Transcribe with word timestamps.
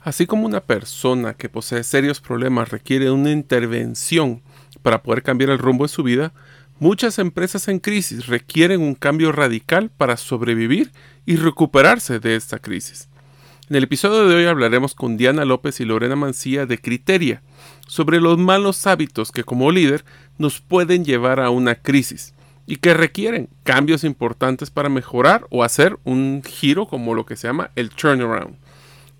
Así 0.00 0.26
como 0.26 0.46
una 0.46 0.60
persona 0.60 1.34
que 1.34 1.48
posee 1.48 1.82
serios 1.82 2.20
problemas 2.20 2.70
requiere 2.70 3.10
una 3.10 3.32
intervención 3.32 4.42
para 4.82 5.02
poder 5.02 5.22
cambiar 5.22 5.50
el 5.50 5.58
rumbo 5.58 5.84
de 5.84 5.88
su 5.88 6.02
vida, 6.04 6.32
muchas 6.78 7.18
empresas 7.18 7.66
en 7.66 7.80
crisis 7.80 8.26
requieren 8.26 8.80
un 8.80 8.94
cambio 8.94 9.32
radical 9.32 9.90
para 9.90 10.16
sobrevivir 10.16 10.92
y 11.26 11.36
recuperarse 11.36 12.20
de 12.20 12.36
esta 12.36 12.60
crisis. 12.60 13.08
En 13.68 13.76
el 13.76 13.84
episodio 13.84 14.28
de 14.28 14.36
hoy 14.36 14.46
hablaremos 14.46 14.94
con 14.94 15.16
Diana 15.16 15.44
López 15.44 15.80
y 15.80 15.84
Lorena 15.84 16.16
Mancía 16.16 16.64
de 16.64 16.78
Criteria 16.78 17.42
sobre 17.86 18.20
los 18.20 18.38
malos 18.38 18.86
hábitos 18.86 19.32
que 19.32 19.44
como 19.44 19.72
líder 19.72 20.04
nos 20.38 20.60
pueden 20.60 21.04
llevar 21.04 21.40
a 21.40 21.50
una 21.50 21.74
crisis 21.74 22.34
y 22.66 22.76
que 22.76 22.94
requieren 22.94 23.48
cambios 23.64 24.04
importantes 24.04 24.70
para 24.70 24.88
mejorar 24.88 25.46
o 25.50 25.64
hacer 25.64 25.98
un 26.04 26.42
giro 26.46 26.86
como 26.86 27.14
lo 27.14 27.26
que 27.26 27.36
se 27.36 27.48
llama 27.48 27.70
el 27.74 27.90
turnaround. 27.90 28.56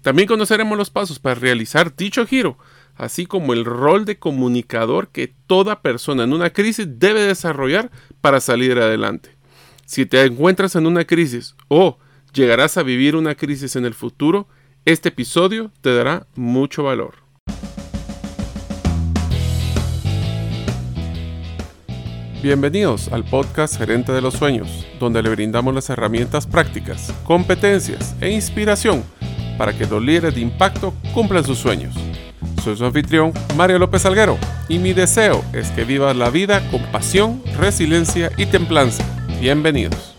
También 0.09 0.27
conoceremos 0.27 0.79
los 0.79 0.89
pasos 0.89 1.19
para 1.19 1.35
realizar 1.35 1.95
dicho 1.95 2.25
giro, 2.25 2.57
así 2.97 3.27
como 3.27 3.53
el 3.53 3.67
rol 3.67 4.07
de 4.07 4.19
comunicador 4.19 5.09
que 5.09 5.35
toda 5.47 5.83
persona 5.83 6.25
en 6.25 6.33
una 6.33 6.49
crisis 6.49 6.87
debe 6.99 7.21
desarrollar 7.21 7.91
para 8.23 8.41
salir 8.41 8.79
adelante. 8.79 9.37
Si 9.85 10.07
te 10.07 10.25
encuentras 10.25 10.77
en 10.77 10.87
una 10.87 11.05
crisis 11.05 11.57
o 11.69 11.99
llegarás 12.33 12.79
a 12.79 12.85
vivir 12.85 13.17
una 13.17 13.35
crisis 13.35 13.77
en 13.77 13.85
el 13.85 13.93
futuro, 13.93 14.49
este 14.87 15.11
episodio 15.11 15.73
te 15.83 15.95
dará 15.95 16.27
mucho 16.35 16.85
valor. 16.85 17.17
Bienvenidos 22.43 23.09
al 23.09 23.25
podcast 23.25 23.77
Gerente 23.77 24.13
de 24.13 24.23
los 24.23 24.33
Sueños, 24.33 24.87
donde 24.99 25.23
le 25.23 25.29
brindamos 25.29 25.75
las 25.75 25.91
herramientas 25.91 26.47
prácticas, 26.47 27.13
competencias 27.27 28.17
e 28.23 28.31
inspiración 28.31 29.05
para 29.59 29.77
que 29.77 29.87
los 29.87 30.03
líderes 30.03 30.37
de 30.37 30.41
impacto 30.41 30.95
cumplan 31.13 31.45
sus 31.45 31.59
sueños. 31.59 31.95
Soy 32.63 32.77
su 32.77 32.85
anfitrión, 32.85 33.33
Mario 33.57 33.79
López 33.79 34.07
Alguero, 34.07 34.39
y 34.69 34.79
mi 34.79 34.93
deseo 34.93 35.45
es 35.53 35.71
que 35.73 35.85
vivas 35.85 36.17
la 36.17 36.31
vida 36.31 36.67
con 36.71 36.81
pasión, 36.93 37.43
resiliencia 37.59 38.31
y 38.37 38.47
templanza. 38.47 39.05
Bienvenidos. 39.41 40.15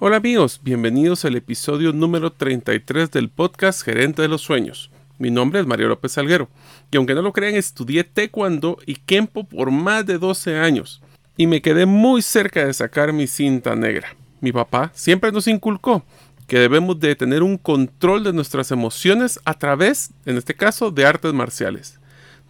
Hola 0.00 0.16
amigos, 0.16 0.60
bienvenidos 0.62 1.24
al 1.24 1.36
episodio 1.36 1.92
número 1.92 2.32
33 2.32 3.10
del 3.10 3.30
podcast 3.30 3.82
Gerente 3.82 4.22
de 4.22 4.28
los 4.28 4.42
Sueños. 4.42 4.90
Mi 5.18 5.30
nombre 5.30 5.60
es 5.60 5.66
Mario 5.66 5.88
López 5.88 6.16
Alguero, 6.18 6.48
y 6.92 6.96
aunque 6.96 7.14
no 7.14 7.22
lo 7.22 7.32
crean, 7.32 7.56
estudié 7.56 8.04
Taekwondo 8.04 8.78
y 8.86 8.94
Kempo 8.94 9.44
por 9.44 9.72
más 9.72 10.06
de 10.06 10.18
12 10.18 10.56
años 10.58 11.02
y 11.38 11.46
me 11.46 11.62
quedé 11.62 11.86
muy 11.86 12.20
cerca 12.20 12.66
de 12.66 12.74
sacar 12.74 13.14
mi 13.14 13.26
cinta 13.28 13.74
negra. 13.74 14.14
Mi 14.40 14.52
papá 14.52 14.90
siempre 14.92 15.32
nos 15.32 15.46
inculcó 15.46 16.04
que 16.48 16.58
debemos 16.58 16.98
de 16.98 17.14
tener 17.14 17.42
un 17.44 17.56
control 17.56 18.24
de 18.24 18.32
nuestras 18.32 18.72
emociones 18.72 19.38
a 19.44 19.54
través, 19.54 20.10
en 20.26 20.36
este 20.36 20.54
caso, 20.54 20.90
de 20.90 21.06
artes 21.06 21.32
marciales. 21.32 22.00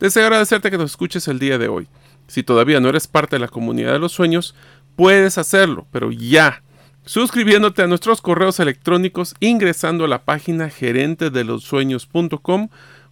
Deseo 0.00 0.25
agradecerte 0.25 0.70
que 0.70 0.78
nos 0.78 0.92
escuches 0.92 1.28
el 1.28 1.39
día 1.39 1.59
de 1.59 1.69
hoy. 1.69 1.86
Si 2.28 2.42
todavía 2.42 2.81
no 2.81 2.89
eres 2.89 3.06
parte 3.06 3.36
de 3.36 3.41
la 3.41 3.48
comunidad 3.48 3.92
de 3.92 3.98
los 3.98 4.12
sueños, 4.12 4.55
puedes 4.97 5.36
hacerlo, 5.36 5.86
pero 5.92 6.11
ya. 6.11 6.62
Suscribiéndote 7.05 7.83
a 7.83 7.89
nuestros 7.89 8.22
correos 8.22 8.59
electrónicos, 8.59 9.34
ingresando 9.41 10.06
a 10.06 10.09
la 10.09 10.25
página 10.25 10.70
gerentedelosueños.com 10.70 12.69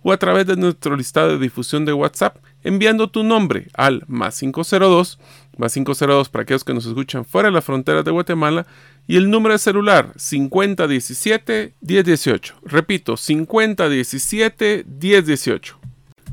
o 0.06 0.12
a 0.12 0.18
través 0.18 0.46
de 0.46 0.54
nuestro 0.54 0.94
listado 0.94 1.30
de 1.30 1.38
difusión 1.40 1.84
de 1.84 1.92
WhatsApp, 1.92 2.36
enviando 2.62 3.10
tu 3.10 3.24
nombre 3.24 3.66
al 3.74 4.04
más 4.06 4.38
502 4.38 5.18
más 5.56 5.74
502 5.74 6.28
para 6.28 6.44
aquellos 6.44 6.62
que 6.62 6.74
nos 6.74 6.86
escuchan 6.86 7.24
fuera 7.24 7.48
de 7.48 7.54
la 7.54 7.60
frontera 7.60 8.04
de 8.04 8.12
Guatemala 8.12 8.68
y 9.08 9.16
el 9.16 9.28
número 9.28 9.54
de 9.54 9.58
celular 9.58 10.12
5017-1018. 10.14 12.52
Repito, 12.62 13.14
5017-1018. 13.14 15.74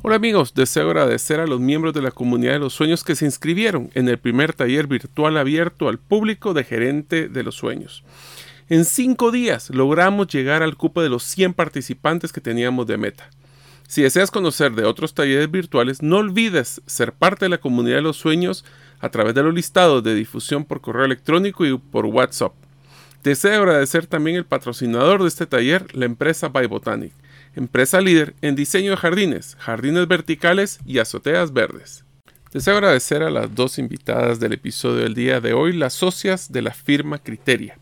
Hola 0.04 0.18
amigos, 0.18 0.54
deseo 0.54 0.86
agradecer 0.86 1.40
a 1.40 1.48
los 1.48 1.60
miembros 1.60 1.96
de 1.96 2.04
la 2.04 2.12
comunidad 2.12 2.54
de 2.54 2.60
los 2.60 2.76
sueños 2.76 3.04
que 3.04 3.16
se 3.16 3.26
inscribieron 3.26 3.90
en 3.96 4.08
el 4.08 4.20
primer 4.20 4.54
taller 4.54 4.86
virtual 4.86 5.36
abierto 5.36 5.90
al 5.90 5.98
público 5.98 6.54
de 6.54 6.64
gerente 6.64 7.28
de 7.28 7.42
los 7.42 7.56
sueños. 7.56 8.04
En 8.70 8.86
cinco 8.86 9.32
días 9.32 9.72
logramos 9.72 10.28
llegar 10.28 10.62
al 10.62 10.78
cupo 10.78 11.02
de 11.02 11.10
los 11.10 11.24
100 11.24 11.56
participantes 11.56 12.32
que 12.32 12.40
teníamos 12.40 12.86
de 12.86 13.00
meta. 13.00 13.32
Si 13.94 14.02
deseas 14.02 14.32
conocer 14.32 14.72
de 14.72 14.86
otros 14.86 15.14
talleres 15.14 15.52
virtuales, 15.52 16.02
no 16.02 16.18
olvides 16.18 16.82
ser 16.88 17.14
parte 17.14 17.46
de 17.46 17.50
la 17.50 17.60
comunidad 17.60 17.98
de 17.98 18.02
los 18.02 18.18
sueños 18.18 18.66
a 19.00 19.10
través 19.10 19.36
de 19.36 19.44
los 19.44 19.54
listados 19.54 20.04
de 20.04 20.16
difusión 20.16 20.66
por 20.66 20.82
correo 20.82 21.06
electrónico 21.06 21.64
y 21.64 21.78
por 21.78 22.08
WhatsApp. 22.08 22.54
Deseo 23.22 23.62
agradecer 23.62 24.08
también 24.08 24.36
el 24.36 24.46
patrocinador 24.46 25.22
de 25.22 25.28
este 25.28 25.46
taller, 25.46 25.96
la 25.96 26.06
empresa 26.06 26.48
Botanic, 26.48 27.12
empresa 27.56 28.02
líder 28.02 28.34
en 28.42 28.56
diseño 28.56 28.90
de 28.90 28.98
jardines, 28.98 29.58
jardines 29.60 30.08
verticales 30.08 30.80
y 30.88 30.98
azoteas 30.98 31.54
verdes. 31.54 32.04
Deseo 32.52 32.74
agradecer 32.74 33.22
a 33.22 33.30
las 33.30 33.54
dos 33.54 33.78
invitadas 33.78 34.40
del 34.40 34.54
episodio 34.54 35.04
del 35.04 35.14
día 35.14 35.40
de 35.40 35.54
hoy, 35.54 35.72
las 35.72 35.94
socias 35.94 36.52
de 36.52 36.64
la 36.64 36.74
firma 36.74 37.20
Criteria. 37.20 37.78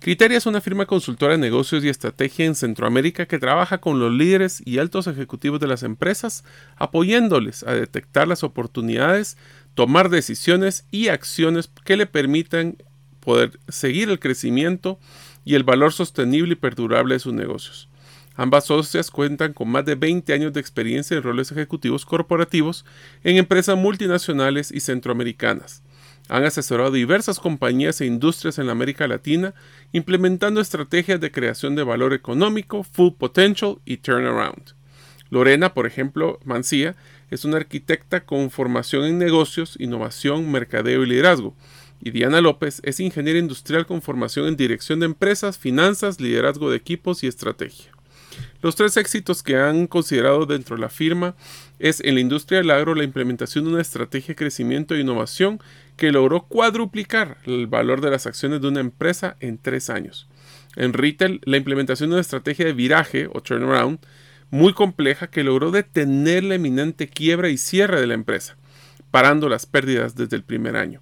Criteria 0.00 0.38
es 0.38 0.46
una 0.46 0.62
firma 0.62 0.86
consultora 0.86 1.32
de 1.32 1.38
negocios 1.38 1.84
y 1.84 1.90
estrategia 1.90 2.46
en 2.46 2.54
Centroamérica 2.54 3.26
que 3.26 3.38
trabaja 3.38 3.78
con 3.78 4.00
los 4.00 4.10
líderes 4.10 4.62
y 4.64 4.78
altos 4.78 5.06
ejecutivos 5.06 5.60
de 5.60 5.66
las 5.66 5.82
empresas, 5.82 6.42
apoyándoles 6.76 7.64
a 7.64 7.74
detectar 7.74 8.26
las 8.26 8.42
oportunidades 8.42 9.36
tomar 9.74 10.08
decisiones 10.08 10.86
y 10.90 11.08
acciones 11.08 11.70
que 11.84 11.98
le 11.98 12.06
permitan 12.06 12.78
poder 13.20 13.60
seguir 13.68 14.08
el 14.08 14.18
crecimiento 14.18 14.98
y 15.44 15.54
el 15.54 15.64
valor 15.64 15.92
sostenible 15.92 16.54
y 16.54 16.56
perdurable 16.56 17.14
de 17.14 17.20
sus 17.20 17.34
negocios. 17.34 17.90
Ambas 18.36 18.64
socias 18.64 19.10
cuentan 19.10 19.52
con 19.52 19.68
más 19.68 19.84
de 19.84 19.96
20 19.96 20.32
años 20.32 20.54
de 20.54 20.60
experiencia 20.60 21.14
en 21.14 21.22
roles 21.22 21.52
ejecutivos 21.52 22.06
corporativos 22.06 22.86
en 23.22 23.36
empresas 23.36 23.76
multinacionales 23.76 24.72
y 24.72 24.80
centroamericanas. 24.80 25.82
Han 26.30 26.44
asesorado 26.44 26.92
diversas 26.92 27.40
compañías 27.40 28.00
e 28.00 28.06
industrias 28.06 28.60
en 28.60 28.70
América 28.70 29.08
Latina, 29.08 29.52
implementando 29.90 30.60
estrategias 30.60 31.20
de 31.20 31.32
creación 31.32 31.74
de 31.74 31.82
valor 31.82 32.14
económico, 32.14 32.84
full 32.84 33.14
potential 33.18 33.78
y 33.84 33.96
turnaround. 33.96 34.74
Lorena, 35.28 35.74
por 35.74 35.88
ejemplo, 35.88 36.38
Mancía, 36.44 36.94
es 37.30 37.44
una 37.44 37.56
arquitecta 37.56 38.24
con 38.24 38.52
formación 38.52 39.06
en 39.06 39.18
negocios, 39.18 39.74
innovación, 39.80 40.52
mercadeo 40.52 41.02
y 41.02 41.06
liderazgo. 41.06 41.56
Y 42.00 42.12
Diana 42.12 42.40
López 42.40 42.80
es 42.84 43.00
ingeniera 43.00 43.40
industrial 43.40 43.84
con 43.86 44.00
formación 44.00 44.46
en 44.46 44.56
dirección 44.56 45.00
de 45.00 45.06
empresas, 45.06 45.58
finanzas, 45.58 46.20
liderazgo 46.20 46.70
de 46.70 46.76
equipos 46.76 47.24
y 47.24 47.26
estrategia. 47.26 47.90
Los 48.62 48.76
tres 48.76 48.96
éxitos 48.96 49.42
que 49.42 49.56
han 49.56 49.86
considerado 49.86 50.46
dentro 50.46 50.76
de 50.76 50.82
la 50.82 50.88
firma 50.88 51.34
es 51.78 52.00
en 52.00 52.14
la 52.14 52.20
industria 52.20 52.58
del 52.58 52.70
agro 52.70 52.94
la 52.94 53.04
implementación 53.04 53.64
de 53.64 53.70
una 53.70 53.80
estrategia 53.80 54.28
de 54.28 54.36
crecimiento 54.36 54.94
e 54.94 55.00
innovación 55.00 55.60
que 55.96 56.12
logró 56.12 56.42
cuadruplicar 56.42 57.38
el 57.46 57.66
valor 57.66 58.00
de 58.00 58.10
las 58.10 58.26
acciones 58.26 58.60
de 58.60 58.68
una 58.68 58.80
empresa 58.80 59.36
en 59.40 59.58
tres 59.58 59.90
años. 59.90 60.28
En 60.76 60.92
retail, 60.92 61.40
la 61.44 61.56
implementación 61.56 62.10
de 62.10 62.14
una 62.14 62.20
estrategia 62.20 62.66
de 62.66 62.72
viraje 62.72 63.28
o 63.32 63.40
turnaround 63.40 63.98
muy 64.50 64.72
compleja 64.72 65.28
que 65.28 65.44
logró 65.44 65.70
detener 65.70 66.44
la 66.44 66.56
eminente 66.56 67.08
quiebra 67.08 67.48
y 67.48 67.56
cierre 67.56 68.00
de 68.00 68.06
la 68.06 68.14
empresa, 68.14 68.56
parando 69.10 69.48
las 69.48 69.66
pérdidas 69.66 70.14
desde 70.16 70.36
el 70.36 70.42
primer 70.42 70.76
año. 70.76 71.00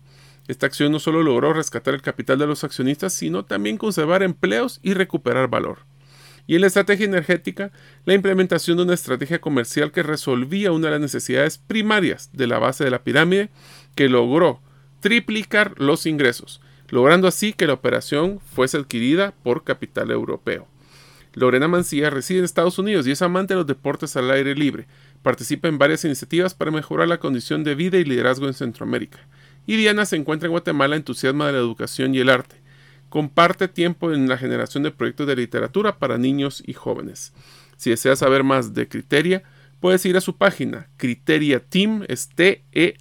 Esta 0.48 0.66
acción 0.66 0.92
no 0.92 0.98
solo 0.98 1.22
logró 1.22 1.52
rescatar 1.52 1.94
el 1.94 2.02
capital 2.02 2.38
de 2.38 2.46
los 2.46 2.64
accionistas, 2.64 3.12
sino 3.12 3.44
también 3.44 3.76
conservar 3.76 4.22
empleos 4.22 4.80
y 4.82 4.94
recuperar 4.94 5.48
valor. 5.48 5.80
Y 6.48 6.54
en 6.54 6.62
la 6.62 6.66
estrategia 6.66 7.04
energética, 7.04 7.72
la 8.06 8.14
implementación 8.14 8.78
de 8.78 8.84
una 8.84 8.94
estrategia 8.94 9.38
comercial 9.38 9.92
que 9.92 10.02
resolvía 10.02 10.72
una 10.72 10.86
de 10.86 10.92
las 10.92 11.00
necesidades 11.02 11.58
primarias 11.58 12.30
de 12.32 12.46
la 12.46 12.58
base 12.58 12.84
de 12.84 12.90
la 12.90 13.04
pirámide, 13.04 13.50
que 13.94 14.08
logró 14.08 14.62
triplicar 15.00 15.74
los 15.76 16.06
ingresos, 16.06 16.62
logrando 16.88 17.28
así 17.28 17.52
que 17.52 17.66
la 17.66 17.74
operación 17.74 18.40
fuese 18.40 18.78
adquirida 18.78 19.34
por 19.42 19.62
capital 19.62 20.10
europeo. 20.10 20.66
Lorena 21.34 21.68
Mancía 21.68 22.08
reside 22.08 22.38
en 22.38 22.46
Estados 22.46 22.78
Unidos 22.78 23.06
y 23.06 23.10
es 23.10 23.20
amante 23.20 23.52
de 23.52 23.58
los 23.58 23.66
deportes 23.66 24.16
al 24.16 24.30
aire 24.30 24.54
libre. 24.54 24.86
Participa 25.22 25.68
en 25.68 25.76
varias 25.76 26.06
iniciativas 26.06 26.54
para 26.54 26.70
mejorar 26.70 27.08
la 27.08 27.20
condición 27.20 27.62
de 27.62 27.74
vida 27.74 27.98
y 27.98 28.04
liderazgo 28.04 28.46
en 28.46 28.54
Centroamérica. 28.54 29.18
Y 29.66 29.76
Diana 29.76 30.06
se 30.06 30.16
encuentra 30.16 30.46
en 30.46 30.52
Guatemala 30.52 30.96
entusiasma 30.96 31.46
de 31.46 31.52
la 31.52 31.58
educación 31.58 32.14
y 32.14 32.20
el 32.20 32.30
arte. 32.30 32.56
Comparte 33.08 33.68
tiempo 33.68 34.12
en 34.12 34.28
la 34.28 34.36
generación 34.36 34.82
de 34.82 34.90
proyectos 34.90 35.26
de 35.26 35.36
literatura 35.36 35.98
para 35.98 36.18
niños 36.18 36.62
y 36.66 36.74
jóvenes. 36.74 37.32
Si 37.76 37.90
deseas 37.90 38.18
saber 38.18 38.44
más 38.44 38.74
de 38.74 38.86
Criteria, 38.88 39.42
puedes 39.80 40.04
ir 40.04 40.16
a 40.16 40.20
su 40.20 40.36
página 40.36 40.88
criteriateam.com 40.96 42.00
e 42.66 42.96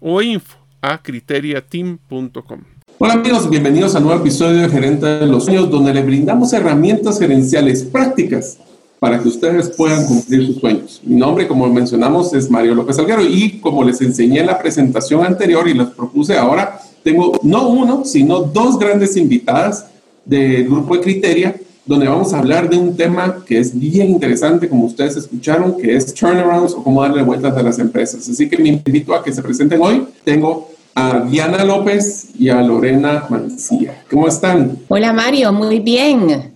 o 0.00 0.22
info 0.22 0.58
a 0.80 1.00
criteriateam.com. 1.00 2.60
Hola 2.98 3.14
amigos, 3.14 3.48
bienvenidos 3.48 3.94
a 3.94 3.98
un 3.98 4.04
nuevo 4.04 4.20
episodio 4.20 4.62
de 4.62 4.68
Gerente 4.68 5.06
de 5.06 5.26
los 5.26 5.44
Sueños, 5.44 5.70
donde 5.70 5.94
le 5.94 6.02
brindamos 6.02 6.52
herramientas 6.52 7.18
gerenciales 7.18 7.84
prácticas 7.84 8.58
para 8.98 9.20
que 9.20 9.28
ustedes 9.28 9.70
puedan 9.70 10.06
cumplir 10.06 10.46
sus 10.46 10.56
sueños. 10.60 11.00
Mi 11.04 11.16
nombre, 11.16 11.48
como 11.48 11.68
mencionamos, 11.68 12.32
es 12.34 12.48
Mario 12.48 12.74
López 12.76 12.98
Alguero 12.98 13.22
y 13.24 13.58
como 13.58 13.82
les 13.82 14.00
enseñé 14.00 14.40
en 14.40 14.46
la 14.46 14.58
presentación 14.58 15.24
anterior 15.24 15.68
y 15.68 15.74
les 15.74 15.88
propuse 15.88 16.36
ahora, 16.36 16.80
tengo 17.02 17.38
no 17.42 17.68
uno, 17.68 18.04
sino 18.04 18.40
dos 18.40 18.78
grandes 18.78 19.16
invitadas 19.16 19.86
del 20.24 20.64
grupo 20.64 20.96
de 20.96 21.00
Criteria, 21.00 21.56
donde 21.84 22.06
vamos 22.06 22.32
a 22.32 22.38
hablar 22.38 22.70
de 22.70 22.76
un 22.76 22.96
tema 22.96 23.44
que 23.44 23.58
es 23.58 23.78
bien 23.78 24.10
interesante, 24.10 24.68
como 24.68 24.84
ustedes 24.84 25.16
escucharon, 25.16 25.76
que 25.76 25.96
es 25.96 26.14
turnarounds 26.14 26.74
o 26.74 26.84
cómo 26.84 27.02
darle 27.02 27.22
vueltas 27.22 27.56
a 27.56 27.62
las 27.62 27.78
empresas. 27.78 28.28
Así 28.28 28.48
que 28.48 28.56
me 28.56 28.68
invito 28.68 29.14
a 29.14 29.22
que 29.24 29.32
se 29.32 29.42
presenten 29.42 29.82
hoy. 29.82 30.06
Tengo 30.24 30.70
a 30.94 31.20
Diana 31.20 31.64
López 31.64 32.28
y 32.38 32.50
a 32.50 32.62
Lorena 32.62 33.24
Mancía. 33.28 34.04
¿Cómo 34.10 34.28
están? 34.28 34.78
Hola 34.88 35.12
Mario, 35.12 35.52
muy 35.52 35.80
bien. 35.80 36.52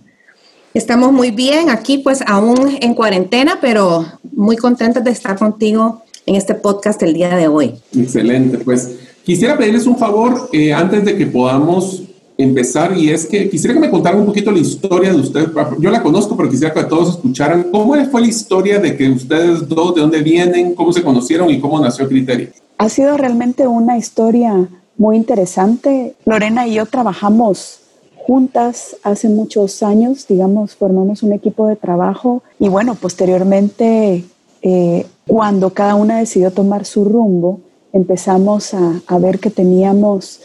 Estamos 0.73 1.11
muy 1.11 1.31
bien 1.31 1.69
aquí, 1.69 1.97
pues 1.97 2.21
aún 2.25 2.77
en 2.81 2.93
cuarentena, 2.93 3.57
pero 3.59 4.05
muy 4.31 4.55
contentos 4.55 5.03
de 5.03 5.11
estar 5.11 5.37
contigo 5.37 6.03
en 6.25 6.35
este 6.35 6.53
podcast 6.53 7.01
el 7.03 7.13
día 7.13 7.35
de 7.35 7.47
hoy. 7.47 7.73
Excelente, 7.97 8.59
pues 8.59 8.91
quisiera 9.27 9.57
pedirles 9.57 9.85
un 9.85 9.97
favor 9.97 10.47
eh, 10.53 10.73
antes 10.73 11.03
de 11.03 11.17
que 11.17 11.25
podamos 11.27 12.01
empezar 12.37 12.97
y 12.97 13.09
es 13.09 13.25
que 13.25 13.49
quisiera 13.49 13.73
que 13.73 13.81
me 13.81 13.89
contaran 13.89 14.21
un 14.21 14.25
poquito 14.25 14.53
la 14.53 14.59
historia 14.59 15.11
de 15.11 15.19
ustedes. 15.19 15.49
Yo 15.79 15.89
la 15.89 16.01
conozco, 16.01 16.37
pero 16.37 16.49
quisiera 16.49 16.73
que 16.73 16.85
todos 16.85 17.15
escucharan 17.15 17.67
cómo 17.69 17.93
fue 18.05 18.21
la 18.21 18.27
historia 18.27 18.79
de 18.79 18.95
que 18.95 19.09
ustedes 19.09 19.67
dos, 19.67 19.95
de 19.95 19.99
dónde 19.99 20.21
vienen, 20.21 20.75
cómo 20.75 20.93
se 20.93 21.03
conocieron 21.03 21.49
y 21.49 21.59
cómo 21.59 21.77
nació 21.77 22.07
Criterio. 22.07 22.51
Ha 22.77 22.87
sido 22.87 23.17
realmente 23.17 23.67
una 23.67 23.97
historia 23.97 24.69
muy 24.95 25.17
interesante. 25.17 26.15
Lorena 26.23 26.65
y 26.65 26.75
yo 26.75 26.85
trabajamos 26.85 27.81
juntas 28.15 28.95
hace 29.03 29.27
muchos 29.27 29.83
años, 29.83 30.25
digamos, 30.25 30.73
formamos 30.75 31.21
un 31.21 31.33
equipo 31.33 31.67
de 31.67 31.75
trabajo 31.75 32.43
y 32.59 32.69
bueno, 32.69 32.95
posteriormente, 32.95 34.23
eh, 34.61 35.05
cuando 35.25 35.71
cada 35.71 35.95
una 35.95 36.19
decidió 36.19 36.51
tomar 36.51 36.85
su 36.85 37.03
rumbo, 37.03 37.59
empezamos 37.97 38.73
a, 38.73 39.17
ver 39.17 39.39
que 39.39 39.49
teníamos 39.49 40.41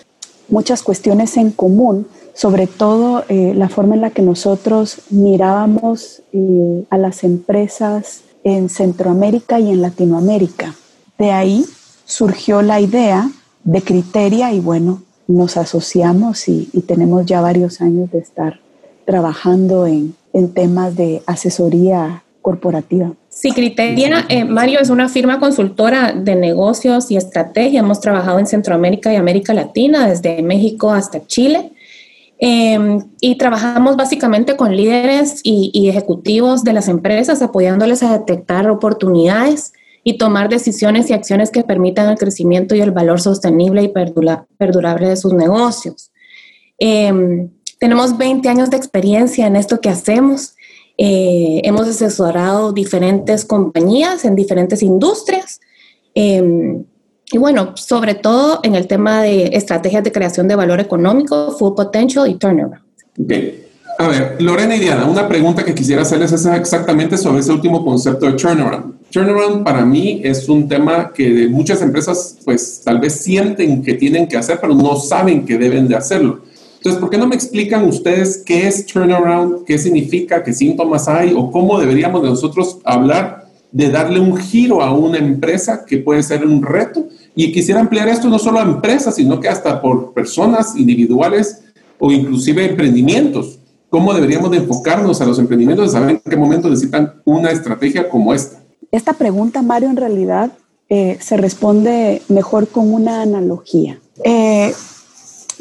muchas 0.49 0.83
cuestiones 0.83 1.37
en 1.37 1.51
común, 1.51 2.07
sobre 2.35 2.67
todo 2.67 3.25
eh, 3.29 3.53
la 3.55 3.69
forma 3.69 3.95
en 3.95 4.01
la 4.01 4.11
que 4.11 4.23
nosotros 4.23 5.03
mirábamos 5.11 6.23
eh, 6.33 6.85
a 6.89 6.97
las 6.97 7.25
empresas 7.25 8.23
en 8.43 8.71
Centroamérica 8.71 9.61
y 9.61 9.71
en 9.71 9.83
Latinoamérica. 9.83 10.75
De 11.19 11.31
ahí 11.31 11.67
surgió 12.07 12.63
la 12.63 12.81
idea 12.81 13.31
de 13.65 13.83
Criteria 13.83 14.53
y 14.53 14.61
bueno, 14.61 15.03
nos 15.29 15.57
asociamos 15.57 16.49
y, 16.49 16.67
tenemos 16.87 17.27
ya 17.27 17.41
varios 17.41 17.81
años 17.81 18.11
de 18.11 18.19
estar 18.19 18.61
trabajando 19.05 19.87
en 19.87 20.15
temas 20.55 20.97
de 20.97 21.23
asesoría 21.27 22.25
corporativa. 22.41 23.13
Sí, 23.34 23.50
Criteria, 23.52 24.26
eh, 24.29 24.44
Mario, 24.44 24.79
es 24.79 24.90
una 24.90 25.08
firma 25.08 25.40
consultora 25.40 26.12
de 26.12 26.37
negocios 26.37 27.11
y 27.11 27.17
estrategia. 27.17 27.81
Hemos 27.81 27.99
trabajado 27.99 28.38
en 28.38 28.46
Centroamérica 28.46 29.11
y 29.11 29.17
América 29.17 29.55
Latina, 29.55 30.06
desde 30.06 30.43
México 30.43 30.93
hasta 30.93 31.26
Chile. 31.26 31.73
Em, 32.38 33.08
y 33.20 33.38
trabajamos 33.38 33.96
básicamente 33.96 34.55
con 34.55 34.76
líderes 34.76 35.40
y, 35.43 35.88
ejecutivos 35.88 36.62
de 36.62 36.75
las 36.75 36.88
empresas, 36.88 37.40
apoyándoles 37.40 38.02
a 38.02 38.19
detectar 38.19 38.69
oportunidades 38.69 39.73
y 40.05 40.19
tomar 40.19 40.50
decisiones 40.50 41.08
y 41.08 41.14
acciones 41.14 41.50
que 41.50 41.64
permitan 41.64 42.11
el 42.11 42.19
crecimiento 42.19 42.75
y 42.75 42.81
el 42.82 42.90
valor 42.90 43.20
sostenible 43.20 43.82
y 43.82 43.88
perdurable 44.58 45.08
de 45.08 45.17
sus 45.17 45.32
negocios. 45.32 46.12
Em, 46.79 47.49
tenemos 47.79 48.19
20 48.19 48.49
años 48.50 48.69
de 48.69 48.76
experiencia 48.76 49.46
en 49.46 49.56
esto 49.56 49.81
que 49.81 49.88
hacemos 49.88 50.55
eh, 51.05 51.61
hemos 51.65 51.89
asesorado 51.89 52.73
diferentes 52.73 53.45
compañías 53.45 54.25
en 54.25 54.37
diferentes 54.37 54.85
industrias. 54.85 55.61
Em, 56.15 56.85
y 57.33 57.39
bueno, 57.39 57.73
sobre 57.77 58.15
todo 58.15 58.61
en 58.63 58.77
el 58.77 58.87
tema 58.87 59.21
de 59.21 59.47
estrategias 59.53 60.05
de 60.05 60.13
creación 60.13 60.47
de 60.47 60.55
valor 60.55 60.79
económico, 60.79 61.57
full 61.59 61.75
potential 61.75 62.31
y 62.31 62.37
turnaround. 62.37 62.85
Ok. 63.19 63.33
A 63.99 64.07
ver, 64.07 64.37
Lorena 64.39 64.77
y 64.77 64.79
Diana, 64.79 65.07
una 65.07 65.27
pregunta 65.27 65.65
que 65.65 65.75
quisiera 65.75 66.03
hacerles 66.03 66.31
es 66.31 66.47
exactamente 66.47 67.19
sobre 67.19 67.41
ese 67.41 67.51
último 67.51 67.85
concepto 67.85 68.27
de 68.27 68.35
turnaround. 68.35 68.95
Turnaround 69.11 69.65
para 69.65 69.85
mí 69.85 70.21
es 70.23 70.49
un 70.49 70.69
tema 70.69 71.13
que 71.13 71.49
muchas 71.49 71.83
empresas 71.83 72.39
pues 72.45 72.81
tal 72.85 73.01
vez 73.01 73.15
sienten 73.15 73.83
que 73.83 73.95
tienen 73.95 74.29
que 74.29 74.37
hacer, 74.37 74.61
pero 74.61 74.73
no 74.73 74.95
saben 74.95 75.45
que 75.45 75.59
deben 75.59 75.89
de 75.89 75.97
hacerlo. 75.97 76.43
Entonces, 76.82 77.00
¿por 77.00 77.11
qué 77.11 77.17
no 77.17 77.29
me 77.29 77.37
explican 77.37 77.84
ustedes 77.84 78.43
qué 78.44 78.67
es 78.67 78.84
turnaround, 78.87 79.64
qué 79.64 79.79
significa, 79.79 80.43
qué 80.43 80.52
síntomas 80.52 81.06
hay 81.06 81.32
o 81.32 81.49
cómo 81.49 81.79
deberíamos 81.79 82.25
de 82.25 82.31
nosotros 82.31 82.79
hablar 82.82 83.46
de 83.70 83.88
darle 83.88 84.19
un 84.19 84.37
giro 84.37 84.82
a 84.82 84.93
una 84.93 85.19
empresa 85.19 85.84
que 85.87 85.99
puede 85.99 86.25
ser 86.25 86.44
un 86.44 86.61
reto? 86.61 87.06
Y 87.37 87.52
quisiera 87.52 87.79
ampliar 87.79 88.08
esto 88.08 88.29
no 88.29 88.37
solo 88.37 88.58
a 88.58 88.62
empresas, 88.62 89.14
sino 89.14 89.38
que 89.38 89.49
hasta 89.49 89.81
por 89.81 90.12
personas 90.12 90.75
individuales 90.75 91.62
o 92.00 92.11
inclusive 92.11 92.64
emprendimientos. 92.64 93.61
¿Cómo 93.88 94.12
deberíamos 94.12 94.50
de 94.50 94.56
enfocarnos 94.56 95.20
a 95.20 95.25
los 95.25 95.38
emprendimientos 95.38 95.87
de 95.87 95.93
saber 95.93 96.11
en 96.11 96.20
qué 96.29 96.37
momento 96.37 96.69
necesitan 96.69 97.12
una 97.25 97.52
estrategia 97.52 98.08
como 98.08 98.34
esta? 98.34 98.58
Esta 98.90 99.12
pregunta, 99.12 99.62
Mario, 99.62 99.88
en 99.88 99.96
realidad 99.96 100.50
eh, 100.88 101.17
se 101.20 101.37
responde 101.37 102.23
mejor 102.26 102.67
con 102.67 102.93
una 102.93 103.23
analogía. 103.23 104.00
Eh, 104.25 104.75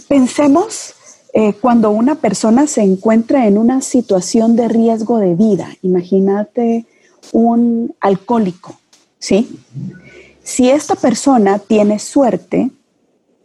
pensemos 0.08 0.96
eh, 1.34 1.54
cuando 1.54 1.92
una 1.92 2.16
persona 2.16 2.68
se 2.68 2.82
encuentra 2.82 3.48
en 3.48 3.58
una 3.58 3.82
situación 3.82 4.56
de 4.56 4.68
riesgo 4.68 5.18
de 5.20 5.36
vida, 5.36 5.70
imagínate 5.82 6.86
un 7.32 7.96
alcohólico, 8.02 8.78
¿sí? 9.18 9.60
Si 10.44 10.70
esta 10.70 10.96
persona 10.96 11.60
tiene 11.60 12.00
suerte, 12.00 12.72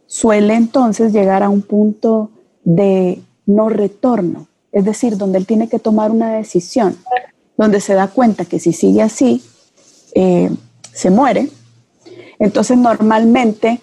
suele 0.05 0.55
entonces 0.55 1.13
llegar 1.13 1.43
a 1.43 1.49
un 1.49 1.61
punto 1.61 2.31
de 2.63 3.21
no 3.45 3.69
retorno, 3.69 4.47
es 4.73 4.83
decir, 4.83 5.15
donde 5.15 5.37
él 5.37 5.45
tiene 5.45 5.69
que 5.69 5.79
tomar 5.79 6.11
una 6.11 6.33
decisión, 6.33 6.97
donde 7.55 7.79
se 7.79 7.93
da 7.93 8.07
cuenta 8.07 8.43
que 8.45 8.59
si 8.59 8.73
sigue 8.73 9.01
así, 9.01 9.43
eh, 10.13 10.49
se 10.91 11.09
muere. 11.09 11.49
Entonces 12.39 12.77
normalmente 12.77 13.79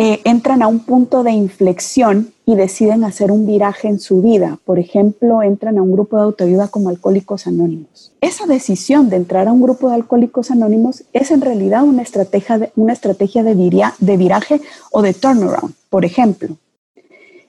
eh, 0.00 0.20
entran 0.24 0.62
a 0.62 0.68
un 0.68 0.78
punto 0.78 1.24
de 1.24 1.32
inflexión 1.32 2.32
y 2.46 2.54
deciden 2.54 3.02
hacer 3.02 3.32
un 3.32 3.46
viraje 3.46 3.88
en 3.88 3.98
su 3.98 4.22
vida. 4.22 4.60
Por 4.64 4.78
ejemplo, 4.78 5.42
entran 5.42 5.76
a 5.76 5.82
un 5.82 5.90
grupo 5.90 6.16
de 6.16 6.22
autoayuda 6.22 6.68
como 6.68 6.88
Alcohólicos 6.88 7.48
Anónimos. 7.48 8.12
Esa 8.20 8.46
decisión 8.46 9.10
de 9.10 9.16
entrar 9.16 9.48
a 9.48 9.52
un 9.52 9.60
grupo 9.60 9.88
de 9.88 9.96
Alcohólicos 9.96 10.52
Anónimos 10.52 11.02
es 11.12 11.32
en 11.32 11.40
realidad 11.40 11.82
una 11.82 12.02
estrategia 12.02 13.42
de, 13.42 14.16
viraje 14.16 14.60
o 14.92 15.02
de 15.02 15.14
turnaround. 15.14 15.74
Por 15.90 16.04
ejemplo, 16.04 16.56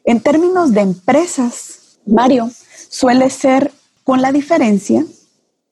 en 0.04 0.20
términos 0.20 0.74
de 0.74 0.82
empresas, 0.82 2.00
Mario, 2.08 2.50
suele 2.90 3.30
ser 3.30 3.72
con 4.04 4.24
la 4.24 4.32
diferencia 4.32 5.06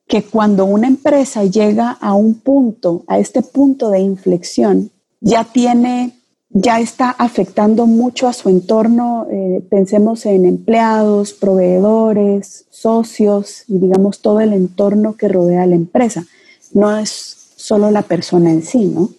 que 0.07 0.23
cuando 0.23 0.65
una 0.65 0.85
empresa 0.85 1.43
llega 1.43 1.89
a 1.89 2.13
un 2.13 2.35
punto, 2.35 3.03
a 3.07 3.17
este 3.17 3.41
punto 3.41 3.89
de 3.89 3.99
inflexión, 3.99 4.91
ya 5.19 5.43
tiene 5.43 6.16
ya 6.49 6.79
está 6.79 7.09
afectando 7.09 7.85
mucho 7.85 8.27
a 8.27 8.33
su 8.33 8.49
entorno. 8.49 9.27
Eh, 9.31 9.63
pensemos 9.69 10.25
en 10.25 10.45
empleados, 10.45 11.33
proveedores, 11.33 12.65
socios 12.69 13.63
y 13.67 13.79
digamos 13.79 14.21
todo 14.21 14.39
el 14.39 14.53
entorno 14.53 15.15
que 15.15 15.27
rodea 15.27 15.63
a 15.63 15.67
la 15.67 15.75
empresa. 15.75 16.25
No 16.73 16.97
es 16.97 17.53
solo 17.55 17.91
la 17.91 18.03
persona 18.03 18.51
en 18.51 18.63
sí, 18.63 18.85
¿no? 18.85 19.09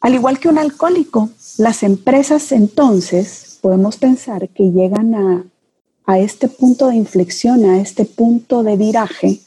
Al 0.00 0.14
igual 0.14 0.38
que 0.38 0.48
un 0.48 0.58
alcohólico, 0.58 1.28
las 1.58 1.82
empresas 1.82 2.52
entonces 2.52 3.58
podemos 3.60 3.98
pensar 3.98 4.48
que 4.48 4.72
llegan 4.72 5.14
a, 5.14 5.44
a 6.06 6.18
este 6.18 6.48
punto 6.48 6.88
de 6.88 6.96
inflexión, 6.96 7.64
a 7.66 7.80
este 7.80 8.06
punto 8.06 8.62
de 8.62 8.76
viraje, 8.76 9.40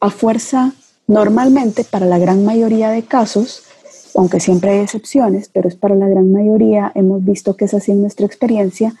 a 0.00 0.10
fuerza 0.10 0.74
normalmente 1.06 1.84
para 1.84 2.06
la 2.06 2.18
gran 2.18 2.44
mayoría 2.44 2.90
de 2.90 3.04
casos 3.04 3.67
aunque 4.14 4.40
siempre 4.40 4.70
hay 4.70 4.78
excepciones, 4.80 5.50
pero 5.52 5.68
es 5.68 5.76
para 5.76 5.94
la 5.94 6.08
gran 6.08 6.32
mayoría, 6.32 6.92
hemos 6.94 7.24
visto 7.24 7.56
que 7.56 7.66
es 7.66 7.74
así 7.74 7.92
en 7.92 8.00
nuestra 8.00 8.26
experiencia, 8.26 8.94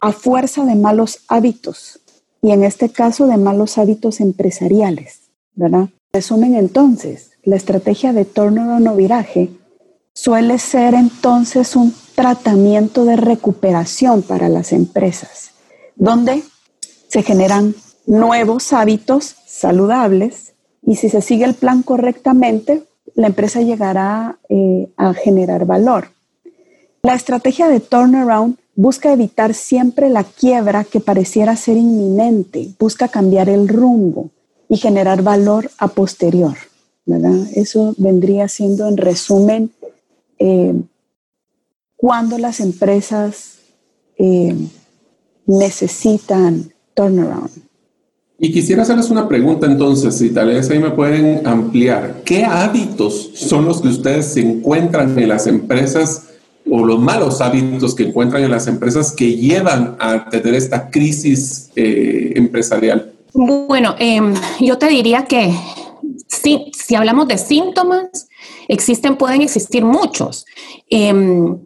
a 0.00 0.12
fuerza 0.12 0.64
de 0.64 0.74
malos 0.74 1.20
hábitos 1.28 2.00
y 2.42 2.50
en 2.50 2.64
este 2.64 2.90
caso 2.90 3.26
de 3.26 3.36
malos 3.36 3.78
hábitos 3.78 4.20
empresariales, 4.20 5.20
¿verdad? 5.54 5.88
Resumen 6.12 6.54
entonces, 6.54 7.30
la 7.44 7.56
estrategia 7.56 8.12
de 8.12 8.24
turnaround 8.24 8.88
o 8.88 8.96
viraje 8.96 9.50
suele 10.12 10.58
ser 10.58 10.94
entonces 10.94 11.76
un 11.76 11.94
tratamiento 12.14 13.04
de 13.04 13.16
recuperación 13.16 14.22
para 14.22 14.48
las 14.48 14.72
empresas, 14.72 15.52
donde 15.96 16.42
se 17.08 17.22
generan 17.22 17.74
nuevos 18.06 18.72
hábitos 18.72 19.36
saludables 19.46 20.54
y 20.82 20.96
si 20.96 21.08
se 21.08 21.22
sigue 21.22 21.44
el 21.44 21.54
plan 21.54 21.82
correctamente, 21.82 22.82
la 23.14 23.28
empresa 23.28 23.60
llegará 23.60 24.38
eh, 24.48 24.88
a 24.96 25.14
generar 25.14 25.66
valor. 25.66 26.08
La 27.02 27.14
estrategia 27.14 27.68
de 27.68 27.80
turnaround 27.80 28.56
busca 28.74 29.12
evitar 29.12 29.54
siempre 29.54 30.08
la 30.08 30.24
quiebra 30.24 30.84
que 30.84 31.00
pareciera 31.00 31.56
ser 31.56 31.76
inminente, 31.76 32.74
busca 32.78 33.08
cambiar 33.08 33.48
el 33.48 33.68
rumbo 33.68 34.30
y 34.68 34.76
generar 34.76 35.22
valor 35.22 35.70
a 35.78 35.88
posterior, 35.88 36.56
¿verdad? 37.04 37.46
Eso 37.54 37.94
vendría 37.98 38.48
siendo 38.48 38.88
en 38.88 38.96
resumen 38.96 39.70
eh, 40.38 40.74
cuando 41.96 42.38
las 42.38 42.60
empresas 42.60 43.58
eh, 44.16 44.56
necesitan 45.46 46.72
turnaround. 46.94 47.50
Y 48.44 48.50
quisiera 48.50 48.82
hacerles 48.82 49.08
una 49.08 49.28
pregunta 49.28 49.66
entonces, 49.66 50.18
si 50.18 50.30
tal 50.30 50.48
vez 50.48 50.68
ahí 50.68 50.80
me 50.80 50.90
pueden 50.90 51.46
ampliar. 51.46 52.22
¿Qué 52.24 52.44
hábitos 52.44 53.30
son 53.34 53.66
los 53.66 53.80
que 53.80 53.86
ustedes 53.86 54.36
encuentran 54.36 55.16
en 55.16 55.28
las 55.28 55.46
empresas 55.46 56.24
o 56.68 56.84
los 56.84 56.98
malos 56.98 57.40
hábitos 57.40 57.94
que 57.94 58.02
encuentran 58.02 58.42
en 58.42 58.50
las 58.50 58.66
empresas 58.66 59.12
que 59.12 59.36
llevan 59.36 59.94
a 60.00 60.28
tener 60.28 60.56
esta 60.56 60.90
crisis 60.90 61.70
eh, 61.76 62.32
empresarial? 62.34 63.12
Bueno, 63.32 63.94
em, 64.00 64.34
yo 64.58 64.76
te 64.76 64.88
diría 64.88 65.24
que 65.26 65.54
si, 66.26 66.72
si, 66.76 66.96
hablamos 66.96 67.28
de 67.28 67.38
síntomas, 67.38 68.26
existen, 68.66 69.14
pueden 69.14 69.42
existir 69.42 69.84
muchos. 69.84 70.46
Em, 70.90 71.58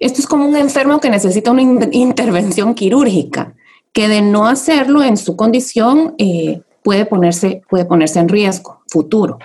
esto 0.00 0.20
es 0.20 0.26
como 0.26 0.48
un 0.48 0.56
enfermo 0.56 0.98
que 0.98 1.10
necesita 1.10 1.52
una 1.52 1.62
intervención 1.62 2.74
quirúrgica, 2.74 3.54
que 3.92 4.08
de 4.08 4.22
no 4.22 4.46
hacerlo 4.46 5.02
en 5.02 5.16
su 5.16 5.36
condición 5.36 6.14
eh, 6.18 6.62
puede, 6.82 7.06
ponerse, 7.06 7.62
puede 7.68 7.84
ponerse 7.84 8.18
en 8.18 8.28
riesgo 8.28 8.82
futuro. 8.88 9.38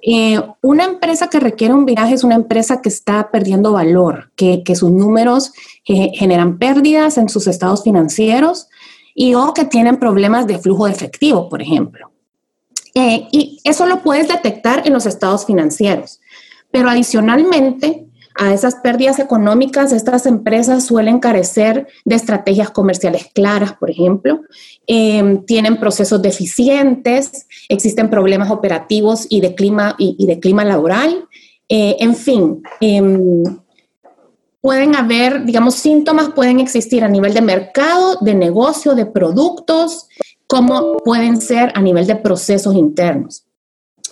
Eh, 0.00 0.40
una 0.62 0.84
empresa 0.84 1.28
que 1.28 1.40
requiere 1.40 1.74
un 1.74 1.84
viraje 1.84 2.14
es 2.14 2.24
una 2.24 2.36
empresa 2.36 2.80
que 2.80 2.88
está 2.88 3.30
perdiendo 3.30 3.72
valor, 3.72 4.30
que, 4.36 4.62
sus 4.74 4.90
números 4.90 5.52
eh, 5.86 6.12
generan 6.14 6.58
pérdidas 6.58 7.18
en 7.18 7.28
sus 7.28 7.46
estados 7.46 7.82
financieros 7.82 8.68
y 9.14 9.34
o 9.34 9.52
que 9.52 9.64
tienen 9.64 9.98
problemas 9.98 10.46
de 10.46 10.58
flujo 10.58 10.86
de 10.86 10.92
efectivo, 10.92 11.48
por 11.48 11.60
ejemplo. 11.60 12.12
y 12.94 13.60
eso 13.64 13.86
lo 13.86 14.02
puedes 14.02 14.28
detectar 14.28 14.86
en 14.86 14.92
los 14.92 15.06
estados 15.06 15.44
financieros. 15.46 16.20
Pero 16.70 16.88
adicionalmente, 16.88 18.07
a 18.38 18.54
esas 18.54 18.76
pérdidas 18.76 19.18
económicas, 19.18 19.92
estas 19.92 20.24
empresas 20.24 20.86
suelen 20.86 21.18
carecer 21.18 21.88
de 22.04 22.14
estrategias 22.14 22.70
comerciales 22.70 23.26
claras, 23.34 23.72
por 23.72 23.90
ejemplo, 23.90 24.42
em, 24.86 25.44
tienen 25.44 25.78
procesos 25.78 26.22
deficientes, 26.22 27.46
existen 27.68 28.08
problemas 28.08 28.52
operativos 28.52 29.26
y 29.28 29.40
de 29.40 29.56
clima, 29.56 29.96
y, 29.98 30.24
de 30.24 30.38
clima 30.38 30.64
laboral, 30.64 31.28
eh, 31.68 31.96
en 31.98 32.14
fin. 32.14 32.62
Em, 32.80 33.42
pueden 34.60 34.94
haber, 34.94 35.44
digamos, 35.44 35.74
síntomas 35.74 36.30
pueden 36.30 36.60
existir 36.60 37.02
a 37.02 37.08
nivel 37.08 37.34
de 37.34 37.42
mercado, 37.42 38.18
de 38.20 38.34
negocio, 38.36 38.94
de 38.94 39.06
productos, 39.06 40.06
como 40.46 40.98
pueden 40.98 41.40
ser 41.40 41.72
a 41.74 41.82
nivel 41.82 42.06
de 42.06 42.16
procesos 42.16 42.76
internos. 42.76 43.44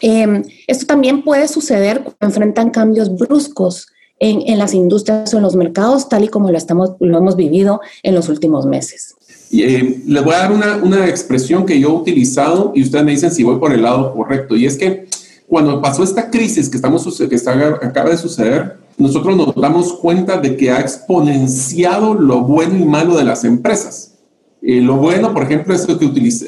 Em, 0.01 0.43
esto 0.67 0.85
también 0.85 1.23
puede 1.23 1.47
suceder 1.47 2.03
cuando 2.03 2.27
enfrentan 2.27 2.71
cambios 2.71 3.17
bruscos 3.17 3.87
en, 4.19 4.59
las 4.59 4.75
industrias 4.75 5.33
o 5.35 5.37
en 5.37 5.43
los 5.43 5.57
mercados, 5.57 6.09
tal 6.09 6.25
y 6.25 6.29
como 6.29 6.51
lo, 6.51 6.57
estamos, 6.57 6.93
lo 7.01 7.19
hemos 7.19 7.37
vivido 7.37 7.81
en 8.03 8.15
los 8.15 8.29
últimos 8.29 8.67
meses. 8.67 9.15
Eh, 9.53 10.03
les 10.07 10.25
voy 10.25 10.35
a 10.35 10.39
dar 10.39 10.53
una, 10.53 10.77
una, 10.83 11.07
expresión 11.07 11.65
que 11.67 11.79
yo 11.79 11.91
he 11.91 11.93
utilizado 11.93 12.73
y 12.75 12.83
ustedes 12.83 13.05
me 13.05 13.13
dicen 13.13 13.31
si 13.31 13.45
voy 13.45 13.59
por 13.59 13.73
el 13.73 13.83
lado 13.83 14.13
correcto. 14.15 14.57
Y 14.57 14.67
es 14.67 14.77
que 14.77 15.07
cuando 15.47 15.81
pasó 15.81 16.03
esta 16.03 16.31
crisis 16.31 16.69
que, 16.69 16.77
estamos, 16.77 17.19
que 17.29 17.35
está, 17.35 17.53
acaba 17.83 18.11
de 18.11 18.17
suceder, 18.17 18.77
nosotros 18.99 19.37
nos 19.37 19.55
damos 19.55 19.93
cuenta 19.93 20.39
de 20.39 20.57
que 20.57 20.71
ha 20.71 20.81
exponenciado 20.81 22.15
lo 22.15 22.41
bueno 22.41 22.77
y 22.77 22.85
malo 22.85 23.17
de 23.17 23.25
las 23.25 23.45
empresas. 23.45 24.15
Eh, 24.63 24.81
lo 24.81 24.97
bueno, 24.97 25.33
por 25.33 25.45
ejemplo, 25.45 25.75
es 25.75 25.87
que 25.87 25.95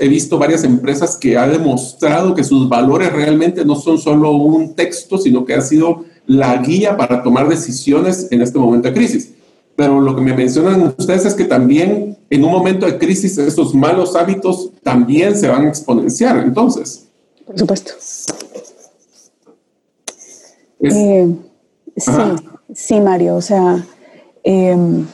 he 0.01 0.09
visto 0.09 0.39
varias 0.39 0.65
empresas 0.65 1.17
que 1.17 1.37
ha 1.37 1.47
demostrado 1.47 2.35
que 2.35 2.43
sus 2.43 2.69
valores 2.69 3.13
realmente 3.13 3.65
no 3.65 3.77
son 3.77 3.99
solo 3.99 4.33
un 4.33 4.75
texto, 4.75 5.19
sino 5.19 5.45
que 5.45 5.55
ha 5.55 5.61
sido 5.61 6.05
la 6.29 6.59
guía 6.59 6.97
para 6.97 7.23
tomar 7.23 7.49
decisiones 7.49 8.29
en 8.31 8.43
este 8.43 8.59
momento 8.59 8.87
de 8.87 8.95
crisis. 8.95 9.33
Pero 9.75 10.01
lo 10.01 10.15
que 10.15 10.21
me 10.21 10.35
mencionan 10.35 10.95
ustedes 10.97 11.25
es 11.25 11.35
que 11.35 11.45
también 11.45 12.19
en 12.29 12.45
un 12.45 12.53
momento 12.53 12.85
de 12.85 12.99
crisis 12.99 13.39
estos 13.39 13.75
malos 13.75 14.15
hábitos 14.15 14.71
también 14.83 15.37
se 15.37 15.49
van 15.49 15.65
a 15.65 15.69
exponenciar, 15.69 16.37
entonces. 16.39 17.07
Por 17.47 17.59
supuesto. 17.59 17.93
Eh, 20.81 21.35
sí, 21.97 22.13
sí, 22.75 23.01
Mario. 23.01 23.37
O 23.37 23.41
sea, 23.41 23.87
em, 24.45 25.07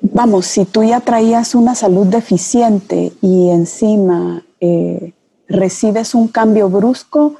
vamos, 0.00 0.46
si 0.46 0.64
tú 0.64 0.82
ya 0.82 1.00
traías 1.00 1.54
una 1.54 1.76
salud 1.76 2.06
deficiente 2.06 3.12
y 3.22 3.50
encima 3.50 4.44
eh, 4.60 5.12
recibes 5.46 6.14
un 6.14 6.26
cambio 6.26 6.68
brusco, 6.68 7.36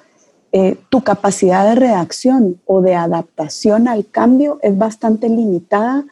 eh, 0.53 0.79
tu 0.89 1.03
capacidad 1.03 1.69
de 1.69 1.75
reacción 1.75 2.61
o 2.67 2.81
de 2.81 2.95
adaptación 2.95 3.89
al 3.89 4.07
cambio 4.07 4.59
es 4.63 4.77
bastante 4.77 5.29
limitada 5.29 6.05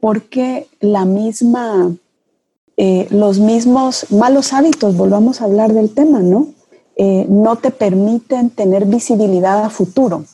porque 0.00 0.68
la 0.80 1.04
misma, 1.04 1.92
eh, 2.76 3.08
los 3.10 3.40
mismos 3.40 4.06
malos 4.10 4.52
hábitos, 4.52 4.96
volvamos 4.96 5.40
a 5.40 5.44
hablar 5.44 5.72
del 5.72 5.92
tema, 5.94 6.20
¿no? 6.20 6.48
Eh, 6.96 7.26
no 7.28 7.56
te 7.56 7.70
permiten 7.70 8.50
tener 8.50 8.84
visibilidad 8.84 9.64
a 9.64 9.70
futuro 9.70 10.24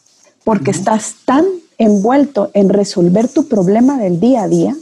porque 0.45 0.71
estás 0.71 1.17
tan 1.25 1.45
envuelto 1.79 2.51
en 2.55 2.69
resolver 2.69 3.29
tu 3.29 3.49
problema 3.49 3.99
del 3.99 4.21
día 4.21 4.45
a 4.45 4.49
día 4.49 4.77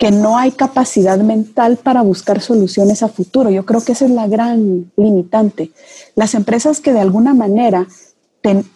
que 0.00 0.10
no 0.10 0.38
hay 0.38 0.52
capacidad 0.52 1.18
mental 1.18 1.76
para 1.76 2.00
buscar 2.00 2.40
soluciones 2.40 3.02
a 3.02 3.08
futuro. 3.08 3.50
Yo 3.50 3.66
creo 3.66 3.84
que 3.84 3.92
esa 3.92 4.06
es 4.06 4.10
la 4.10 4.26
gran 4.26 4.90
limitante. 4.96 5.72
Las 6.14 6.34
empresas 6.34 6.80
que 6.80 6.94
de 6.94 7.00
alguna 7.00 7.34
manera 7.34 7.86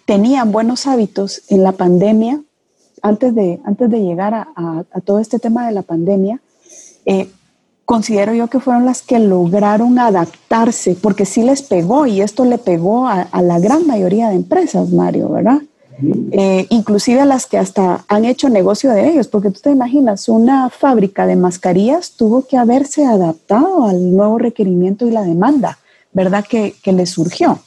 tenían 0.05 0.53
buenos 0.53 0.87
hábitos 0.87 1.41
en 1.49 1.63
la 1.63 1.73
pandemia, 1.73 2.43
antes 3.01 3.35
de, 3.35 3.59
antes 3.65 3.89
de 3.91 4.01
llegar 4.03 4.35
a, 4.35 4.85
todo 5.07 5.19
este 5.19 5.39
tema 5.39 5.67
de 5.67 5.73
la 5.73 5.81
pandemia, 5.81 6.43
eh, 7.07 7.31
considero 7.87 8.35
yo 8.35 8.49
que 8.49 8.61
fueron 8.61 8.85
las 8.85 9.01
que 9.01 9.19
lograron 9.19 9.99
adaptarse, 9.99 10.95
porque 10.95 11.25
sí 11.25 11.43
les 11.43 11.63
pegó 11.63 12.05
y 12.05 12.21
esto 12.21 12.45
le 12.45 12.59
pegó 12.59 13.07
a, 13.07 13.23
a 13.23 13.41
la 13.41 13.59
gran 13.61 13.87
mayoría 13.87 14.29
de 14.29 14.37
empresas, 14.37 14.91
Mario, 14.91 15.31
¿verdad? 15.31 15.63
Eh, 16.33 16.67
inclusive 16.71 17.25
las 17.25 17.47
que 17.47 17.59
hasta 17.59 18.05
han 18.09 18.25
hecho 18.25 18.49
negocio 18.49 18.91
de 18.91 19.11
ellos, 19.11 19.29
porque 19.29 19.51
tú 19.51 19.61
te 19.61 19.71
imaginas, 19.71 20.29
una 20.29 20.69
fábrica 20.71 21.27
de 21.27 21.37
mascarillas 21.37 22.13
tuvo 22.13 22.47
que 22.47 22.57
haberse 22.57 23.07
adaptado 23.07 23.85
al 23.85 24.13
nuevo 24.13 24.39
requerimiento 24.39 25.07
y 25.07 25.13
la 25.13 25.23
demanda, 25.23 25.79
¿verdad? 26.13 26.45
Que, 26.49 26.75
que 26.83 26.93
le 26.93 27.07
surgió. 27.07 27.61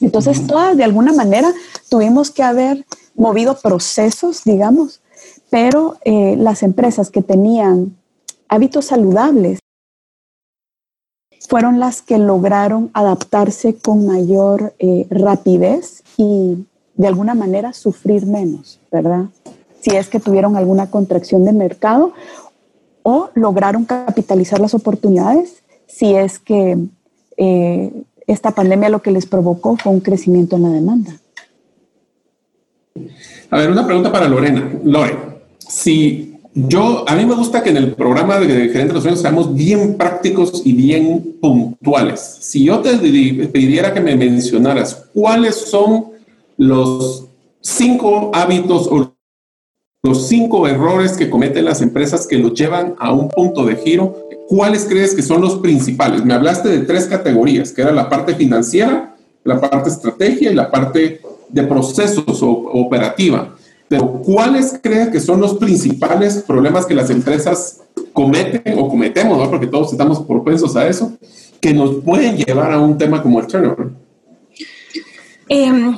Entonces, 0.00 0.46
todas 0.46 0.76
de 0.76 0.84
alguna 0.84 1.12
manera 1.12 1.52
tuvimos 1.88 2.30
que 2.30 2.42
haber 2.42 2.84
movido 3.14 3.58
procesos, 3.60 4.44
digamos, 4.44 5.00
pero 5.50 5.96
eh, 6.04 6.34
las 6.38 6.62
empresas 6.62 7.10
que 7.10 7.22
tenían 7.22 7.94
hábitos 8.48 8.86
saludables 8.86 9.58
fueron 11.48 11.78
las 11.78 12.00
que 12.00 12.16
lograron 12.16 12.90
adaptarse 12.94 13.74
con 13.76 14.06
mayor 14.06 14.74
eh, 14.78 15.06
rapidez 15.10 16.02
y 16.16 16.64
de 17.02 17.08
alguna 17.08 17.34
manera 17.34 17.72
sufrir 17.72 18.26
menos, 18.26 18.78
¿verdad? 18.92 19.24
Si 19.80 19.90
es 19.90 20.08
que 20.08 20.20
tuvieron 20.20 20.56
alguna 20.56 20.88
contracción 20.88 21.44
de 21.44 21.52
mercado 21.52 22.12
o 23.02 23.30
lograron 23.34 23.84
capitalizar 23.84 24.60
las 24.60 24.72
oportunidades 24.72 25.64
si 25.88 26.14
es 26.14 26.38
que 26.38 26.78
eh, 27.36 27.92
esta 28.28 28.52
pandemia 28.52 28.88
lo 28.88 29.02
que 29.02 29.10
les 29.10 29.26
provocó 29.26 29.76
fue 29.76 29.92
un 29.92 29.98
crecimiento 29.98 30.54
en 30.54 30.62
la 30.62 30.68
demanda. 30.68 31.12
A 33.50 33.58
ver, 33.58 33.70
una 33.72 33.84
pregunta 33.84 34.12
para 34.12 34.28
Lorena. 34.28 34.72
Lore, 34.84 35.18
si 35.58 36.38
yo, 36.54 37.04
a 37.08 37.16
mí 37.16 37.26
me 37.26 37.34
gusta 37.34 37.64
que 37.64 37.70
en 37.70 37.78
el 37.78 37.94
programa 37.94 38.38
de 38.38 38.46
Gerente 38.46 38.88
de 38.88 38.92
los 38.92 39.02
Sueños 39.02 39.20
seamos 39.20 39.52
bien 39.52 39.96
prácticos 39.96 40.62
y 40.64 40.72
bien 40.72 41.36
puntuales. 41.40 42.20
Si 42.20 42.64
yo 42.64 42.78
te 42.78 42.96
pediera 43.48 43.92
que 43.92 44.00
me 44.00 44.14
mencionaras 44.14 45.08
cuáles 45.12 45.56
son 45.56 46.11
los 46.62 47.24
cinco 47.60 48.30
hábitos 48.32 48.86
o 48.86 49.12
los 50.04 50.28
cinco 50.28 50.68
errores 50.68 51.12
que 51.12 51.28
cometen 51.28 51.64
las 51.64 51.82
empresas 51.82 52.26
que 52.26 52.38
los 52.38 52.54
llevan 52.54 52.94
a 52.98 53.12
un 53.12 53.28
punto 53.28 53.64
de 53.64 53.76
giro, 53.76 54.28
¿cuáles 54.48 54.84
crees 54.84 55.14
que 55.14 55.22
son 55.22 55.40
los 55.40 55.56
principales? 55.56 56.24
Me 56.24 56.34
hablaste 56.34 56.68
de 56.68 56.80
tres 56.80 57.06
categorías, 57.06 57.72
que 57.72 57.82
era 57.82 57.90
la 57.90 58.08
parte 58.08 58.34
financiera, 58.36 59.16
la 59.42 59.60
parte 59.60 59.90
estrategia 59.90 60.52
y 60.52 60.54
la 60.54 60.70
parte 60.70 61.20
de 61.48 61.62
procesos 61.64 62.42
o 62.42 62.50
operativa. 62.50 63.56
Pero 63.88 64.22
¿cuáles 64.24 64.78
crees 64.80 65.08
que 65.08 65.20
son 65.20 65.40
los 65.40 65.54
principales 65.54 66.44
problemas 66.46 66.86
que 66.86 66.94
las 66.94 67.10
empresas 67.10 67.80
cometen 68.12 68.78
o 68.78 68.88
cometemos, 68.88 69.48
porque 69.48 69.66
todos 69.66 69.92
estamos 69.92 70.20
propensos 70.20 70.76
a 70.76 70.86
eso, 70.88 71.12
que 71.60 71.74
nos 71.74 71.96
pueden 72.04 72.36
llevar 72.36 72.70
a 72.72 72.78
un 72.78 72.96
tema 72.96 73.20
como 73.20 73.40
el 73.40 73.46
turnover? 73.48 73.88
Em, 75.48 75.96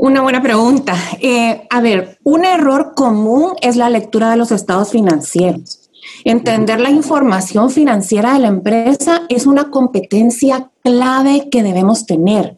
una 0.00 0.22
buena 0.22 0.42
pregunta. 0.42 0.96
Eh, 1.20 1.66
a 1.68 1.80
ver, 1.82 2.18
un 2.24 2.46
error 2.46 2.94
común 2.96 3.52
es 3.60 3.76
la 3.76 3.90
lectura 3.90 4.30
de 4.30 4.38
los 4.38 4.50
estados 4.50 4.90
financieros. 4.90 5.90
Entender 6.24 6.80
la 6.80 6.88
información 6.88 7.70
financiera 7.70 8.32
de 8.32 8.38
la 8.38 8.48
empresa 8.48 9.22
es 9.28 9.46
una 9.46 9.70
competencia 9.70 10.70
clave 10.82 11.48
que 11.50 11.62
debemos 11.62 12.06
tener. 12.06 12.56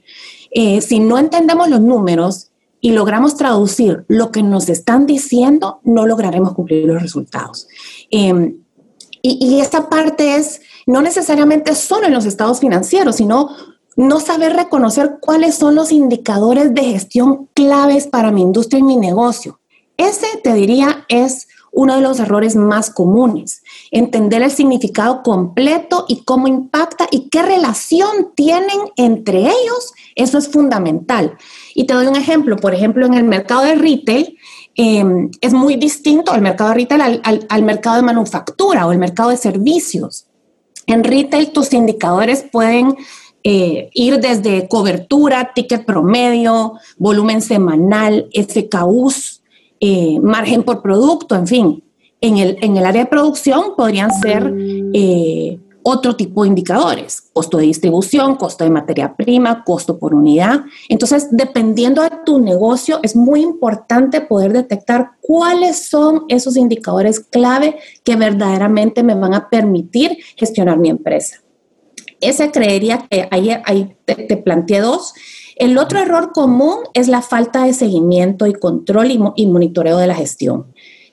Eh, 0.52 0.80
si 0.82 1.00
no 1.00 1.18
entendemos 1.18 1.68
los 1.68 1.80
números 1.80 2.52
y 2.80 2.92
logramos 2.92 3.36
traducir 3.36 4.04
lo 4.06 4.30
que 4.30 4.44
nos 4.44 4.68
están 4.68 5.06
diciendo, 5.06 5.80
no 5.82 6.06
lograremos 6.06 6.54
cumplir 6.54 6.86
los 6.86 7.02
resultados. 7.02 7.66
Em, 8.10 8.58
y, 9.20 9.38
y 9.44 9.60
esta 9.60 9.88
parte 9.88 10.36
es 10.36 10.60
no 10.86 11.02
necesariamente 11.02 11.74
solo 11.74 12.06
en 12.06 12.14
los 12.14 12.24
estados 12.24 12.60
financieros, 12.60 13.16
sino 13.16 13.50
no 13.96 14.20
saber 14.20 14.54
reconocer 14.54 15.18
cuáles 15.20 15.56
son 15.56 15.74
los 15.74 15.92
indicadores 15.92 16.74
de 16.74 16.84
gestión 16.84 17.48
claves 17.54 18.06
para 18.06 18.30
mi 18.30 18.42
industria 18.42 18.80
y 18.80 18.84
mi 18.84 18.96
negocio. 18.96 19.60
Ese, 19.96 20.26
te 20.42 20.54
diría, 20.54 21.04
es 21.08 21.48
uno 21.72 21.96
de 21.96 22.02
los 22.02 22.20
errores 22.20 22.54
más 22.54 22.90
comunes. 22.90 23.62
Entender 23.90 24.42
el 24.42 24.50
significado 24.50 25.22
completo 25.22 26.04
y 26.06 26.22
cómo 26.24 26.46
impacta 26.46 27.08
y 27.10 27.28
qué 27.30 27.42
relación 27.42 28.32
tienen 28.36 28.78
entre 28.96 29.40
ellos, 29.40 29.94
eso 30.14 30.38
es 30.38 30.48
fundamental. 30.48 31.36
Y 31.74 31.84
te 31.84 31.94
doy 31.94 32.06
un 32.06 32.16
ejemplo. 32.16 32.56
Por 32.56 32.74
ejemplo, 32.74 33.06
en 33.06 33.14
el 33.14 33.24
mercado 33.24 33.62
de 33.62 33.74
retail 33.74 34.36
em, 34.74 35.30
es 35.40 35.54
muy 35.54 35.76
distinto 35.76 36.32
al 36.32 36.42
mercado 36.42 36.70
de 36.70 36.76
retail 36.76 37.20
al, 37.48 37.62
mercado 37.62 37.96
de 37.96 38.02
manufactura 38.02 38.86
o 38.86 38.92
el 38.92 38.98
mercado 38.98 39.30
de 39.30 39.38
servicios. 39.38 40.26
En 40.86 41.04
retail 41.04 41.52
tus 41.52 41.72
indicadores 41.72 42.44
pueden 42.52 42.96
eh, 43.44 43.90
ir 43.94 44.20
desde 44.20 44.68
cobertura, 44.68 45.52
ticket 45.54 45.84
promedio, 45.84 46.74
volumen 46.96 47.42
semanal, 47.42 48.28
SKUs, 48.32 49.42
eh, 49.80 50.20
margen 50.20 50.62
por 50.62 50.80
producto, 50.80 51.34
en 51.34 51.46
fin. 51.46 51.84
En 52.20 52.38
el, 52.38 52.56
en 52.60 52.76
el 52.76 52.86
área 52.86 53.02
de 53.02 53.10
producción 53.10 53.74
podrían 53.76 54.12
ser 54.12 54.54
eh, 54.94 55.58
otro 55.82 56.14
tipo 56.14 56.42
de 56.42 56.48
indicadores, 56.50 57.20
costo 57.32 57.58
de 57.58 57.64
distribución, 57.64 58.36
costo 58.36 58.62
de 58.62 58.70
materia 58.70 59.14
prima, 59.16 59.64
costo 59.64 59.98
por 59.98 60.14
unidad. 60.14 60.60
Entonces, 60.88 61.28
dependiendo 61.32 62.02
de 62.02 62.12
tu 62.24 62.38
negocio, 62.38 63.00
es 63.02 63.16
muy 63.16 63.42
importante 63.42 64.20
poder 64.20 64.52
detectar 64.52 65.12
cuáles 65.20 65.88
son 65.88 66.24
esos 66.28 66.56
indicadores 66.56 67.18
clave 67.18 67.76
que 68.04 68.14
verdaderamente 68.14 69.02
me 69.02 69.14
van 69.14 69.34
a 69.34 69.48
permitir 69.48 70.16
gestionar 70.36 70.78
mi 70.78 70.90
empresa. 70.90 71.41
Ese 72.22 72.50
creería 72.50 73.06
que 73.10 73.28
ahí, 73.30 73.96
te 74.06 74.36
planteé 74.36 74.80
dos. 74.80 75.12
El 75.56 75.76
otro 75.76 75.98
error 75.98 76.32
común 76.32 76.76
es 76.94 77.08
la 77.08 77.20
falta 77.20 77.64
de 77.64 77.74
seguimiento 77.74 78.46
y 78.46 78.54
control 78.54 79.10
y, 79.36 79.46
monitoreo 79.46 79.98
de 79.98 80.06
la 80.06 80.14
gestión. 80.14 80.66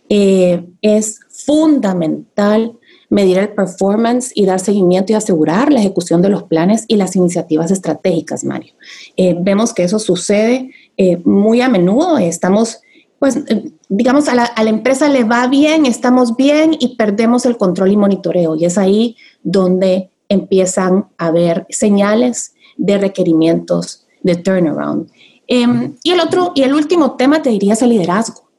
Eh, 0.08 0.66
es 0.82 1.20
fundamental 1.30 2.74
medir 3.10 3.40
el 3.40 3.50
performance 3.50 4.32
y 4.36 4.46
dar 4.46 4.60
seguimiento 4.60 5.12
y 5.12 5.16
asegurar 5.16 5.72
la 5.72 5.80
ejecución 5.80 6.22
de 6.22 6.30
los 6.30 6.44
planes 6.44 6.86
y 6.88 6.96
las 6.96 7.16
iniciativas 7.16 7.72
estratégicas, 7.72 8.44
Mario. 8.44 8.74
Eh, 9.18 9.36
vemos 9.40 9.74
que 9.74 9.84
eso 9.84 9.98
sucede 10.00 10.72
eh, 10.96 11.18
muy 11.26 11.62
a 11.62 11.70
menudo. 11.70 12.20
Estamos, 12.20 12.82
pues, 13.18 13.40
digamos, 13.88 14.28
a 14.28 14.36
la, 14.36 14.44
a 14.46 14.64
la 14.64 14.70
empresa 14.70 15.10
le 15.10 15.24
va 15.24 15.48
bien, 15.48 15.88
estamos 15.88 16.36
bien 16.36 16.76
y 16.80 16.96
perdemos 16.98 17.48
el 17.48 17.58
control 17.58 17.92
y 17.92 17.98
monitoreo. 17.98 18.56
Y 18.56 18.66
es 18.66 18.78
ahí 18.78 19.16
donde 19.42 20.12
empiezan 20.30 21.08
a 21.18 21.28
haber 21.28 21.66
señales 21.70 22.54
de 22.78 22.98
requerimientos 22.98 24.08
de 24.22 24.36
turnaround. 24.36 25.12
Em, 25.48 25.96
y 26.04 26.12
el 26.12 26.20
otro, 26.20 26.52
y 26.56 26.62
el 26.62 26.74
último 26.74 27.16
tema 27.16 27.42
te 27.42 27.50
diría 27.50 27.74
es 27.74 27.82
el 27.82 27.90
liderazgo. 27.90 28.50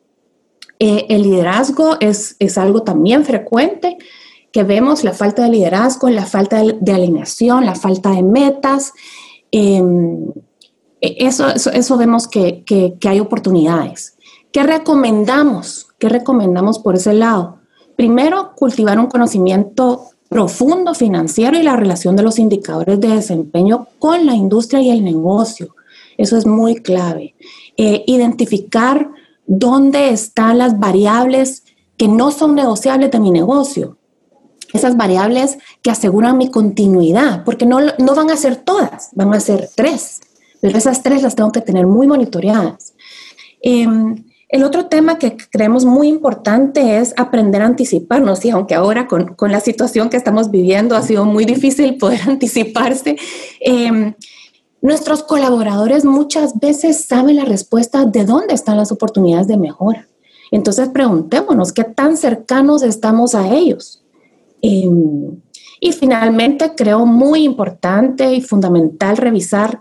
Eh, 0.79 1.07
el 1.09 1.23
liderazgo 1.23 1.97
es, 2.01 2.37
es, 2.39 2.59
algo 2.59 2.83
también 2.83 3.25
frecuente 3.25 3.99
que 4.51 4.65
vemos, 4.65 5.05
la 5.05 5.13
falta 5.13 5.45
de 5.45 5.51
liderazgo, 5.51 6.09
la 6.11 6.27
falta 6.27 6.63
de, 6.63 6.93
alineación, 6.93 7.65
la 7.65 7.75
falta 7.75 8.11
de 8.11 8.23
metas. 8.23 8.93
Em, 9.53 10.33
e, 11.01 11.27
eso, 11.27 11.49
eso, 11.49 11.97
vemos 11.97 12.27
que, 12.27 12.65
que, 12.65 12.95
que 12.99 13.09
hay 13.09 13.21
oportunidades. 13.21 14.17
¿Qué 14.53 14.65
recomendamos? 14.65 15.89
¿Qué 15.99 16.09
recomendamos 16.09 16.81
por 16.81 16.97
ese 16.97 17.13
lado? 17.13 17.59
Primero, 17.95 18.53
cultivar 18.57 18.99
un 18.99 19.07
conocimiento 19.07 20.11
profundo 20.31 20.95
financiero 20.95 21.59
y 21.59 21.65
la 21.65 21.75
relación 21.75 22.15
de 22.15 22.23
los 22.23 22.39
indicadores 22.39 23.01
de 23.01 23.09
desempeño 23.09 23.89
con 23.99 24.25
la 24.27 24.35
industria 24.35 24.81
y 24.81 24.91
el 24.91 25.05
negocio. 25.05 25.75
Eso 26.17 26.37
es 26.37 26.47
muy 26.47 26.77
clave. 26.77 27.35
Eh, 27.77 28.05
identificar 28.07 29.11
dónde 29.45 30.11
están 30.11 30.59
las 30.59 30.79
variables 30.79 31.65
que 31.97 32.07
no 32.07 32.31
son 32.31 32.55
negociables 32.55 33.11
de 33.11 33.19
mi 33.19 33.33
negocio. 33.33 33.99
Esas 34.73 34.97
variables 34.97 35.59
que 35.83 35.91
aseguran 35.91 36.39
mi 36.39 36.49
continuidad, 36.49 37.43
porque 37.43 37.67
no, 37.67 37.81
no 37.99 38.15
van 38.15 38.31
a 38.31 38.37
ser 38.37 38.55
todas, 38.55 39.09
van 39.15 39.35
a 39.35 39.41
ser 39.41 39.69
tres, 39.75 40.21
pero 40.61 40.79
esas 40.79 41.03
tres 41.03 41.23
las 41.23 41.35
tengo 41.35 41.51
que 41.51 41.61
tener 41.61 41.89
muy 41.89 42.07
monitoreadas. 42.07 42.95
Em, 43.63 44.30
el 44.51 44.65
otro 44.65 44.87
tema 44.87 45.19
que 45.19 45.37
creemos 45.51 45.85
muy 45.85 46.09
importante 46.09 46.99
es 46.99 47.15
aprender 47.17 47.63
a 47.63 47.67
anticiparnos 47.67 48.45
y 48.45 48.51
aunque 48.51 48.75
ahora 48.75 49.07
con, 49.07 49.37
la 49.49 49.61
situación 49.61 50.11
que 50.11 50.17
estamos 50.17 50.51
viviendo 50.51 50.97
ha 50.97 51.03
sido 51.03 51.25
muy 51.25 51.45
difícil 51.45 51.97
poder 51.99 52.21
anticiparse, 52.27 53.17
em, 53.61 54.15
nuestros 54.83 55.23
colaboradores 55.23 56.05
muchas 56.05 56.59
veces 56.59 57.05
saben 57.05 57.37
la 57.37 57.45
respuesta 57.45 58.05
de 58.07 58.25
dónde 58.25 58.55
están 58.55 58.77
las 58.77 58.91
oportunidades 58.91 59.47
de 59.47 59.57
mejora. 59.57 60.09
Entonces 60.51 60.89
preguntémonos 60.89 61.73
qué 61.73 61.85
tan 61.85 62.17
cercanos 62.17 62.83
estamos 62.83 63.37
a 63.37 63.55
ellos. 63.55 64.03
Em, 64.63 65.41
y 65.79 65.93
finalmente 65.93 66.75
creo 66.77 67.07
muy 67.07 67.45
importante 67.45 68.35
y 68.35 68.41
fundamental 68.41 69.17
revisar 69.17 69.81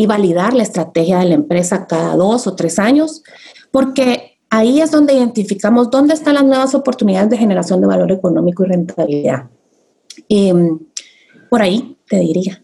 y 0.00 0.06
validar 0.06 0.54
la 0.54 0.62
estrategia 0.62 1.18
de 1.18 1.26
la 1.26 1.34
empresa 1.34 1.86
cada 1.86 2.16
dos 2.16 2.46
o 2.46 2.54
tres 2.54 2.78
años 2.78 3.22
porque 3.70 4.38
ahí 4.48 4.80
es 4.80 4.90
donde 4.90 5.12
identificamos 5.14 5.90
dónde 5.90 6.14
están 6.14 6.34
las 6.34 6.44
nuevas 6.44 6.74
oportunidades 6.74 7.28
de 7.28 7.36
generación 7.36 7.80
de 7.80 7.86
valor 7.86 8.10
económico 8.10 8.64
y 8.64 8.68
rentabilidad. 8.68 9.50
Por 11.50 11.60
ahí 11.60 11.98
te 12.08 12.18
diría. 12.18 12.62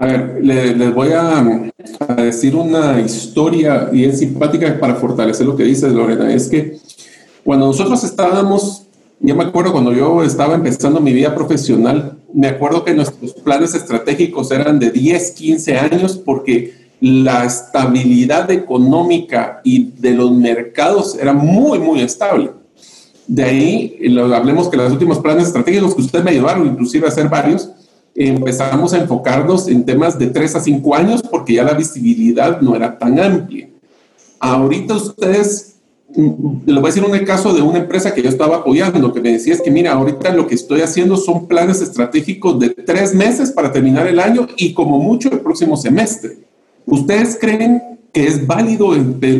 A 0.00 0.06
ver, 0.06 0.38
les, 0.42 0.94
voy 0.94 1.10
a, 1.12 1.70
decir 2.16 2.56
una 2.56 2.98
historia 3.00 3.90
y 3.92 4.04
es 4.04 4.20
simpática 4.20 4.80
para 4.80 4.94
fortalecer 4.94 5.46
lo 5.46 5.54
que 5.54 5.64
dices, 5.64 5.92
Lorena. 5.92 6.32
Es 6.32 6.48
que 6.48 6.78
cuando 7.44 7.66
nosotros 7.66 8.02
estábamos, 8.04 8.86
yo 9.20 9.36
me 9.36 9.44
acuerdo 9.44 9.72
cuando 9.72 9.92
yo 9.92 10.22
estaba 10.22 10.54
empezando 10.54 11.00
mi 11.00 11.12
vida 11.12 11.34
profesional, 11.34 12.16
me 12.34 12.48
acuerdo 12.48 12.84
que 12.84 12.94
nuestros 12.94 13.32
planes 13.34 13.74
estratégicos 13.74 14.50
eran 14.50 14.78
de 14.78 14.90
10, 14.90 15.30
15 15.32 15.76
años 15.76 16.16
porque 16.16 16.74
la 17.00 17.44
estabilidad 17.44 18.50
económica 18.50 19.60
y 19.64 19.90
de 19.98 20.12
los 20.12 20.30
mercados 20.32 21.16
era 21.20 21.32
muy, 21.32 21.78
muy 21.78 22.00
estable. 22.00 22.50
De 23.26 23.42
ahí, 23.44 24.16
hablemos 24.34 24.68
que 24.68 24.76
los 24.76 24.92
últimos 24.92 25.18
planes 25.18 25.48
estratégicos 25.48 25.94
que 25.94 26.02
usted 26.02 26.22
me 26.22 26.30
ayudaron, 26.30 26.66
inclusive 26.66 27.06
a 27.06 27.08
hacer 27.08 27.28
varios, 27.28 27.70
empezamos 28.14 28.92
a 28.92 28.98
enfocarnos 28.98 29.68
en 29.68 29.84
temas 29.84 30.18
de 30.18 30.28
3 30.28 30.56
a 30.56 30.60
5 30.60 30.94
años 30.94 31.22
porque 31.22 31.54
ya 31.54 31.64
la 31.64 31.74
visibilidad 31.74 32.60
no 32.60 32.76
era 32.76 32.98
tan 32.98 33.18
amplia. 33.18 33.68
Ahorita 34.38 34.94
ustedes, 34.94 35.71
les 36.14 36.74
voy 36.76 36.84
a 36.84 36.86
decir 36.86 37.04
un 37.04 37.18
caso 37.24 37.54
de 37.54 37.62
una 37.62 37.78
empresa 37.78 38.14
que 38.14 38.22
yo 38.22 38.28
estaba 38.28 38.56
apoyando, 38.56 39.12
que 39.12 39.20
me 39.20 39.32
decía 39.32 39.54
es 39.54 39.62
que 39.62 39.70
mira, 39.70 39.92
ahorita 39.92 40.32
lo 40.32 40.46
que 40.46 40.54
estoy 40.54 40.82
haciendo 40.82 41.16
son 41.16 41.46
planes 41.46 41.80
estratégicos 41.80 42.58
de 42.58 42.70
tres 42.70 43.14
meses 43.14 43.50
para 43.50 43.72
terminar 43.72 44.06
el 44.06 44.20
año 44.20 44.46
y 44.56 44.74
como 44.74 44.98
mucho 44.98 45.30
el 45.32 45.40
próximo 45.40 45.76
semestre. 45.76 46.38
¿Ustedes 46.86 47.38
creen 47.40 47.82
que 48.12 48.26
es 48.26 48.46
válido 48.46 48.90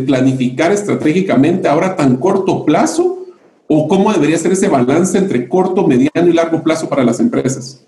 planificar 0.07 0.73
estratégicamente 0.73 1.69
ahora 1.69 1.95
tan 1.95 2.17
corto 2.17 2.65
plazo? 2.65 3.27
¿O 3.69 3.89
cómo 3.89 4.13
debería 4.13 4.39
ser 4.39 4.53
ese 4.53 4.69
balance 4.69 5.17
entre 5.19 5.49
corto, 5.49 5.87
mediano 5.87 6.29
y 6.29 6.33
largo 6.33 6.63
plazo 6.63 6.89
para 6.89 7.05
las 7.05 7.21
empresas? 7.21 7.85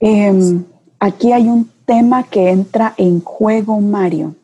Em, 0.00 0.64
aquí 0.98 1.32
hay 1.32 1.46
un 1.48 1.70
tema 1.86 2.24
que 2.24 2.50
entra 2.50 2.94
en 2.96 3.20
juego, 3.20 3.80
Mario. 3.80 4.34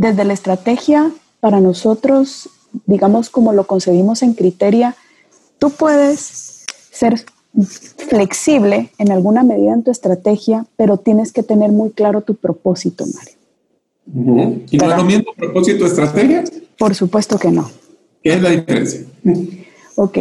Desde 0.00 0.24
la 0.24 0.32
estrategia, 0.32 1.10
para 1.40 1.60
nosotros, 1.60 2.48
digamos 2.86 3.28
como 3.28 3.52
lo 3.52 3.66
concebimos 3.66 4.22
en 4.22 4.32
Criteria, 4.32 4.96
tú 5.58 5.68
puedes 5.68 6.64
ser 6.90 7.22
flexible 8.08 8.92
en 8.96 9.12
alguna 9.12 9.42
medida 9.42 9.74
en 9.74 9.82
tu 9.82 9.90
estrategia, 9.90 10.64
pero 10.78 10.96
tienes 10.96 11.32
que 11.32 11.42
tener 11.42 11.70
muy 11.70 11.90
claro 11.90 12.22
tu 12.22 12.34
propósito, 12.34 13.04
Mario. 13.14 14.64
¿Y 14.70 14.78
no 14.78 14.90
es 14.90 14.96
lo 14.96 15.04
mismo 15.04 15.34
propósito 15.36 15.84
estrategia? 15.84 16.44
Por 16.78 16.94
supuesto 16.94 17.38
que 17.38 17.50
no. 17.50 17.70
¿Qué 18.22 18.32
es 18.32 18.40
la 18.40 18.48
diferencia? 18.48 19.04
Ok, 19.96 20.16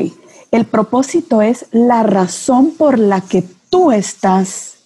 el 0.51 0.65
propósito 0.65 1.41
es 1.41 1.67
la 1.71 2.03
razón 2.03 2.71
por 2.71 2.99
la 2.99 3.21
que 3.21 3.45
tú 3.69 3.93
estás 3.93 4.78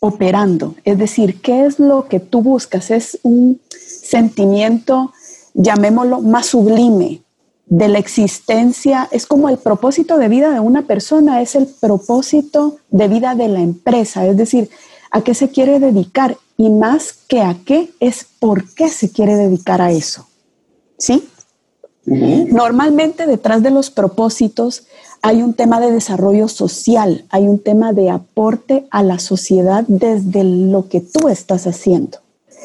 operando, 0.00 0.74
es 0.84 0.98
decir, 0.98 1.40
¿qué 1.40 1.66
es 1.66 1.78
lo 1.78 2.08
que 2.08 2.20
tú 2.20 2.42
buscas? 2.42 2.90
Es 2.90 3.18
un 3.22 3.60
sentimiento, 3.68 5.12
llamémoslo, 5.54 6.20
más 6.20 6.46
sublime, 6.46 7.22
de 7.66 7.88
la 7.88 7.98
existencia, 7.98 9.08
es 9.10 9.26
como 9.26 9.48
el 9.48 9.58
propósito 9.58 10.18
de 10.18 10.28
vida 10.28 10.52
de 10.52 10.60
una 10.60 10.82
persona, 10.82 11.42
es 11.42 11.56
el 11.56 11.66
propósito 11.66 12.76
de 12.90 13.08
vida 13.08 13.34
de 13.34 13.48
la 13.48 13.60
empresa, 13.60 14.24
es 14.26 14.36
decir, 14.36 14.70
a 15.10 15.22
qué 15.22 15.34
se 15.34 15.50
quiere 15.50 15.80
dedicar 15.80 16.38
y 16.56 16.70
más 16.70 17.12
que 17.26 17.42
a 17.42 17.56
qué 17.66 17.90
es 18.00 18.26
por 18.38 18.72
qué 18.74 18.88
se 18.88 19.10
quiere 19.10 19.34
dedicar 19.34 19.82
a 19.82 19.90
eso. 19.90 20.26
¿Sí? 20.96 21.28
Normalmente 22.06 23.26
detrás 23.26 23.62
de 23.62 23.70
los 23.70 23.90
propósitos 23.90 24.86
hay 25.22 25.42
un 25.42 25.54
tema 25.54 25.80
de 25.80 25.90
desarrollo 25.90 26.46
social, 26.46 27.24
hay 27.30 27.48
un 27.48 27.58
tema 27.58 27.92
de 27.92 28.10
aporte 28.10 28.86
a 28.90 29.02
la 29.02 29.18
sociedad 29.18 29.84
desde 29.88 30.44
lo 30.44 30.88
que 30.88 31.00
tú 31.00 31.28
estás 31.28 31.66
haciendo. 31.66 32.18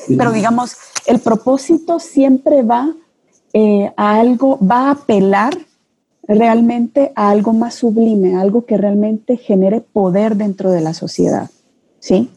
Pero 0.08 0.32
digamos, 0.32 0.76
el 1.08 1.20
propósito 1.20 2.00
siempre 2.00 2.62
va 2.62 2.94
eh, 3.54 3.92
a 3.98 4.20
algo, 4.20 4.60
va 4.60 4.88
a 4.88 4.92
apelar 4.92 5.58
realmente 6.28 7.12
a 7.16 7.30
algo 7.30 7.54
más 7.54 7.76
sublime, 7.76 8.36
algo 8.36 8.66
que 8.66 8.78
realmente 8.78 9.38
genere 9.38 9.82
poder 9.82 10.36
dentro 10.36 10.72
de 10.72 10.82
la 10.82 10.94
sociedad. 10.94 11.50
¿Sí? 12.00 12.30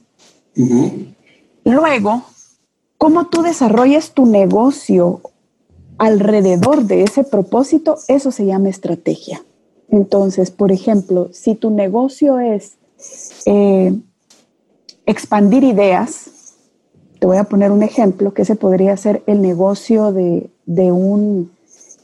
Luego, 1.65 2.25
cómo 2.99 3.27
tú 3.27 3.43
desarrollas 3.43 4.13
tu 4.13 4.27
negocio 4.27 5.21
alrededor 5.99 6.85
de 6.85 7.03
ese 7.03 7.25
propósito, 7.25 7.99
eso 8.09 8.31
se 8.31 8.47
llama 8.47 8.69
estrategia. 8.69 9.43
Entonces, 9.89 10.51
por 10.51 10.73
ejemplo, 10.73 11.29
si 11.33 11.55
tu 11.55 11.71
negocio 11.71 12.39
es 12.39 12.75
eh, 13.47 13.95
expandir 15.07 15.65
ideas, 15.65 16.31
te 17.19 17.27
voy 17.27 17.37
a 17.37 17.45
poner 17.45 17.71
un 17.71 17.83
ejemplo, 17.83 18.35
que 18.35 18.43
ese 18.43 18.57
podría 18.57 18.97
ser 18.97 19.23
el 19.27 19.41
negocio 19.41 20.13
de, 20.13 20.51
un, 20.67 21.51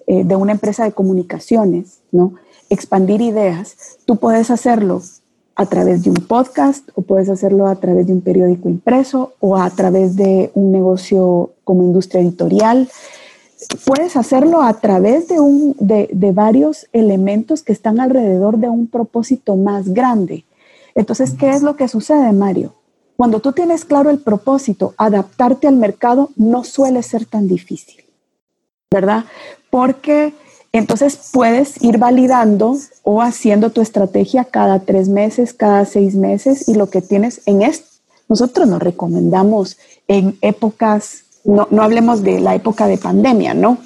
eh, 0.07 0.25
de 0.25 0.37
una 0.37 0.53
empresa 0.53 0.85
de 0.85 0.93
comunicaciones, 0.93 1.99
¿no? 2.13 2.35
Expandir 2.69 3.21
ideas. 3.21 3.77
Tú 4.05 4.17
puedes 4.17 4.51
hacerlo 4.51 5.03
a 5.57 5.67
través 5.67 6.05
de 6.05 6.11
un 6.11 6.17
podcast 6.17 6.89
o 6.95 7.03
puedes 7.03 7.29
hacerlo 7.29 7.67
a 7.67 7.77
través 7.77 8.07
de 8.07 8.15
un 8.15 8.23
periódico 8.23 8.69
impreso 8.69 9.35
o 9.41 9.57
a 9.57 9.69
través 9.69 10.17
de 10.17 10.51
un 10.55 10.73
negocio 10.73 11.51
como 11.65 11.83
industria 11.83 12.23
editorial. 12.23 12.89
Puedes 13.85 14.17
hacerlo 14.17 14.63
a 14.63 14.75
través 14.75 15.29
de, 15.29 15.41
un, 15.41 15.77
de, 15.79 16.09
de 16.13 16.33
varios 16.33 16.87
elementos 16.93 17.63
que 17.63 17.73
están 17.73 18.01
alrededor 18.01 18.59
de 18.59 18.69
un 18.69 18.87
propósito 18.87 19.57
más 19.57 19.89
grande. 19.89 20.45
Entonces, 20.95 21.33
¿qué 21.33 21.51
es 21.51 21.63
lo 21.63 21.77
que 21.77 21.89
sucede, 21.89 22.33
Mario? 22.33 22.75
Cuando 23.17 23.41
tú 23.41 23.53
tienes 23.53 23.85
claro 23.85 24.09
el 24.09 24.19
propósito, 24.19 24.95
adaptarte 24.97 25.67
al 25.69 25.77
mercado 25.77 26.31
no 26.37 26.65
suele 26.65 27.03
ser 27.03 27.27
tan 27.27 27.49
difícil, 27.49 28.03
¿verdad? 28.91 29.25
Porque 29.69 30.33
entonces 30.73 31.31
puedes 31.33 31.83
ir 31.83 31.99
validando 31.99 32.79
o 33.03 33.21
haciendo 33.21 33.71
tu 33.71 33.83
estrategia 33.83 34.45
cada 34.45 34.81
tres 34.81 35.09
meses, 35.09 35.53
cada 35.53 35.85
seis 35.85 36.15
meses 36.15 36.67
y 36.67 36.75
lo 36.75 36.89
que 36.89 37.03
tienes 37.03 37.43
en 37.45 37.61
esto. 37.61 37.89
Nosotros 38.29 38.69
nos 38.69 38.81
recomendamos 38.81 39.77
en 40.07 40.39
épocas, 40.41 41.25
no, 41.45 41.67
hablemos 41.83 42.23
de 42.23 42.41
la 42.41 42.55
época 42.55 42.87
de 42.87 42.99
pandemia, 42.99 43.55
¿no? 43.55 43.79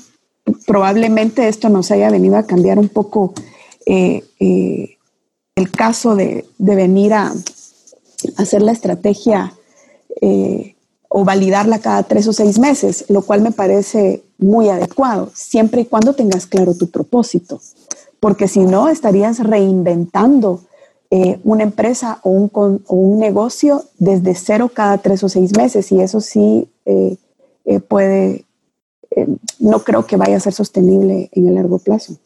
Probablemente 0.67 1.49
esto 1.49 1.69
nos 1.69 1.91
haya 1.91 2.11
venido 2.11 2.37
a 2.37 2.45
cambiar 2.45 2.79
un 2.79 2.89
poco 2.89 3.33
eh, 3.87 4.25
eh, 4.41 4.99
el 5.55 5.71
caso 5.71 6.17
de 6.17 6.45
venir 6.59 7.15
a, 7.15 7.33
hacer 8.39 8.63
la 8.63 8.73
estrategia 8.73 9.53
eh, 10.21 10.77
o 11.09 11.25
validarla 11.25 11.79
cada 11.79 12.03
tres 12.05 12.27
o 12.27 12.33
seis 12.33 12.59
meses, 12.59 13.05
lo 13.09 13.23
cual 13.23 13.43
me 13.43 13.53
parece 13.53 14.25
muy 14.39 14.69
adecuado, 14.69 15.31
siempre 15.35 15.83
y 15.83 15.85
cuando 15.85 16.15
tengas 16.15 16.47
claro 16.47 16.75
tu 16.75 16.91
propósito, 16.91 17.61
porque 18.19 18.49
si 18.49 18.61
no 18.61 18.89
estarías 18.89 19.39
reinventando 19.41 20.63
una 21.45 21.63
empresa 21.63 22.19
o 22.25 22.31
un, 22.31 22.83
un, 22.89 23.21
negocio 23.21 23.85
desde 23.99 24.35
cero 24.35 24.69
cada 24.75 24.99
tres 24.99 25.23
o 25.23 25.29
seis 25.29 25.57
meses 25.57 25.93
y 25.93 26.01
eso 26.01 26.21
sí 26.21 26.69
puede, 27.89 28.45
no 29.59 29.81
creo 29.81 30.07
que 30.07 30.17
vaya 30.17 30.37
a 30.37 30.41
ser 30.41 30.53
sostenible 30.53 31.31
en 31.33 31.49
el 31.49 31.55
largo 31.55 31.79
plazo. 31.79 32.19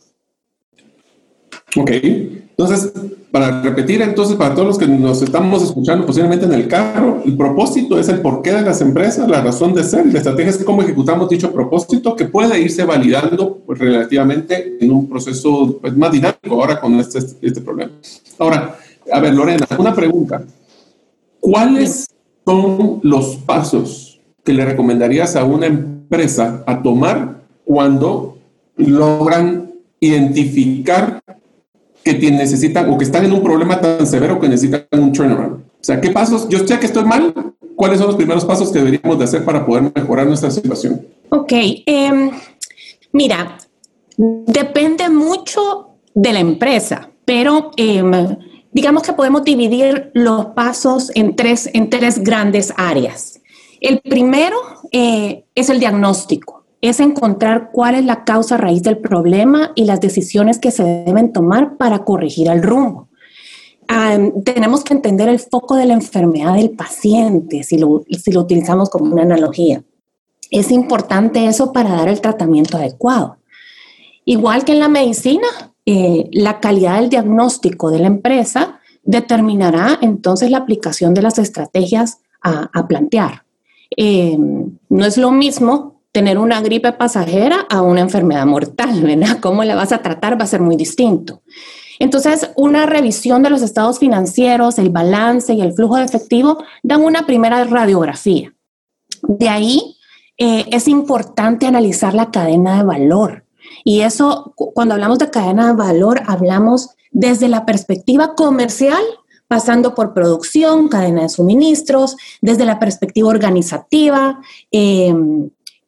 Ok, 1.76 1.90
entonces, 1.92 2.92
para 3.30 3.60
repetir, 3.60 4.00
entonces, 4.00 4.36
para 4.36 4.54
todos 4.54 4.66
los 4.66 4.78
que 4.78 4.88
nos 4.88 5.20
estamos 5.20 5.62
escuchando 5.62 6.06
posiblemente 6.06 6.46
en 6.46 6.54
el 6.54 6.66
carro, 6.66 7.22
el 7.24 7.36
propósito 7.36 7.98
es 7.98 8.08
el 8.08 8.20
porqué 8.20 8.52
de 8.52 8.62
las 8.62 8.80
empresas, 8.80 9.28
la 9.28 9.42
razón 9.42 9.74
de 9.74 9.84
ser, 9.84 10.06
la 10.06 10.18
estrategia 10.18 10.50
es 10.50 10.64
cómo 10.64 10.82
ejecutamos 10.82 11.28
dicho 11.28 11.52
propósito 11.52 12.16
que 12.16 12.24
puede 12.24 12.58
irse 12.58 12.84
validando 12.84 13.58
pues, 13.66 13.78
relativamente 13.78 14.78
en 14.80 14.90
un 14.90 15.08
proceso 15.08 15.78
pues, 15.80 15.94
más 15.94 16.10
dinámico 16.10 16.54
ahora 16.54 16.80
con 16.80 16.94
este, 16.94 17.18
este 17.18 17.60
problema. 17.60 17.92
Ahora, 18.38 18.78
a 19.12 19.20
ver, 19.20 19.34
Lorena, 19.34 19.66
una 19.76 19.94
pregunta. 19.94 20.42
¿Cuáles 21.40 22.06
son 22.46 23.00
los 23.02 23.36
pasos 23.36 24.07
que 24.48 24.54
le 24.54 24.64
recomendarías 24.64 25.36
a 25.36 25.44
una 25.44 25.66
empresa 25.66 26.64
a 26.66 26.82
tomar 26.82 27.42
cuando 27.66 28.38
logran 28.78 29.74
identificar 30.00 31.20
que 32.02 32.14
necesitan 32.30 32.88
o 32.88 32.96
que 32.96 33.04
están 33.04 33.26
en 33.26 33.32
un 33.34 33.42
problema 33.42 33.78
tan 33.78 34.06
severo 34.06 34.40
que 34.40 34.48
necesitan 34.48 34.86
un 34.92 35.12
turnaround. 35.12 35.56
O 35.56 35.82
sea, 35.82 36.00
¿qué 36.00 36.08
pasos? 36.12 36.48
Yo 36.48 36.66
sé 36.66 36.78
que 36.78 36.86
estoy 36.86 37.04
mal. 37.04 37.34
¿Cuáles 37.76 37.98
son 37.98 38.06
los 38.06 38.16
primeros 38.16 38.42
pasos 38.46 38.72
que 38.72 38.78
deberíamos 38.78 39.18
de 39.18 39.24
hacer 39.24 39.44
para 39.44 39.66
poder 39.66 39.92
mejorar 39.94 40.26
nuestra 40.26 40.50
situación? 40.50 41.02
Ok, 41.28 41.52
em, 41.84 42.30
mira, 43.12 43.58
depende 44.16 45.10
mucho 45.10 45.90
de 46.14 46.32
la 46.32 46.40
empresa, 46.40 47.10
pero 47.26 47.72
em, 47.76 48.12
digamos 48.72 49.02
que 49.02 49.12
podemos 49.12 49.44
dividir 49.44 50.10
los 50.14 50.46
pasos 50.46 51.12
en 51.14 51.36
tres, 51.36 51.68
en 51.74 51.90
tres 51.90 52.24
grandes 52.24 52.72
áreas. 52.78 53.37
El 53.80 54.00
primero 54.00 54.56
eh, 54.92 55.44
es 55.54 55.70
el 55.70 55.80
diagnóstico 55.80 56.58
es 56.80 57.00
encontrar 57.00 57.70
cuál 57.72 57.96
es 57.96 58.04
la 58.04 58.24
causa 58.24 58.56
raíz 58.56 58.82
del 58.82 58.98
problema 58.98 59.72
y 59.74 59.84
las 59.84 60.00
decisiones 60.00 60.58
que 60.58 60.70
se 60.70 60.84
deben 60.84 61.32
tomar 61.32 61.76
para 61.76 62.04
corregir 62.04 62.48
el 62.48 62.62
rumbo. 62.62 63.08
tenemos 64.44 64.84
que 64.84 64.92
entender 64.92 65.28
el 65.28 65.38
foco 65.38 65.74
de 65.74 65.86
la 65.86 65.94
enfermedad 65.94 66.54
del 66.54 66.70
paciente, 66.70 67.62
si 67.62 67.78
lo, 67.78 68.04
si 68.10 68.32
lo 68.32 68.42
utilizamos 68.42 68.90
como 68.90 69.12
una 69.12 69.22
analogía. 69.22 69.82
Es 70.50 70.70
importante 70.70 71.46
eso 71.46 71.72
para 71.72 71.90
dar 71.90 72.08
el 72.08 72.20
tratamiento 72.20 72.76
adecuado. 72.76 73.38
Igual 74.24 74.64
que 74.64 74.72
en 74.72 74.80
la 74.80 74.88
medicina, 74.88 75.46
eh, 75.86 76.28
la 76.32 76.60
calidad 76.60 77.00
del 77.00 77.08
diagnóstico 77.08 77.90
de 77.90 77.98
la 77.98 78.08
empresa 78.08 78.78
determinará 79.04 79.98
entonces 80.02 80.50
la 80.50 80.58
aplicación 80.58 81.14
de 81.14 81.22
las 81.22 81.38
estrategias 81.38 82.18
a, 82.42 82.86
plantear. 82.86 83.42
Eh, 83.96 84.36
no 84.38 85.04
es 85.04 85.16
lo 85.18 85.30
mismo 85.30 86.02
tener 86.12 86.38
una 86.38 86.60
gripe 86.60 86.92
pasajera 86.92 87.66
a 87.68 87.82
una 87.82 88.00
enfermedad 88.00 88.46
mortal, 88.46 89.00
¿verdad? 89.02 89.38
¿Cómo 89.40 89.64
la 89.64 89.74
vas 89.74 89.92
a 89.92 90.02
tratar? 90.02 90.38
Va 90.38 90.44
a 90.44 90.48
ser 90.48 90.60
muy 90.60 90.76
distinto. 90.76 91.42
Entonces, 91.98 92.50
una 92.54 92.86
revisión 92.86 93.42
de 93.42 93.50
los 93.50 93.62
estados 93.62 93.98
financieros, 93.98 94.78
el 94.78 94.90
balance 94.90 95.52
y 95.52 95.60
el 95.60 95.72
flujo 95.72 95.96
de 95.96 96.04
efectivo 96.04 96.62
dan 96.82 97.02
una 97.02 97.26
primera 97.26 97.64
radiografía. 97.64 98.54
De 99.22 99.48
ahí 99.48 99.96
eh, 100.38 100.66
es 100.70 100.86
importante 100.86 101.66
analizar 101.66 102.14
la 102.14 102.30
cadena 102.30 102.78
de 102.78 102.84
valor. 102.84 103.44
Y 103.84 104.02
eso, 104.02 104.54
cuando 104.54 104.94
hablamos 104.94 105.18
de 105.18 105.30
cadena 105.30 105.66
de 105.66 105.72
valor, 105.72 106.22
hablamos 106.26 106.90
desde 107.10 107.48
la 107.48 107.66
perspectiva 107.66 108.34
comercial, 108.34 109.02
pasando 109.48 109.94
por 109.94 110.14
producción, 110.14 110.88
cadena 110.88 111.22
de 111.22 111.28
suministros, 111.30 112.16
desde 112.40 112.66
la 112.66 112.78
perspectiva 112.78 113.28
organizativa, 113.28 114.40
eh, 114.70 115.12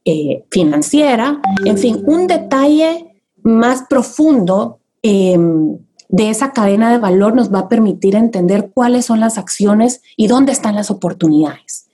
eh, 0.06 0.44
financiera, 0.50 1.40
en 1.66 1.76
fin, 1.76 2.02
un 2.06 2.26
detalle 2.26 3.22
más 3.42 3.82
profundo 3.88 4.80
em, 5.02 5.78
de 6.08 6.30
esa 6.30 6.52
cadena 6.52 6.90
de 6.90 6.98
valor 6.98 7.34
nos 7.34 7.52
va 7.52 7.60
a 7.60 7.68
permitir 7.68 8.16
entender 8.16 8.70
cuáles 8.74 9.04
son 9.04 9.20
las 9.20 9.38
acciones 9.38 10.02
y 10.16 10.26
dónde 10.26 10.52
están 10.52 10.74
las 10.74 10.90
oportunidades. 10.90 11.86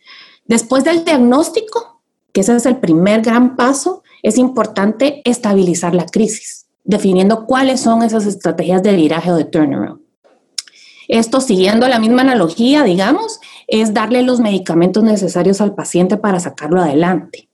Después 0.47 0.85
del 0.85 1.05
diagnóstico, 1.05 2.01
que 2.33 2.43
ese 2.43 2.55
es 2.55 2.65
el 2.67 2.77
primer 2.77 3.23
gran 3.23 3.57
paso, 3.57 4.03
es 4.23 4.39
importante 4.39 5.21
estabilizar 5.25 5.95
la 5.95 6.07
crisis, 6.07 6.67
definiendo 6.85 7.45
cuáles 7.45 7.81
son 7.81 8.03
esas 8.03 8.25
estrategias 8.25 8.83
de 8.83 8.95
viraje 8.95 9.33
o 9.33 9.37
de 9.37 9.45
turnaround. 9.45 10.06
Esto, 11.09 11.40
siguiendo 11.40 11.88
la 11.88 11.99
misma 11.99 12.23
analogía, 12.23 12.83
digamos, 12.83 13.40
es 13.66 13.95
darle 13.95 14.23
los 14.23 14.40
medicamentos 14.40 15.03
necesarios 15.03 15.61
al 15.61 15.75
paciente 15.75 16.16
para 16.16 16.40
sacarlo 16.40 16.81
adelante. 16.81 17.49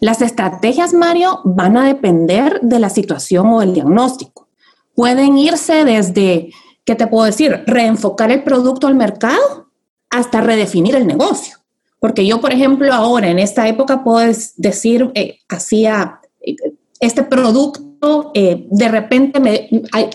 Las 0.00 0.20
estrategias, 0.20 0.94
Mario, 0.94 1.40
van 1.44 1.76
a 1.76 1.86
depender 1.86 2.60
de 2.60 2.80
la 2.80 2.90
situación 2.90 3.46
o 3.46 3.62
el 3.62 3.72
diagnóstico. 3.72 4.48
Pueden 4.94 5.38
irse 5.38 5.84
desde, 5.84 6.50
¿qué 6.84 6.94
te 6.94 7.06
puedo 7.06 7.24
decir? 7.24 7.62
Reenfocar 7.66 8.32
el 8.32 8.42
producto 8.42 8.88
al 8.88 8.94
mercado 8.94 9.70
hasta 10.10 10.40
redefinir 10.40 10.96
el 10.96 11.06
negocio. 11.06 11.56
Porque 12.00 12.26
yo, 12.26 12.40
por 12.40 12.52
ejemplo, 12.52 12.92
ahora 12.92 13.28
en 13.28 13.38
esta 13.38 13.68
época 13.68 14.02
puedo 14.02 14.26
decir, 14.56 15.10
eh, 15.14 15.38
hacía 15.48 16.20
eh, 16.40 16.56
este 16.98 17.22
producto 17.22 17.91
eh, 18.34 18.66
de 18.68 18.88
repente 18.88 19.40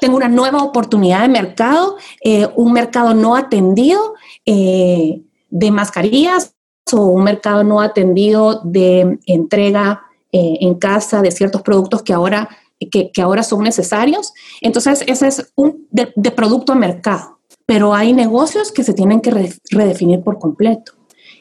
tengo 0.02 0.18
una 0.18 0.28
nueva 0.28 0.62
oportunidad 0.62 1.22
de 1.22 1.30
mercado, 1.30 1.96
eh, 2.22 2.46
un 2.58 2.74
mercado 2.74 3.14
no 3.14 3.34
atendido 3.36 4.16
eh, 4.46 5.22
de 5.50 5.72
mascarillas 5.72 6.54
o 6.92 7.06
un 7.06 7.24
mercado 7.24 7.64
no 7.64 7.80
atendido 7.80 8.62
de 8.64 9.20
entrega 9.26 10.04
en 10.34 10.76
casa 10.76 11.22
de 11.22 11.32
ciertos 11.32 11.62
productos 11.62 12.04
que 12.04 12.14
ahora, 12.14 12.50
que, 12.92 13.10
ahora 13.22 13.42
son 13.42 13.64
necesarios. 13.64 14.34
Entonces, 14.62 15.04
ese 15.08 15.28
es 15.28 15.52
un 15.56 15.88
de, 15.90 16.12
de, 16.16 16.32
producto 16.32 16.74
a 16.74 16.76
mercado, 16.76 17.40
pero 17.66 17.94
hay 17.94 18.14
negocios 18.14 18.72
que 18.72 18.84
se 18.84 18.94
tienen 18.94 19.22
que 19.22 19.32
redefinir 19.72 20.22
por 20.22 20.38
completo. 20.38 20.92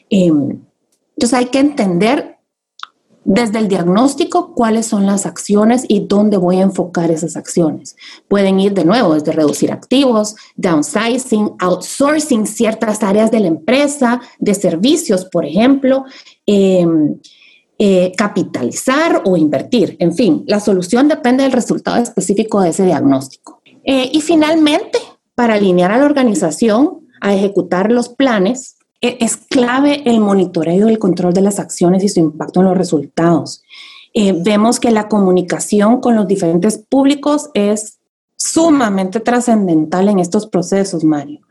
entonces, 0.09 1.33
hay 1.33 1.45
que 1.45 1.59
entender 1.59 2.36
desde 3.27 3.59
el 3.59 3.67
diagnóstico 3.67 4.53
cuáles 4.55 4.85
son 4.85 5.05
las 5.05 5.25
acciones 5.25 5.83
y 5.89 6.07
dónde 6.07 6.37
voy 6.37 6.59
a 6.59 6.61
enfocar 6.61 7.11
esas 7.11 7.35
acciones. 7.35 7.97
Pueden 8.29 8.57
ir 8.61 8.73
de 8.73 8.85
nuevo 8.85 9.15
desde 9.15 9.33
reducir 9.33 9.73
activos, 9.73 10.37
downsizing, 10.55 11.51
outsourcing 11.59 12.47
ciertas 12.47 13.03
áreas 13.03 13.29
de 13.29 13.41
la 13.41 13.47
empresa, 13.47 14.21
de 14.39 14.53
servicios, 14.53 15.25
por 15.25 15.45
ejemplo, 15.45 16.05
em, 16.45 17.19
eh, 17.77 18.13
capitalizar 18.15 19.21
o 19.25 19.35
invertir. 19.35 19.97
En 19.99 20.13
fin, 20.13 20.45
la 20.47 20.61
solución 20.61 21.09
depende 21.09 21.43
del 21.43 21.51
resultado 21.51 22.01
específico 22.01 22.61
de 22.61 22.69
ese 22.69 22.85
diagnóstico. 22.85 23.61
Eh, 23.83 24.09
y 24.13 24.21
finalmente, 24.21 24.99
para 25.35 25.55
alinear 25.55 25.91
a 25.91 25.97
la 25.97 26.05
organización 26.05 27.01
a 27.19 27.35
ejecutar 27.35 27.91
los 27.91 28.07
planes, 28.07 28.76
es 29.01 29.37
clave 29.37 30.03
el 30.09 30.19
monitoreo 30.19 30.87
y 30.87 30.91
el 30.91 30.99
control 30.99 31.33
de 31.33 31.41
las 31.41 31.59
acciones 31.59 32.03
y 32.03 32.09
su 32.09 32.19
impacto 32.19 32.61
en 32.61 32.67
los 32.67 32.77
resultados. 32.77 33.63
Eh, 34.13 34.33
vemos 34.35 34.79
que 34.79 34.91
la 34.91 35.07
comunicación 35.07 36.01
con 36.01 36.15
los 36.15 36.27
diferentes 36.27 36.77
públicos 36.77 37.49
es 37.53 37.99
sumamente 38.35 39.19
trascendental 39.19 40.09
en 40.09 40.19
estos 40.19 40.47
procesos, 40.47 41.03
Mario. 41.03 41.41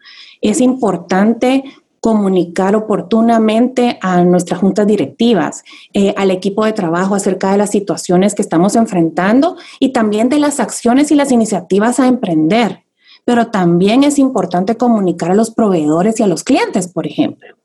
Es 0.41 0.61
importante 0.61 1.65
comunicar 2.01 2.77
oportunamente 2.77 3.99
a 4.01 4.23
nuestras 4.23 4.61
juntas 4.61 4.87
directivas, 4.87 5.65
eh, 5.93 6.15
al 6.17 6.31
equipo 6.31 6.65
de 6.65 6.73
trabajo 6.73 7.15
acerca 7.15 7.51
de 7.51 7.59
las 7.59 7.71
situaciones 7.71 8.35
que 8.35 8.43
estamos 8.43 8.77
enfrentando 8.77 9.57
y 9.81 9.89
también 9.89 10.29
de 10.29 10.39
las 10.39 10.61
acciones 10.61 11.11
y 11.11 11.17
las 11.17 11.33
iniciativas 11.33 11.99
a 11.99 12.07
emprender 12.07 12.86
pero 13.27 13.49
también 13.49 14.05
es 14.05 14.19
importante 14.19 14.77
comunicar 14.77 15.33
a 15.33 15.35
los 15.35 15.51
proveedores 15.51 16.21
y 16.21 16.23
a 16.23 16.29
los 16.29 16.45
clientes, 16.45 16.87
por 16.87 17.09
ejemplo. 17.09 17.57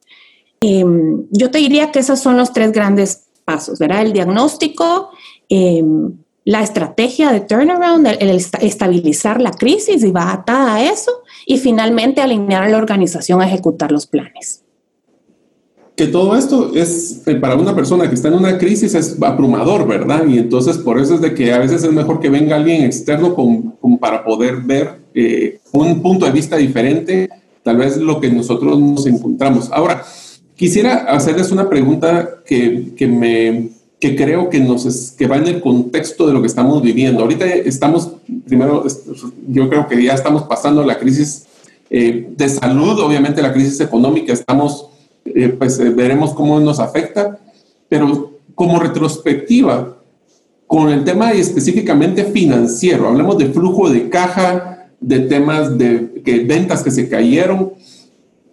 Em, 0.59 1.27
yo 1.29 1.51
te 1.51 1.59
diría 1.59 1.91
que 1.91 1.99
esos 1.99 2.19
son 2.19 2.35
los 2.35 2.51
tres 2.51 2.71
grandes 2.71 3.27
pasos, 3.45 3.77
¿verdad? 3.77 4.01
El 4.01 4.11
diagnóstico, 4.11 5.11
em, 5.49 6.13
la 6.45 6.63
estrategia 6.63 7.31
de 7.31 7.41
turnaround, 7.41 8.07
el, 8.07 8.29
estabilizar 8.61 9.39
la 9.39 9.51
crisis 9.51 10.03
y 10.03 10.11
va 10.11 10.33
atada 10.33 10.75
a 10.75 10.83
eso, 10.83 11.11
y 11.45 11.59
finalmente 11.59 12.21
alinear 12.21 12.63
a 12.63 12.69
la 12.69 12.77
organización 12.77 13.39
a 13.39 13.47
ejecutar 13.47 13.91
los 13.91 14.07
planes 14.07 14.63
que 16.01 16.07
todo 16.07 16.35
esto 16.35 16.71
es 16.73 17.21
eh, 17.27 17.35
para 17.35 17.55
una 17.55 17.75
persona 17.75 18.09
que 18.09 18.15
está 18.15 18.29
en 18.29 18.33
una 18.33 18.57
crisis 18.57 18.95
es 18.95 19.17
abrumador, 19.21 19.87
¿verdad? 19.87 20.25
Y 20.25 20.39
entonces 20.39 20.79
por 20.79 20.99
eso 20.99 21.13
es 21.13 21.21
de 21.21 21.35
que 21.35 21.53
a 21.53 21.59
veces 21.59 21.83
es 21.83 21.91
mejor 21.91 22.19
que 22.19 22.31
venga 22.31 22.55
alguien 22.55 22.83
externo 22.83 23.35
para 23.99 24.23
poder 24.23 24.61
ver 24.61 24.95
eh, 25.13 25.59
un 25.71 26.01
punto 26.01 26.25
de 26.25 26.31
vista 26.31 26.57
diferente, 26.57 27.29
tal 27.61 27.77
vez 27.77 27.97
lo 27.97 28.19
que 28.19 28.31
nosotros 28.31 28.79
nos 28.79 29.05
encontramos. 29.05 29.69
Ahora, 29.71 30.03
quisiera 30.55 31.03
hacerles 31.03 31.51
una 31.51 31.69
pregunta 31.69 32.41
que, 32.47 32.93
que 32.97 33.05
me 33.05 33.69
que 33.99 34.15
creo 34.15 34.49
que 34.49 34.59
nos 34.59 35.11
que 35.11 35.27
va 35.27 35.37
en 35.37 35.45
el 35.45 35.61
contexto 35.61 36.25
de 36.25 36.33
lo 36.33 36.41
que 36.41 36.47
estamos 36.47 36.81
viviendo. 36.81 37.21
Ahorita 37.21 37.45
estamos, 37.45 38.13
primero, 38.47 38.83
yo 39.47 39.69
creo 39.69 39.87
que 39.87 40.03
ya 40.03 40.15
estamos 40.15 40.41
pasando 40.45 40.83
la 40.83 40.97
crisis 40.97 41.45
eh, 41.91 42.27
de 42.35 42.49
salud, 42.49 42.99
obviamente 43.01 43.39
la 43.43 43.53
crisis 43.53 43.79
económica, 43.81 44.33
estamos 44.33 44.87
eh, 45.25 45.49
pues 45.49 45.79
eh, 45.79 45.89
veremos 45.89 46.33
cómo 46.33 46.59
nos 46.59 46.79
afecta, 46.79 47.39
pero 47.87 48.39
como 48.55 48.79
retrospectiva, 48.79 49.97
con 50.67 50.89
el 50.89 51.03
tema 51.03 51.31
específicamente 51.31 52.23
financiero, 52.25 53.07
hablemos 53.07 53.37
de 53.37 53.47
flujo 53.47 53.89
de 53.89 54.09
caja, 54.09 54.89
de 54.99 55.19
temas 55.19 55.77
de 55.77 56.21
que, 56.23 56.45
ventas 56.45 56.83
que 56.83 56.91
se 56.91 57.09
cayeron, 57.09 57.73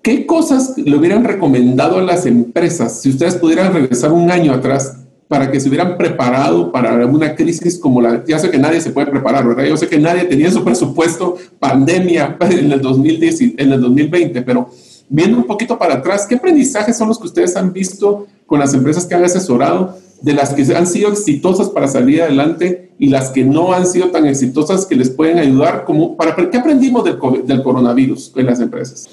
¿qué 0.02 0.26
cosas 0.26 0.74
le 0.76 0.96
hubieran 0.96 1.24
recomendado 1.24 1.98
a 1.98 2.02
las 2.02 2.26
empresas 2.26 3.00
si 3.00 3.11
ustedes 3.11 3.37
pudieran 3.37 3.72
regresar 3.72 4.12
un 4.12 4.31
año 4.31 4.52
atrás 4.52 4.96
para 5.28 5.50
que 5.50 5.61
se 5.61 5.68
hubieran 5.68 5.98
preparado 5.98 6.72
para 6.72 7.07
una 7.07 7.35
crisis 7.35 7.78
como 7.78 8.00
la, 8.00 8.24
ya 8.26 8.38
sé 8.38 8.50
que 8.50 8.59
nadie 8.59 8.81
se 8.81 8.90
puede 8.90 9.09
preparar, 9.09 9.46
¿verdad? 9.46 9.66
Yo 9.66 9.76
sé 9.76 9.87
que 9.87 9.98
nadie 9.98 10.24
tenía 10.24 10.50
su 10.50 10.64
presupuesto 10.64 11.37
pandemia 11.59 12.37
en 12.50 12.72
el, 12.72 12.81
2010, 12.81 13.40
en 13.59 13.72
el 13.72 13.81
2020, 13.81 14.42
pero 14.42 14.70
viendo 15.09 15.38
un 15.38 15.44
poquito 15.44 15.79
para 15.79 15.94
atrás, 15.94 16.27
¿qué 16.29 16.37
aprendizajes 16.37 16.97
son 16.97 17.09
los 17.09 17.18
que 17.18 17.27
ustedes 17.27 17.57
han 17.57 17.73
visto 17.73 18.27
con 18.47 18.59
las 18.61 18.75
empresas 18.75 19.07
que 19.07 19.14
han 19.14 19.25
asesorado, 19.25 19.97
de 20.21 20.35
las 20.35 20.53
que 20.53 20.62
han 20.75 20.87
sido 20.87 21.11
exitosas 21.11 21.71
para 21.71 21.87
salir 21.87 22.23
adelante 22.23 22.90
y 22.99 23.09
las 23.09 23.31
que 23.31 23.44
no 23.44 23.73
han 23.73 23.87
sido 23.87 24.11
tan 24.11 24.27
exitosas 24.27 24.87
que 24.87 24.97
les 24.97 25.11
pueden 25.11 25.38
ayudar? 25.38 25.87
Para, 26.16 26.35
¿Qué 26.51 26.59
aprendimos 26.59 27.05
del, 27.05 27.18
del 27.44 27.62
coronavirus 27.62 28.33
en 28.37 28.47
las 28.47 28.61
empresas? 28.61 29.09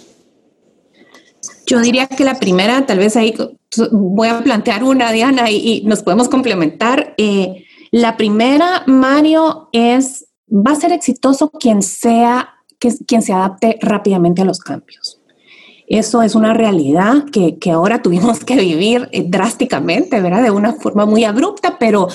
Yo 1.65 1.79
diría 1.79 2.07
que 2.07 2.23
la 2.23 2.35
primera, 2.35 2.85
tal 2.85 2.99
vez 2.99 3.15
ahí 3.15 3.33
voy 3.91 4.27
a 4.27 4.43
plantear 4.43 4.83
una, 4.83 5.11
Diana, 5.11 5.49
y, 5.49 5.81
nos 5.85 6.03
podemos 6.03 6.29
complementar. 6.29 7.15
Eh, 7.17 7.65
la 7.91 8.17
primera, 8.17 8.83
Mario, 8.87 9.69
es, 9.71 10.27
va 10.49 10.71
a 10.71 10.75
ser 10.75 10.91
exitoso 10.91 11.49
quien 11.49 11.81
sea, 11.81 12.49
quien 12.79 13.21
se 13.21 13.33
adapte 13.33 13.77
rápidamente 13.81 14.41
a 14.41 14.45
los 14.45 14.59
cambios. 14.59 15.14
Eso 15.87 16.21
es 16.23 16.33
una 16.35 16.53
realidad 16.53 17.25
que, 17.31 17.57
ahora 17.71 18.01
tuvimos 18.01 18.43
que 18.43 18.55
vivir 18.55 19.07
eh, 19.11 19.23
drásticamente, 19.27 20.19
¿verdad? 20.19 20.43
De 20.43 20.51
una 20.51 20.73
forma 20.73 21.05
muy 21.05 21.23
abrupta, 21.23 21.77
pero, 21.79 22.07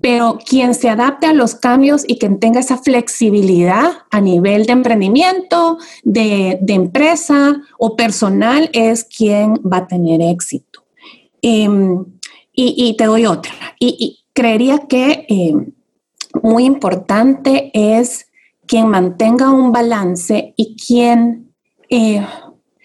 pero 0.00 0.38
quien 0.44 0.74
se 0.74 0.88
adapte 0.88 1.26
a 1.26 1.34
los 1.34 1.54
cambios 1.54 2.04
y 2.06 2.18
quien 2.18 2.38
tenga 2.40 2.60
esa 2.60 2.78
flexibilidad 2.78 3.90
a 4.10 4.20
nivel 4.20 4.64
de 4.66 4.72
emprendimiento, 4.72 5.78
de, 6.04 6.58
empresa 6.68 7.60
o 7.78 7.96
personal 7.96 8.70
es 8.72 9.04
quien 9.04 9.54
va 9.54 9.78
a 9.78 9.86
tener 9.86 10.22
éxito. 10.22 10.84
Em, 11.42 12.04
y, 12.60 12.96
te 12.96 13.04
doy 13.04 13.24
otra. 13.26 13.52
Y, 13.78 14.18
creería 14.32 14.78
que 14.88 15.26
em, 15.28 15.72
muy 16.42 16.64
importante 16.64 17.70
es 17.72 18.26
quien 18.66 18.88
mantenga 18.88 19.50
un 19.50 19.72
balance 19.72 20.54
y 20.56 20.76
quien 20.76 21.52
eh, 21.88 22.24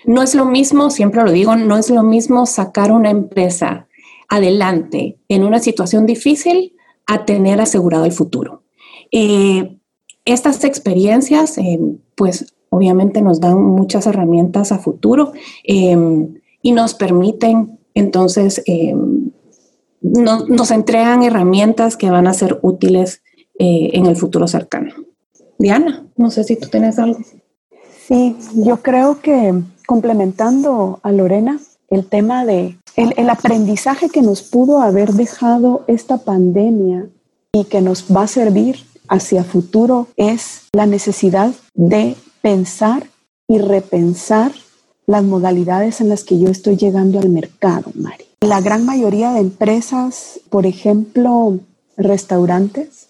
no 0.06 0.22
es 0.22 0.36
lo 0.36 0.46
mismo, 0.46 0.90
siempre 0.90 1.24
lo 1.24 1.32
digo, 1.32 1.56
no 1.56 1.78
es 1.78 1.90
lo 1.90 2.04
mismo 2.04 2.46
sacar 2.46 2.92
una 2.92 3.10
empresa 3.10 3.88
adelante 4.30 5.18
en 5.30 5.44
una 5.44 5.60
situación 5.60 6.06
difícil 6.06 6.74
a 7.06 7.26
tener 7.26 7.62
asegurado 7.62 8.06
el 8.06 8.12
futuro. 8.12 8.64
Eh, 9.12 9.78
estas 10.26 10.64
experiencias, 10.64 11.58
eh, 11.58 11.80
pues 12.16 12.54
obviamente 12.70 13.22
nos 13.22 13.40
dan 13.40 13.62
muchas 13.62 14.08
herramientas 14.08 14.72
a 14.72 14.80
futuro 14.80 15.34
eh, 15.64 15.96
y 16.62 16.72
nos 16.72 16.94
permiten 16.94 17.80
entonces, 17.96 18.64
nos 20.02 20.72
entregan 20.72 21.22
herramientas 21.22 21.96
que 21.96 22.10
van 22.10 22.26
a 22.26 22.34
ser 22.34 22.58
útiles 22.64 23.22
en 23.60 24.08
el 24.08 24.16
futuro 24.16 24.48
cercano. 24.48 24.96
Diana, 25.60 26.08
no 26.18 26.32
sé 26.32 26.44
si 26.44 26.56
tú 26.56 26.70
tienes 26.70 26.98
algo. 26.98 27.20
Sí, 28.08 28.36
yo 28.56 28.82
creo 28.82 29.22
que 29.22 29.54
complementando 29.86 31.00
a 31.04 31.12
Lorena, 31.12 31.60
el 31.90 32.06
tema 32.06 32.46
de 32.46 32.78
el, 32.96 33.30
aprendizaje 33.30 34.10
que 34.10 34.22
nos 34.22 34.42
pudo 34.42 34.82
haber 34.82 35.14
dejado 35.14 35.84
esta 35.88 36.18
pandemia 36.18 37.08
y 37.52 37.66
que 37.66 37.82
nos 37.82 38.06
va 38.16 38.24
a 38.24 38.28
servir 38.28 38.86
hacia 39.08 39.44
futuro 39.44 40.08
es 40.16 40.64
la 40.74 40.86
necesidad 40.86 41.54
de 41.74 42.16
pensar 42.42 43.08
y 43.48 43.58
repensar 43.58 44.52
las 45.06 45.24
modalidades 45.24 46.02
en 46.02 46.10
las 46.10 46.24
que 46.24 46.40
yo 46.40 46.50
estoy 46.50 46.78
llegando 46.78 47.20
al 47.20 47.30
mercado, 47.30 47.92
Mari. 47.96 48.26
La 48.42 48.62
gran 48.62 48.86
mayoría 48.86 49.32
de 49.34 49.40
empresas, 49.40 50.40
por 50.50 50.66
ejemplo, 50.66 51.60
restaurantes, 51.98 53.08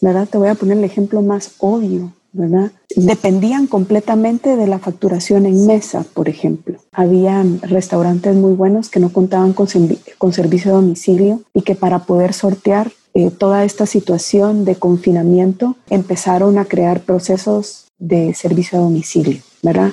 ¿verdad? 0.00 0.28
Te 0.28 0.38
voy 0.38 0.48
a 0.48 0.54
poner 0.54 0.78
el 0.78 0.84
ejemplo 0.84 1.22
más 1.22 1.52
obvio. 1.58 2.12
¿Verdad? 2.32 2.72
Dependían 2.94 3.66
completamente 3.66 4.56
de 4.56 4.66
la 4.66 4.78
facturación 4.78 5.46
en 5.46 5.66
mesa, 5.66 6.04
por 6.14 6.28
ejemplo. 6.28 6.78
Habían 6.92 7.60
restaurantes 7.62 8.34
muy 8.36 8.52
buenos 8.52 8.88
que 8.88 9.00
no 9.00 9.12
contaban 9.12 9.52
con, 9.52 9.68
servicio 9.68 10.70
de 10.70 10.76
domicilio 10.76 11.42
y 11.54 11.62
que 11.62 11.74
para 11.74 12.00
poder 12.00 12.32
sortear 12.32 12.92
eh, 13.14 13.30
toda 13.30 13.64
esta 13.64 13.86
situación 13.86 14.64
de 14.64 14.76
confinamiento 14.76 15.76
empezaron 15.88 16.58
a 16.58 16.64
crear 16.64 17.00
procesos 17.00 17.86
de 17.98 18.34
servicio 18.34 18.78
a 18.78 18.82
domicilio, 18.82 19.42
¿verdad? 19.62 19.90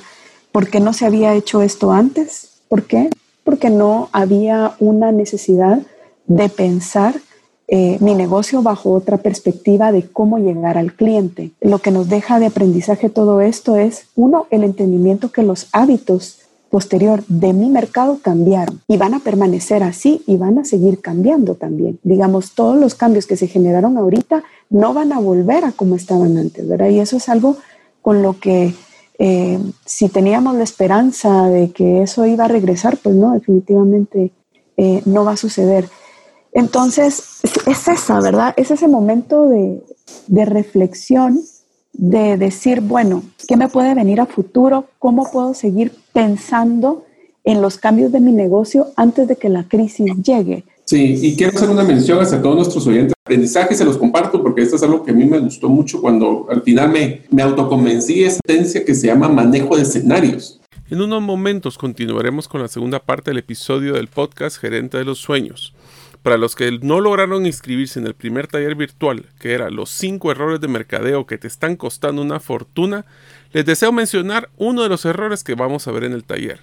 ¿Por 0.52 0.68
qué 0.68 0.80
no 0.80 0.92
se 0.92 1.06
había 1.06 1.34
hecho 1.34 1.62
esto 1.62 1.92
antes? 1.92 2.60
¿Por 2.68 2.84
qué? 2.84 3.10
Porque 3.44 3.70
no 3.70 4.08
había 4.12 4.74
una 4.78 5.12
necesidad 5.12 5.80
de 6.26 6.48
pensar 6.48 7.20
eh, 7.68 7.98
mi 8.00 8.14
negocio 8.14 8.62
bajo 8.62 8.92
otra 8.92 9.18
perspectiva 9.18 9.92
de 9.92 10.08
cómo 10.08 10.38
llegar 10.38 10.78
al 10.78 10.94
cliente. 10.94 11.50
Lo 11.60 11.80
que 11.80 11.90
nos 11.90 12.08
deja 12.08 12.38
de 12.38 12.46
aprendizaje 12.46 13.10
todo 13.10 13.42
esto 13.42 13.76
es, 13.76 14.06
uno, 14.16 14.46
el 14.50 14.64
entendimiento 14.64 15.30
que 15.30 15.42
los 15.42 15.68
hábitos 15.72 16.38
posterior 16.70 17.22
de 17.28 17.52
mi 17.52 17.68
mercado 17.68 18.18
cambiaron 18.22 18.80
y 18.88 18.96
van 18.96 19.14
a 19.14 19.20
permanecer 19.20 19.82
así 19.82 20.22
y 20.26 20.36
van 20.36 20.58
a 20.58 20.64
seguir 20.64 21.00
cambiando 21.00 21.54
también. 21.54 21.98
Digamos, 22.02 22.52
todos 22.52 22.78
los 22.78 22.94
cambios 22.94 23.26
que 23.26 23.36
se 23.36 23.46
generaron 23.46 23.96
ahorita 23.96 24.44
no 24.70 24.94
van 24.94 25.12
a 25.12 25.18
volver 25.18 25.64
a 25.64 25.72
como 25.72 25.94
estaban 25.96 26.36
antes, 26.36 26.66
¿verdad? 26.66 26.88
Y 26.88 27.00
eso 27.00 27.16
es 27.16 27.28
algo 27.28 27.56
con 28.02 28.22
lo 28.22 28.38
que 28.38 28.74
eh, 29.18 29.58
si 29.84 30.08
teníamos 30.08 30.54
la 30.54 30.64
esperanza 30.64 31.48
de 31.48 31.70
que 31.72 32.02
eso 32.02 32.24
iba 32.26 32.44
a 32.44 32.48
regresar, 32.48 32.96
pues 32.96 33.14
no, 33.14 33.32
definitivamente 33.32 34.32
eh, 34.76 35.02
no 35.06 35.24
va 35.24 35.32
a 35.32 35.36
suceder. 35.36 35.88
Entonces, 36.52 37.40
es 37.66 37.88
esa, 37.88 38.20
¿verdad? 38.20 38.54
Es 38.56 38.70
ese 38.70 38.88
momento 38.88 39.48
de, 39.48 40.44
reflexión, 40.44 41.40
de 41.92 42.36
decir, 42.36 42.80
bueno, 42.80 43.22
¿qué 43.46 43.56
me 43.56 43.68
puede 43.68 43.94
venir 43.94 44.20
a 44.20 44.26
futuro? 44.26 44.86
¿Cómo 44.98 45.30
puedo 45.30 45.54
seguir 45.54 45.92
pensando 46.12 47.04
en 47.44 47.62
los 47.62 47.78
cambios 47.78 48.12
de 48.12 48.20
mi 48.20 48.32
negocio 48.32 48.88
antes 48.96 49.28
de 49.28 49.36
que 49.36 49.48
la 49.48 49.64
crisis 49.64 50.12
llegue? 50.22 50.64
Sí, 50.84 51.18
y 51.20 51.36
quiero 51.36 51.54
hacer 51.54 51.68
una 51.68 51.84
mención 51.84 52.18
hacia 52.18 52.40
todos 52.40 52.56
nuestros 52.56 52.86
oyentes. 52.86 53.12
Aprendizaje 53.24 53.74
se 53.74 53.84
los 53.84 53.98
comparto 53.98 54.42
porque 54.42 54.62
esto 54.62 54.76
es 54.76 54.82
algo 54.82 55.04
que 55.04 55.10
a 55.10 55.14
mí 55.14 55.26
me 55.26 55.38
gustó 55.38 55.68
mucho 55.68 56.00
cuando 56.00 56.46
al 56.48 56.62
final 56.62 56.88
me, 56.88 57.22
me 57.30 57.42
autoconvencí 57.42 58.20
de 58.20 58.26
esa 58.28 58.40
tendencia 58.42 58.84
que 58.86 58.94
se 58.94 59.08
llama 59.08 59.28
manejo 59.28 59.76
de 59.76 59.82
escenarios. 59.82 60.58
En 60.90 61.02
unos 61.02 61.20
momentos 61.20 61.76
continuaremos 61.76 62.48
con 62.48 62.62
la 62.62 62.68
segunda 62.68 63.00
parte 63.00 63.30
del 63.30 63.38
episodio 63.38 63.92
del 63.92 64.08
podcast 64.08 64.56
Gerente 64.56 64.96
de 64.96 65.04
los 65.04 65.18
Sueños. 65.18 65.74
Para 66.28 66.36
los 66.36 66.54
que 66.54 66.78
no 66.82 67.00
lograron 67.00 67.46
inscribirse 67.46 67.98
en 67.98 68.06
el 68.06 68.12
primer 68.12 68.48
taller 68.48 68.74
virtual, 68.74 69.24
que 69.38 69.54
era 69.54 69.70
los 69.70 69.88
5 69.88 70.30
errores 70.30 70.60
de 70.60 70.68
mercadeo 70.68 71.26
que 71.26 71.38
te 71.38 71.48
están 71.48 71.74
costando 71.74 72.20
una 72.20 72.38
fortuna, 72.38 73.06
les 73.54 73.64
deseo 73.64 73.92
mencionar 73.92 74.50
uno 74.58 74.82
de 74.82 74.90
los 74.90 75.06
errores 75.06 75.42
que 75.42 75.54
vamos 75.54 75.88
a 75.88 75.90
ver 75.90 76.04
en 76.04 76.12
el 76.12 76.24
taller. 76.24 76.60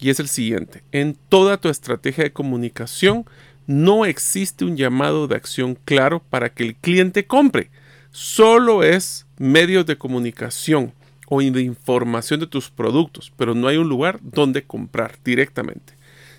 Y 0.00 0.10
es 0.10 0.18
el 0.18 0.26
siguiente. 0.26 0.82
En 0.90 1.16
toda 1.28 1.58
tu 1.58 1.68
estrategia 1.68 2.24
de 2.24 2.32
comunicación 2.32 3.24
no 3.68 4.04
existe 4.04 4.64
un 4.64 4.76
llamado 4.76 5.28
de 5.28 5.36
acción 5.36 5.78
claro 5.84 6.20
para 6.28 6.48
que 6.52 6.64
el 6.64 6.74
cliente 6.74 7.24
compre. 7.24 7.70
Solo 8.10 8.82
es 8.82 9.26
medios 9.36 9.86
de 9.86 9.96
comunicación 9.96 10.92
o 11.28 11.40
de 11.40 11.62
información 11.62 12.40
de 12.40 12.48
tus 12.48 12.68
productos, 12.68 13.32
pero 13.36 13.54
no 13.54 13.68
hay 13.68 13.76
un 13.76 13.88
lugar 13.88 14.18
donde 14.22 14.64
comprar 14.64 15.18
directamente. 15.22 15.97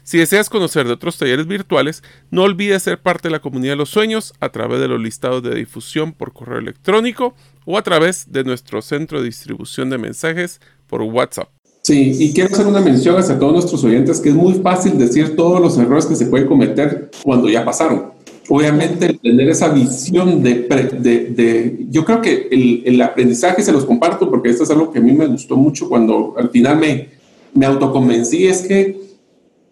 Si 0.10 0.18
deseas 0.18 0.50
conocer 0.50 0.88
de 0.88 0.94
otros 0.94 1.20
talleres 1.20 1.46
virtuales, 1.46 2.02
no 2.32 2.42
olvides 2.42 2.82
ser 2.82 3.00
parte 3.00 3.28
de 3.28 3.32
la 3.32 3.42
comunidad 3.42 3.74
de 3.74 3.78
los 3.78 3.92
sueños 3.92 4.34
a 4.40 4.50
través 4.50 4.80
de 4.80 4.88
los 4.88 5.00
listados 5.00 5.44
de 5.44 5.54
difusión 5.54 6.14
por 6.14 6.34
correo 6.34 6.58
electrónico 6.58 7.36
o 7.64 7.78
a 7.78 7.84
través 7.84 8.32
de 8.32 8.44
nuestro 8.44 8.82
centro 8.82 9.20
de 9.20 9.26
distribución 9.26 9.92
de 9.92 10.00
mensajes 10.00 10.62
por 10.88 11.04
WhatsApp. 11.04 11.50
Sí, 11.84 12.16
y 12.18 12.34
quiero 12.34 12.52
hacer 12.52 12.66
una 12.66 12.82
mención 12.82 13.18
hacia 13.18 13.38
todos 13.38 13.54
nuestros 13.54 13.84
oyentes 13.84 14.20
que 14.20 14.30
es 14.30 14.36
muy 14.36 14.56
fácil 14.56 14.98
decir 14.98 15.36
todos 15.36 15.62
los 15.62 15.78
errores 15.78 16.08
que 16.08 16.16
se 16.16 16.26
pueden 16.26 16.48
cometer 16.48 17.12
cuando 17.22 17.48
ya 17.48 17.64
pasaron. 17.64 18.06
Obviamente, 18.50 19.14
tener 19.14 19.48
esa 19.48 19.70
visión 19.70 20.42
de, 20.42 20.64
de, 20.64 21.86
yo 21.92 22.04
creo 22.04 22.20
que 22.20 22.48
el, 22.50 22.82
el, 22.84 23.00
aprendizaje 23.04 23.62
se 23.62 23.72
los 23.72 23.86
comparto 23.86 24.28
porque 24.28 24.50
esto 24.50 24.64
es 24.64 24.72
algo 24.72 24.92
que 24.92 24.98
a 24.98 25.04
mí 25.04 25.14
me 25.14 25.28
gustó 25.28 25.56
mucho 25.56 25.88
cuando 25.88 26.34
al 26.36 26.50
final 26.50 26.80
me, 26.80 27.10
me 27.54 27.68
autoconvencí, 27.68 28.48
es 28.48 28.64
que 28.64 29.09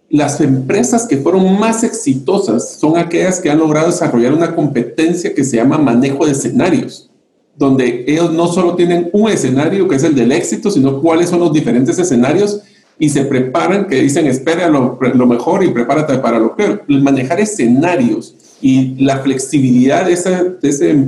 las 0.09 0.39
empresas 0.39 1.05
que 1.05 1.17
fueron 1.17 1.59
más 1.59 1.83
exitosas 1.83 2.77
son 2.79 2.97
aquellas 2.97 3.41
que 3.41 3.49
han 3.49 3.59
logrado 3.59 3.87
desarrollar 3.87 4.33
una 4.33 4.55
competencia 4.55 5.33
que 5.33 5.43
se 5.43 5.57
llama 5.57 5.77
manejo 5.77 6.25
de 6.25 6.31
escenarios, 6.31 7.09
donde 7.57 8.05
ellos 8.07 8.31
no 8.31 8.47
solo 8.47 8.75
tienen 8.75 9.09
un 9.11 9.29
escenario 9.29 9.87
que 9.87 9.95
es 9.95 10.03
el 10.03 10.15
del 10.15 10.31
éxito, 10.31 10.71
sino 10.71 11.01
cuáles 11.01 11.29
son 11.29 11.39
los 11.39 11.51
diferentes 11.51 11.99
escenarios 11.99 12.61
y 12.99 13.09
se 13.09 13.25
preparan, 13.25 13.87
que 13.87 14.01
dicen, 14.01 14.25
espera 14.27 14.69
lo, 14.69 14.97
mejor 15.27 15.63
y 15.63 15.69
prepárate 15.69 16.17
para 16.19 16.39
lo 16.39 16.55
peor. 16.55 16.83
Manejar 16.87 17.39
escenarios 17.39 18.33
y 18.61 18.95
la 19.03 19.17
flexibilidad 19.19 20.05
de 20.05 20.13
ese, 20.13 21.05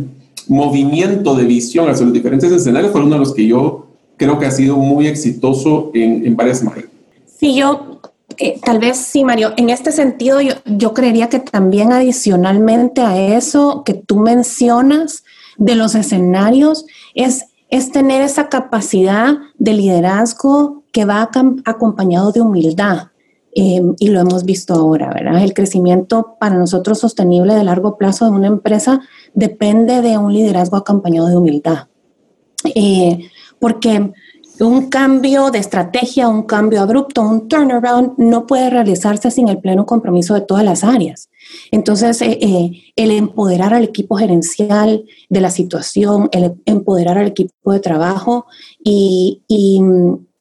movimiento 0.47 1.35
de 1.35 1.43
visión 1.43 1.89
hacia 1.89 2.05
los 2.05 2.13
diferentes 2.13 2.51
escenarios 2.51 2.91
fue 2.91 3.01
uno 3.01 3.13
de 3.13 3.19
los 3.19 3.35
que 3.35 3.45
yo 3.45 3.85
creo 4.17 4.39
que 4.39 4.47
ha 4.47 4.51
sido 4.51 4.77
muy 4.77 5.05
exitoso 5.05 5.91
en, 5.93 6.25
en 6.25 6.35
varias 6.35 6.63
maneras. 6.63 6.89
Sí, 7.39 7.55
yo 7.55 7.99
tal 8.63 8.79
vez 8.79 8.97
sí, 8.97 9.23
Mario, 9.23 9.53
en 9.57 9.69
este 9.69 9.91
sentido 9.91 10.39
yo, 10.65 10.93
creería 10.93 11.29
que 11.29 11.39
también 11.39 11.91
adicionalmente 11.91 13.01
a 13.01 13.35
eso 13.35 13.83
que 13.83 13.93
tú 13.93 14.17
mencionas 14.17 15.23
de 15.57 15.75
los 15.75 15.95
escenarios 15.95 16.85
es, 17.15 17.45
es 17.69 17.91
tener 17.91 18.21
esa 18.21 18.49
capacidad 18.49 19.37
de 19.57 19.73
liderazgo 19.73 20.83
que 20.91 21.05
va 21.05 21.29
acompañado 21.65 22.31
de 22.31 22.41
humildad. 22.41 23.09
Em, 23.51 23.95
y 23.97 24.09
lo 24.09 24.19
hemos 24.19 24.45
visto 24.45 24.73
ahora, 24.75 25.11
¿verdad? 25.13 25.43
El 25.43 25.53
crecimiento 25.53 26.37
para 26.39 26.55
nosotros 26.55 26.99
sostenible 26.99 27.55
de 27.55 27.63
largo 27.63 27.97
plazo 27.97 28.25
de 28.25 28.31
una 28.31 28.47
empresa 28.47 29.01
depende 29.33 30.01
de 30.01 30.17
un 30.17 30.33
liderazgo 30.33 30.77
acompañado 30.77 31.27
de 31.27 31.37
humildad. 31.37 31.87
Eh, 32.75 33.27
porque 33.59 34.11
un 34.61 34.89
cambio 34.89 35.51
de 35.51 35.59
estrategia, 35.59 36.27
un 36.27 36.43
cambio 36.43 36.81
abrupto, 36.81 37.21
un 37.21 37.47
turnaround 37.47 38.13
no 38.17 38.45
puede 38.45 38.69
realizarse 38.69 39.31
sin 39.31 39.47
el 39.47 39.59
pleno 39.59 39.85
compromiso 39.85 40.33
de 40.33 40.41
todas 40.41 40.63
las 40.63 40.83
áreas. 40.83 41.29
Entonces, 41.71 42.21
eh, 42.21 42.37
eh, 42.41 42.71
el 42.95 43.11
empoderar 43.11 43.73
al 43.73 43.83
equipo 43.83 44.17
gerencial 44.17 45.05
de 45.29 45.41
la 45.41 45.49
situación, 45.49 46.29
el 46.31 46.55
empoderar 46.65 47.17
al 47.17 47.27
equipo 47.27 47.71
de 47.71 47.79
trabajo 47.79 48.45
y, 48.83 49.41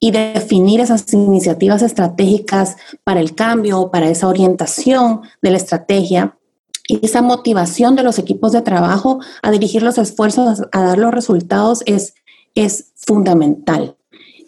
definir 0.01 0.81
esas 0.81 1.13
iniciativas 1.13 1.83
estratégicas 1.83 2.77
para 3.05 3.21
el 3.21 3.35
cambio, 3.35 3.91
para 3.91 4.09
esa 4.09 4.29
orientación 4.29 5.23
de 5.43 5.51
la 5.51 5.57
estrategia, 5.57 6.37
y 6.89 7.05
esa 7.05 7.21
motivación 7.21 7.97
de 7.97 8.03
los 8.03 8.19
equipos 8.19 8.53
de 8.53 8.63
trabajo 8.63 9.21
a 9.43 9.51
dirigir 9.51 9.83
los 9.83 9.99
esfuerzos 9.99 10.63
a 10.73 10.83
dar 10.83 10.97
los 10.97 11.13
resultados 11.13 11.83
es, 11.85 12.15
es 12.55 12.93
fundamental. 12.97 13.98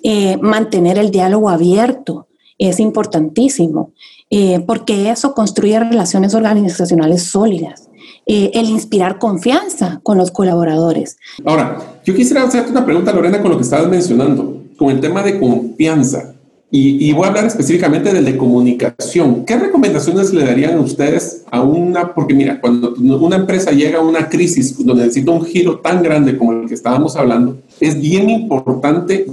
Eh, 0.02 0.38
mantener 0.40 0.98
el 0.98 1.10
diálogo 1.10 1.50
abierto 1.50 2.26
es 2.58 2.80
importantísimo, 2.80 3.92
eh, 4.30 4.60
porque 4.66 5.10
eso 5.10 5.34
construye 5.34 5.78
relaciones 5.80 6.34
organizacionales 6.34 7.24
sólidas. 7.24 7.88
Eh, 8.26 8.50
el 8.54 8.66
inspirar 8.68 9.18
confianza 9.18 10.00
con 10.02 10.16
los 10.16 10.30
colaboradores. 10.30 11.16
Ahora, 11.44 12.00
yo 12.04 12.14
quisiera 12.14 12.44
hacerte 12.44 12.70
una 12.70 12.84
pregunta, 12.84 13.12
Lorena, 13.12 13.40
con 13.40 13.50
lo 13.50 13.56
que 13.56 13.64
estabas 13.64 13.88
mencionando, 13.88 14.62
con 14.76 14.90
el 14.90 15.00
tema 15.00 15.22
de 15.22 15.40
confianza. 15.40 16.34
Y, 16.70 17.08
y, 17.08 17.12
voy 17.12 17.24
a 17.24 17.28
hablar 17.28 17.46
específicamente 17.46 18.12
del 18.12 18.24
de 18.24 18.36
comunicación. 18.36 19.44
¿Qué 19.44 19.56
recomendaciones 19.56 20.32
le 20.32 20.44
darían 20.44 20.76
a 20.76 20.80
ustedes 20.80 21.44
a 21.50 21.62
una? 21.62 22.14
Porque 22.14 22.32
mira, 22.32 22.60
cuando 22.60 22.94
una 22.94 23.34
empresa 23.34 23.72
llega 23.72 23.98
a 23.98 24.02
una 24.02 24.28
crisis 24.28 24.76
donde 24.78 25.02
necesita 25.02 25.32
un 25.32 25.44
giro 25.44 25.80
tan 25.80 26.00
grande 26.00 26.38
como 26.38 26.52
el 26.52 26.68
que 26.68 26.74
estábamos 26.74 27.16
hablando, 27.16 27.58
es 27.80 28.00
bien 28.00 28.30
importante 28.30 29.26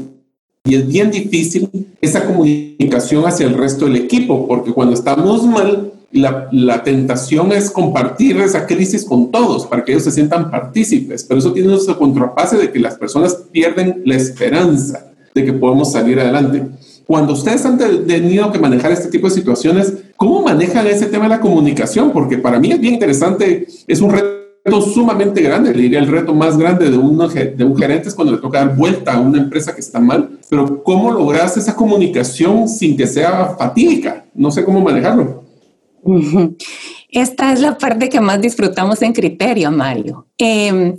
y 0.68 0.76
es 0.76 0.88
bien 0.88 1.12
difícil 1.12 1.70
esa 2.02 2.26
comunicación 2.26 3.26
hacia 3.26 3.48
el 3.48 3.54
resto 3.54 3.86
del 3.86 3.96
equipo, 3.96 4.48
porque 4.48 4.72
cuando 4.72 4.94
estamos 4.94 5.46
mal, 5.46 5.94
la, 6.12 6.48
la, 6.52 6.84
tentación 6.84 7.52
es 7.52 7.70
compartir 7.70 8.38
esa 8.38 8.66
crisis 8.66 9.04
con 9.04 9.32
todos 9.32 9.66
para 9.66 9.84
que 9.84 9.92
ellos 9.92 10.04
se 10.04 10.12
sientan 10.12 10.50
partícipes, 10.50 11.24
pero 11.24 11.40
eso 11.40 11.54
tiene 11.54 11.76
esa 11.76 11.96
contrapase 11.96 12.58
de 12.58 12.72
que 12.72 12.80
las 12.80 12.96
personas 12.96 13.36
pierden 13.52 14.02
la 14.06 14.16
esperanza 14.16 15.08
de 15.34 15.46
que 15.46 15.54
podemos 15.54 15.92
salir 15.92 16.20
adelante. 16.20 16.66
Cuando 17.06 17.34
ustedes 17.34 17.66
han 17.66 17.78
tenido 17.78 18.52
que 18.52 18.60
manejar 18.60 18.92
este 18.92 19.10
tipo 19.10 19.28
de 19.28 19.36
situaciones, 19.36 19.94
¿cómo 20.18 20.42
manejan 20.42 20.88
ese 20.88 21.06
tema 21.06 21.26
de 21.26 21.30
la 21.30 21.40
comunicación? 21.40 22.12
Porque 22.12 22.38
para 22.38 22.60
mí 22.60 22.72
es 22.72 22.80
bien 22.80 22.96
interesante, 22.96 23.68
es 23.88 24.02
un 24.02 24.12
reto 24.12 24.47
sumamente 24.82 25.42
grande, 25.42 25.74
le 25.74 25.84
diría 25.84 26.00
el 26.00 26.08
reto 26.08 26.34
más 26.34 26.58
grande 26.58 26.90
de, 26.90 26.98
un 26.98 27.78
gerente 27.78 28.10
es 28.10 28.16
cuando 28.16 28.34
le 28.34 28.42
toca 28.42 28.60
dar 28.60 28.76
vuelta 28.76 29.14
a 29.14 29.20
una 29.20 29.40
empresa 29.40 29.74
que 29.74 29.82
está 29.82 30.00
mal, 30.00 30.40
pero 30.50 30.84
¿cómo 30.84 31.12
logras 31.12 31.58
esa 31.58 31.76
comunicación 31.76 32.68
sin 32.68 32.98
que 32.98 33.08
sea 33.08 33.56
fatídica? 33.58 34.26
No 34.34 34.52
sé 34.52 34.64
cómo 34.64 34.82
manejarlo. 34.82 35.44
Esta 37.10 37.54
es 37.54 37.62
la 37.62 37.78
parte 37.78 38.10
que 38.10 38.20
más 38.20 38.42
disfrutamos 38.42 39.02
en 39.02 39.14
criterio, 39.14 39.72
Mario. 39.72 40.28
Em, 40.38 40.98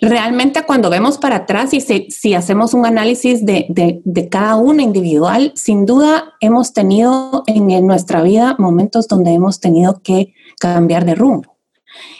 realmente 0.00 0.62
cuando 0.62 0.88
vemos 0.88 1.18
para 1.18 1.36
atrás 1.36 1.74
y 1.74 1.80
si, 1.80 2.34
hacemos 2.34 2.72
un 2.72 2.86
análisis 2.86 3.44
de, 3.44 4.00
cada 4.30 4.56
uno 4.56 4.80
individual, 4.82 5.52
sin 5.54 5.84
duda 5.84 6.34
hemos 6.40 6.72
tenido 6.72 7.44
en 7.46 7.86
nuestra 7.86 8.22
vida 8.22 8.56
momentos 8.58 9.06
donde 9.08 9.32
hemos 9.32 9.60
tenido 9.60 10.00
que 10.02 10.32
cambiar 10.58 11.04
de 11.04 11.14
rumbo. 11.14 11.59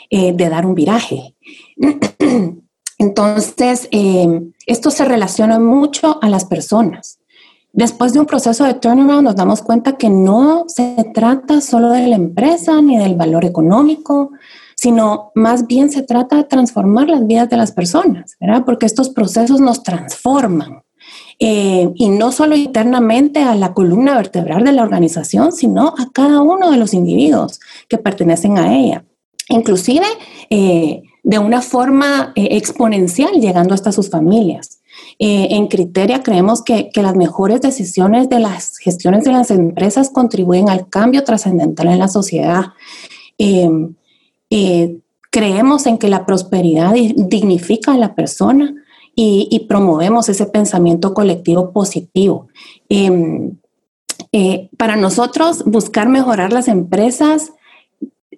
Eh, 0.09 0.33
de 0.33 0.49
dar 0.49 0.65
un 0.65 0.75
viraje. 0.75 1.35
Entonces, 2.97 3.87
eh, 3.91 4.41
esto 4.65 4.91
se 4.91 5.05
relaciona 5.05 5.57
mucho 5.57 6.19
a 6.21 6.29
las 6.29 6.45
personas. 6.45 7.19
Después 7.73 8.11
de 8.11 8.19
un 8.19 8.25
proceso 8.25 8.65
de 8.65 8.73
turnaround 8.73 9.23
nos 9.23 9.35
damos 9.35 9.61
cuenta 9.61 9.97
que 9.97 10.09
no 10.09 10.65
se 10.67 11.09
trata 11.13 11.61
solo 11.61 11.89
de 11.89 12.07
la 12.07 12.17
empresa 12.17 12.81
ni 12.81 12.97
del 12.97 13.15
valor 13.15 13.45
económico, 13.45 14.31
sino 14.75 15.31
más 15.35 15.65
bien 15.67 15.89
se 15.89 16.03
trata 16.03 16.35
de 16.35 16.43
transformar 16.43 17.07
las 17.07 17.25
vidas 17.25 17.49
de 17.49 17.55
las 17.55 17.71
personas, 17.71 18.35
¿verdad? 18.41 18.63
Porque 18.65 18.85
estos 18.85 19.09
procesos 19.09 19.61
nos 19.61 19.83
transforman. 19.83 20.83
Eh, 21.39 21.89
y 21.95 22.09
no 22.09 22.31
solo 22.31 22.55
internamente 22.55 23.41
a 23.41 23.55
la 23.55 23.73
columna 23.73 24.15
vertebral 24.15 24.65
de 24.65 24.73
la 24.73 24.83
organización, 24.83 25.53
sino 25.53 25.95
a 25.97 26.11
cada 26.13 26.41
uno 26.41 26.69
de 26.69 26.77
los 26.77 26.93
individuos 26.93 27.59
que 27.87 27.97
pertenecen 27.97 28.57
a 28.57 28.75
ella. 28.77 29.05
Inclusive 29.49 30.05
eh, 30.49 31.03
de 31.23 31.39
una 31.39 31.61
forma 31.61 32.31
eh, 32.35 32.49
exponencial 32.51 33.33
llegando 33.39 33.73
hasta 33.73 33.91
sus 33.91 34.09
familias. 34.09 34.79
en 35.19 35.67
Criteria 35.67 36.21
creemos 36.21 36.63
que, 36.63 36.89
que, 36.93 37.01
las 37.01 37.15
mejores 37.15 37.61
decisiones 37.61 38.27
de 38.29 38.39
las 38.39 38.77
gestiones 38.77 39.23
de 39.23 39.31
las 39.31 39.51
empresas 39.51 40.09
contribuyen 40.09 40.69
al 40.69 40.89
cambio 40.89 41.23
trascendental 41.23 41.87
en 41.87 41.99
la 41.99 42.07
sociedad. 42.07 42.65
creemos 45.29 45.85
en 45.87 45.97
que 45.97 46.09
la 46.09 46.25
prosperidad 46.25 46.93
dignifica 47.15 47.93
a 47.93 47.97
la 47.97 48.15
persona, 48.15 48.75
y, 49.15 49.65
promovemos 49.67 50.29
ese 50.29 50.45
pensamiento 50.45 51.13
colectivo 51.13 51.71
positivo. 51.71 52.47
Em, 52.89 53.57
eh, 54.31 54.69
para 54.77 54.95
nosotros, 54.95 55.63
buscar 55.65 56.09
mejorar 56.09 56.53
las 56.53 56.67
empresas 56.67 57.51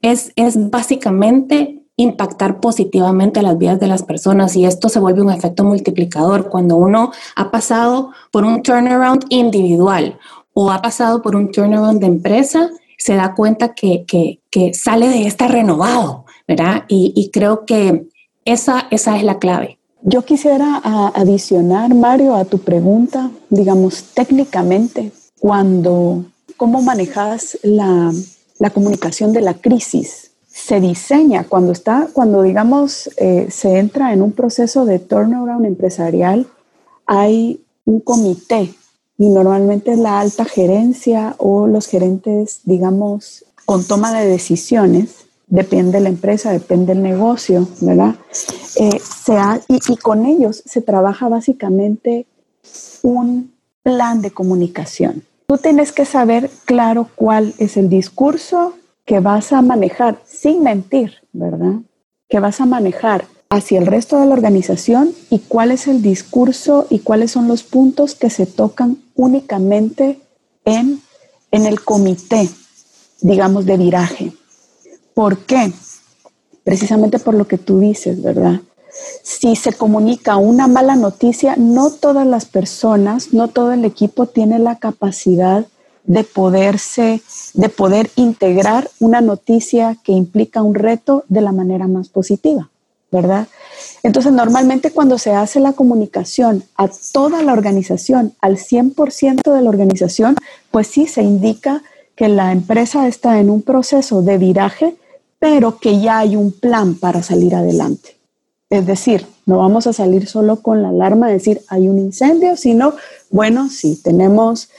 es, 0.04 0.34
es 0.36 0.70
básicamente 0.70 1.80
impactar 1.96 2.60
positivamente 2.60 3.42
las 3.42 3.58
vidas 3.58 3.80
de 3.80 3.88
las 3.88 4.04
personas 4.04 4.56
y 4.56 4.66
esto 4.66 4.90
se 4.90 5.00
vuelve 5.00 5.22
un 5.22 5.32
efecto 5.32 5.64
multiplicador 5.64 6.50
cuando 6.50 6.76
uno 6.76 7.12
ha 7.36 7.52
pasado 7.52 8.12
por 8.32 8.44
un 8.44 8.62
turnaround 8.62 9.26
individual 9.30 10.20
o 10.54 10.72
ha 10.72 10.82
pasado 10.82 11.22
por 11.22 11.36
un 11.36 11.52
turnaround 11.52 12.00
de 12.00 12.08
empresa, 12.08 12.70
se 12.98 13.16
da 13.16 13.34
cuenta 13.34 13.74
que, 13.74 14.06
que, 14.06 14.40
que 14.50 14.74
sale 14.74 15.08
de 15.08 15.26
esta 15.26 15.48
renovado, 15.48 16.26
¿verdad? 16.48 16.84
Y, 16.88 17.30
creo 17.34 17.66
que 17.66 18.08
esa, 18.46 18.88
esa 18.92 19.18
es 19.18 19.24
la 19.24 19.40
clave. 19.40 19.80
Yo 20.04 20.24
quisiera 20.24 20.82
adicionar, 21.16 21.94
Mario, 21.96 22.36
a 22.36 22.46
tu 22.46 22.60
pregunta, 22.60 23.32
digamos, 23.50 24.04
técnicamente, 24.14 25.12
cuando, 25.40 26.26
¿cómo 26.58 26.82
manejas 26.82 27.58
la, 27.64 28.12
comunicación 28.70 29.34
de 29.34 29.42
la 29.42 29.56
crisis? 29.56 30.32
Se 30.48 30.80
diseña 30.80 31.46
cuando 31.46 31.72
está, 31.72 32.08
cuando 32.14 32.42
digamos, 32.44 33.10
eh, 33.18 33.48
se 33.50 33.80
entra 33.80 34.14
en 34.14 34.22
un 34.22 34.32
proceso 34.32 34.86
de 34.86 35.00
turnaround 35.00 35.66
empresarial, 35.66 36.48
hay 37.06 37.64
un 37.86 38.00
comité 38.00 38.74
y 39.18 39.30
normalmente 39.30 39.94
es 39.94 40.00
la 40.00 40.20
alta 40.20 40.46
gerencia 40.46 41.36
o 41.38 41.68
los 41.68 41.88
gerentes, 41.88 42.62
digamos, 42.64 43.46
con 43.66 43.84
toma 43.84 44.14
de 44.14 44.28
decisiones 44.28 45.24
depende 45.54 45.94
de 45.94 46.00
la 46.02 46.10
empresa, 46.10 46.52
depende 46.52 46.96
del 46.96 47.04
negocio, 47.04 47.68
¿verdad? 47.82 48.16
Eh, 48.78 49.00
y, 49.68 49.98
con 49.98 50.26
ellos 50.26 50.64
se 50.66 50.82
trabaja 50.82 51.30
básicamente 51.30 52.26
un 53.04 53.54
plan 53.84 54.22
de 54.22 54.32
comunicación. 54.32 55.24
Tú 55.48 55.58
tienes 55.58 55.92
que 55.92 56.06
saber 56.06 56.50
claro 56.66 57.10
cuál 57.16 57.54
es 57.58 57.78
el 57.78 57.90
discurso 57.90 58.74
que 59.06 59.20
vas 59.20 59.52
a 59.52 59.62
manejar 59.62 60.20
sin 60.26 60.64
mentir, 60.64 61.16
¿verdad? 61.34 61.82
Que 62.30 62.40
vas 62.40 62.62
a 62.62 62.66
manejar 62.66 63.26
hacia 63.50 63.80
el 63.80 63.86
resto 63.86 64.20
de 64.20 64.26
la 64.26 64.34
organización 64.34 65.14
y 65.30 65.40
cuál 65.40 65.72
es 65.72 65.88
el 65.88 66.02
discurso 66.02 66.88
y 66.90 67.00
cuáles 67.00 67.32
son 67.32 67.48
los 67.48 67.64
puntos 67.64 68.16
que 68.16 68.30
se 68.30 68.46
tocan 68.46 68.98
únicamente 69.16 70.22
en, 70.66 71.02
en 71.52 71.66
el 71.66 71.82
comité, 71.82 72.50
digamos, 73.22 73.66
de 73.66 73.78
viraje. 73.78 74.34
¿Por 75.14 75.40
qué? 75.40 75.72
Precisamente 76.64 77.20
por 77.20 77.36
lo 77.36 77.46
que 77.46 77.58
tú 77.58 77.80
dices, 77.80 78.24
¿verdad? 78.24 78.62
Si 79.22 79.56
se 79.56 79.74
comunica 79.74 80.38
una 80.38 80.68
mala 80.68 80.96
noticia, 80.96 81.56
no 81.58 81.90
todas 81.90 82.28
las 82.28 82.46
personas, 82.46 83.34
no 83.34 83.48
todo 83.48 83.72
el 83.74 83.86
equipo 83.86 84.28
tiene 84.28 84.60
la 84.60 84.78
capacidad 84.78 85.66
de 86.06 86.24
poderse, 86.24 87.22
de 87.54 87.70
poder 87.70 88.12
integrar 88.16 88.90
una 89.00 89.22
noticia 89.22 89.98
que 90.04 90.12
implica 90.12 90.62
un 90.62 90.76
reto 90.76 91.24
de 91.30 91.42
la 91.42 91.52
manera 91.52 91.88
más 91.88 92.10
positiva, 92.10 92.70
¿verdad? 93.12 93.48
Entonces, 94.04 94.34
normalmente 94.34 94.92
cuando 94.92 95.18
se 95.18 95.32
hace 95.32 95.60
la 95.60 95.74
comunicación 95.74 96.64
a 96.76 96.90
toda 97.14 97.42
la 97.42 97.54
organización, 97.54 98.34
al 98.42 98.58
100% 98.58 99.54
de 99.54 99.62
la 99.62 99.70
organización, 99.70 100.36
pues 100.72 100.88
sí 100.88 101.08
se 101.08 101.24
indica 101.24 101.84
que 102.16 102.28
la 102.28 102.52
empresa 102.52 103.08
está 103.08 103.40
en 103.40 103.50
un 103.50 103.62
proceso 103.62 104.22
de 104.22 104.38
viraje 104.38 104.98
pero 105.44 105.78
que 105.78 106.00
ya 106.00 106.20
hay 106.20 106.38
un 106.38 106.54
plan 106.54 106.96
para 106.96 107.22
salir 107.22 107.54
adelante. 107.54 108.16
Es 108.74 108.88
decir, 108.88 109.28
no 109.46 109.60
vamos 109.60 109.86
a 109.86 109.94
salir 109.94 110.26
solo 110.26 110.64
con 110.64 110.82
la 110.82 110.90
alarma 110.90 111.28
de 111.28 111.34
decir 111.34 111.62
hay 111.68 111.88
un 111.88 112.00
incendio, 112.00 112.58
sino, 112.58 112.96
bueno, 113.30 113.70
sí, 113.70 114.02
tenemos 114.04 114.72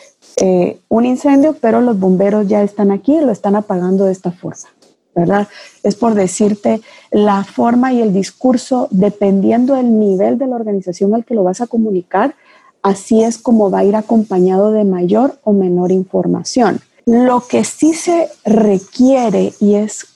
eh, 0.42 0.80
un 0.88 1.06
incendio, 1.06 1.56
pero 1.60 1.80
los 1.80 1.96
bomberos 1.96 2.48
ya 2.48 2.64
están 2.64 2.90
aquí 2.90 3.14
y 3.14 3.20
lo 3.20 3.30
están 3.30 3.54
apagando 3.54 4.06
de 4.06 4.10
esta 4.10 4.32
forma, 4.32 4.68
¿verdad? 5.14 5.46
Es 5.84 5.94
por 5.94 6.14
decirte 6.14 6.80
la 7.12 7.44
forma 7.44 7.92
y 7.92 8.02
el 8.02 8.12
discurso, 8.12 8.88
dependiendo 8.90 9.76
del 9.76 9.96
nivel 9.96 10.38
de 10.38 10.48
la 10.48 10.56
organización 10.56 11.14
al 11.14 11.24
que 11.24 11.36
lo 11.36 11.44
vas 11.44 11.60
a 11.60 11.68
comunicar, 11.68 12.34
así 12.82 13.22
es 13.22 13.38
como 13.38 13.70
va 13.70 13.78
a 13.78 13.84
ir 13.84 13.94
acompañado 13.94 14.72
de 14.72 14.82
mayor 14.82 15.38
o 15.44 15.52
menor 15.52 15.92
información. 15.92 16.80
Lo 17.06 17.46
que 17.46 17.62
sí 17.62 17.94
se 17.94 18.28
requiere 18.44 19.52
y 19.60 19.76
es 19.76 20.08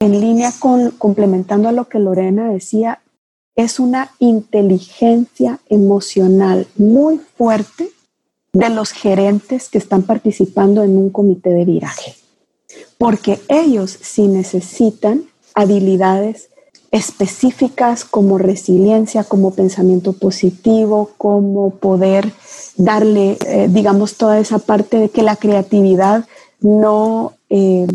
en 0.00 0.20
línea 0.20 0.50
con 0.58 0.90
complementando 0.90 1.68
a 1.68 1.72
lo 1.72 1.88
que 1.88 2.00
Lorena 2.00 2.50
decía, 2.50 2.98
es 3.56 3.80
una 3.80 4.12
inteligencia 4.18 5.60
emocional 5.68 6.66
muy 6.76 7.18
fuerte 7.18 7.90
de 8.52 8.68
los 8.70 8.92
gerentes 8.92 9.68
que 9.68 9.78
están 9.78 10.02
participando 10.02 10.82
en 10.82 10.96
un 10.96 11.10
comité 11.10 11.50
de 11.50 11.64
viraje, 11.64 12.14
porque 12.98 13.40
ellos 13.48 13.96
sí 14.00 14.26
necesitan 14.26 15.24
habilidades 15.54 16.48
específicas 16.90 18.04
como 18.04 18.38
resiliencia, 18.38 19.22
como 19.22 19.52
pensamiento 19.52 20.12
positivo, 20.12 21.10
como 21.16 21.70
poder 21.70 22.32
darle, 22.76 23.38
eh, 23.46 23.68
digamos, 23.70 24.16
toda 24.16 24.40
esa 24.40 24.58
parte 24.58 24.96
de 24.98 25.08
que 25.10 25.22
la 25.22 25.36
creatividad 25.36 26.24
no 26.60 27.34
eh, 27.48 27.86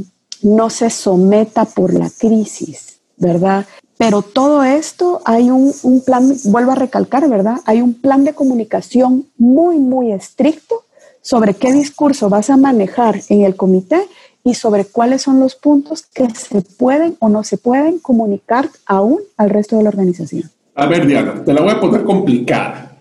no 0.45 0.69
se 0.69 0.89
someta 0.89 1.65
por 1.65 1.93
la 1.93 2.09
crisis, 2.09 2.99
¿verdad? 3.17 3.65
Pero 3.97 4.21
todo 4.21 4.63
esto 4.63 5.21
hay 5.25 5.49
un, 5.49 5.73
plan, 6.05 6.33
vuelvo 6.45 6.71
a 6.71 6.75
recalcar, 6.75 7.29
¿verdad? 7.29 7.59
Hay 7.65 7.81
un 7.81 7.93
plan 7.93 8.25
de 8.25 8.33
comunicación 8.33 9.25
muy, 9.37 9.77
muy 9.77 10.11
estricto 10.11 10.83
sobre 11.21 11.53
qué 11.53 11.71
discurso 11.71 12.29
vas 12.29 12.49
a 12.49 12.57
manejar 12.57 13.21
en 13.29 13.43
el 13.43 13.55
comité 13.55 14.01
y 14.43 14.53
sobre 14.53 14.85
cuáles 14.85 15.21
son 15.21 15.39
los 15.39 15.55
puntos 15.55 16.03
que 16.13 16.27
se 16.29 16.61
pueden 16.61 17.15
o 17.19 17.29
no 17.29 17.43
se 17.43 17.57
pueden 17.57 17.99
comunicar 17.99 18.69
aún 18.85 19.19
al 19.37 19.49
resto 19.49 19.77
de 19.77 19.83
la 19.83 19.89
organización. 19.89 20.51
A 20.75 20.85
ver, 20.87 21.07
Diana, 21.07 21.43
te 21.43 21.53
la 21.53 21.61
voy 21.61 21.71
a 21.71 21.79
poner 21.79 22.03
complicada. 22.03 22.97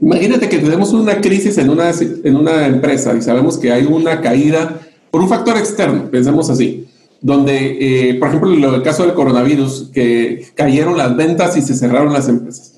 Imagínate 0.00 0.48
que 0.48 0.58
tenemos 0.58 0.92
una 0.92 1.20
crisis 1.20 1.56
en 1.58 1.70
una, 1.70 1.90
en 1.90 2.36
una 2.36 2.66
empresa 2.66 3.14
y 3.14 3.22
sabemos 3.22 3.56
que 3.56 3.70
hay 3.70 3.86
una 3.86 4.20
caída 4.20 4.80
por 5.12 5.20
un 5.20 5.28
factor 5.28 5.56
externo, 5.56 6.10
pensemos 6.10 6.50
así, 6.50 6.88
donde, 7.22 8.10
eh, 8.10 8.14
por 8.14 8.28
ejemplo, 8.28 8.52
en 8.52 8.62
el 8.62 8.82
caso 8.82 9.04
del 9.04 9.14
coronavirus, 9.14 9.90
que 9.92 10.46
cayeron 10.54 10.98
las 10.98 11.16
ventas 11.16 11.56
y 11.56 11.62
se 11.62 11.74
cerraron 11.74 12.12
las 12.12 12.28
empresas. 12.28 12.74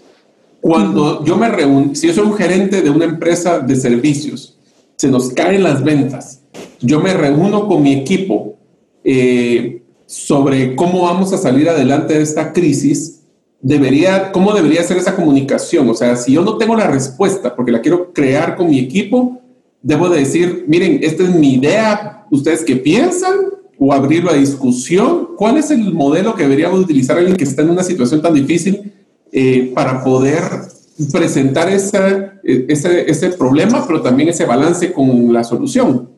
Cuando 0.60 1.24
yo 1.24 1.36
me 1.36 1.48
reúno, 1.48 1.94
si 1.94 2.06
yo 2.06 2.14
soy 2.14 2.26
un 2.26 2.34
gerente 2.34 2.82
de 2.82 2.90
una 2.90 3.04
empresa 3.06 3.58
de 3.58 3.76
servicios, 3.76 4.58
se 4.96 5.08
nos 5.08 5.30
caen 5.30 5.62
las 5.62 5.82
ventas, 5.82 6.40
yo 6.80 7.00
me 7.00 7.12
reúno 7.14 7.66
con 7.66 7.82
mi 7.82 7.92
equipo 7.92 8.56
eh, 9.02 9.82
sobre 10.06 10.76
cómo 10.76 11.02
vamos 11.02 11.32
a 11.32 11.38
salir 11.38 11.68
adelante 11.68 12.14
de 12.14 12.22
esta 12.22 12.52
crisis, 12.52 13.22
debería, 13.60 14.30
¿cómo 14.30 14.52
debería 14.52 14.82
ser 14.82 14.98
esa 14.98 15.16
comunicación? 15.16 15.88
O 15.88 15.94
sea, 15.94 16.16
si 16.16 16.32
yo 16.32 16.42
no 16.42 16.58
tengo 16.58 16.76
la 16.76 16.86
respuesta 16.86 17.56
porque 17.56 17.72
la 17.72 17.80
quiero 17.80 18.12
crear 18.12 18.56
con 18.56 18.68
mi 18.68 18.78
equipo, 18.78 19.40
debo 19.82 20.08
de 20.08 20.20
decir, 20.20 20.64
miren, 20.68 21.00
esta 21.02 21.24
es 21.24 21.34
mi 21.34 21.54
idea, 21.54 22.14
¿Ustedes 22.34 22.64
qué 22.64 22.74
piensan? 22.76 23.32
¿O 23.78 23.92
abrirlo 23.92 24.30
a 24.30 24.34
discusión? 24.34 25.30
¿Cuál 25.36 25.58
es 25.58 25.70
el 25.70 25.92
modelo 25.92 26.34
que 26.34 26.44
deberíamos 26.44 26.80
utilizar 26.80 27.18
alguien 27.18 27.36
que 27.36 27.44
está 27.44 27.62
en 27.62 27.70
una 27.70 27.82
situación 27.82 28.22
tan 28.22 28.34
difícil 28.34 28.92
eh, 29.32 29.72
para 29.74 30.02
poder 30.02 30.42
presentar 31.12 31.68
ese, 31.68 32.32
ese 32.44 33.30
problema, 33.30 33.84
pero 33.86 34.00
también 34.00 34.28
ese 34.28 34.44
balance 34.44 34.92
con 34.92 35.32
la 35.32 35.42
solución? 35.42 36.10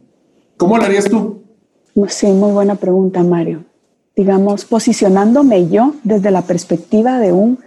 ¿Cómo 0.57 0.77
lo 0.77 0.85
harías 0.85 1.07
tú? 1.07 1.43
Sí, 2.09 2.27
muy 2.27 2.53
buena 2.53 2.75
pregunta, 2.75 3.23
Mario. 3.23 3.65
Digamos, 4.15 4.65
posicionándome 4.65 5.69
yo 5.69 5.95
desde 6.05 6.31
la 6.31 6.43
perspectiva 6.43 7.19
de 7.19 7.33
un 7.33 7.59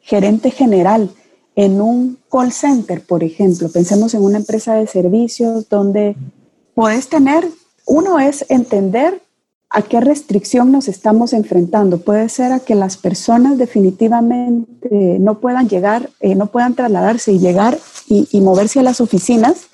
gerente 0.00 0.50
general 0.50 1.10
en 1.56 1.80
un 1.80 2.18
call 2.30 2.52
center, 2.52 3.02
por 3.02 3.24
ejemplo, 3.24 3.68
pensemos 3.68 4.14
en 4.14 4.22
una 4.22 4.38
empresa 4.38 4.74
de 4.74 4.86
servicios 4.86 5.68
donde 5.68 6.14
puedes 6.74 7.08
tener 7.08 7.48
uno 7.84 8.20
es 8.20 8.44
entender 8.48 9.20
a 9.70 9.82
qué 9.82 10.00
restricción 10.00 10.72
nos 10.72 10.88
estamos 10.88 11.32
enfrentando. 11.32 11.98
Puede 11.98 12.28
ser 12.28 12.52
a 12.52 12.60
que 12.60 12.74
las 12.74 12.96
personas 12.96 13.58
definitivamente 13.58 15.18
no 15.18 15.40
puedan 15.40 15.68
llegar, 15.68 16.10
eh, 16.20 16.34
no 16.34 16.46
puedan 16.46 16.74
trasladarse 16.74 17.32
y 17.32 17.38
llegar 17.38 17.78
y, 18.06 18.40
moverse 18.40 18.80
a 18.80 18.82
las 18.82 19.00
oficinas 19.00 19.66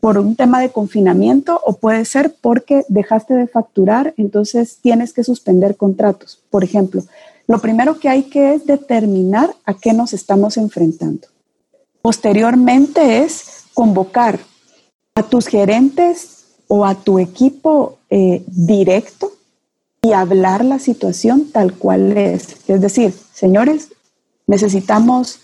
por 0.00 0.18
un 0.18 0.36
tema 0.36 0.60
de 0.60 0.70
confinamiento 0.70 1.60
o 1.64 1.74
puede 1.74 2.04
ser 2.04 2.34
porque 2.40 2.84
dejaste 2.88 3.34
de 3.34 3.46
facturar, 3.46 4.12
entonces 4.16 4.78
tienes 4.82 5.12
que 5.12 5.24
suspender 5.24 5.76
contratos. 5.76 6.40
Por 6.50 6.64
ejemplo, 6.64 7.02
lo 7.46 7.60
primero 7.60 7.98
que 7.98 8.08
hay 8.08 8.24
que 8.24 8.54
es 8.54 8.66
determinar 8.66 9.54
a 9.64 9.74
qué 9.74 9.92
nos 9.92 10.12
estamos 10.12 10.56
enfrentando. 10.56 11.28
Posteriormente 12.02 13.22
es 13.22 13.64
convocar 13.72 14.40
a 15.14 15.22
tus 15.22 15.46
gerentes 15.46 16.31
o 16.74 16.86
a 16.86 16.94
tu 16.94 17.18
equipo 17.18 17.98
eh, 18.08 18.42
directo 18.46 19.30
y 20.00 20.12
hablar 20.12 20.64
la 20.64 20.78
situación 20.78 21.50
tal 21.52 21.74
cual 21.74 22.16
es. 22.16 22.56
Es 22.66 22.80
decir, 22.80 23.12
señores, 23.34 23.88
necesitamos 24.46 25.40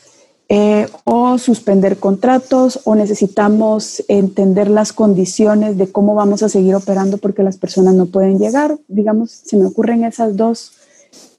eh, 0.49 0.89
o 1.05 1.37
suspender 1.37 1.99
contratos 1.99 2.81
o 2.85 2.95
necesitamos 2.95 4.03
entender 4.09 4.71
las 4.71 4.95
condiciones 4.95 5.77
de 5.77 5.93
cómo 5.93 6.15
vamos 6.15 6.43
a 6.43 6.49
seguir 6.49 6.75
operando 6.75 7.19
porque 7.19 7.43
las 7.43 7.59
personas 7.59 7.93
no 7.93 8.07
pueden 8.07 8.39
llegar. 8.39 8.79
Digamos, 8.89 9.31
se 9.31 9.59
me 9.59 9.67
ocurren 9.67 10.05
esas 10.05 10.35
dos 10.35 10.73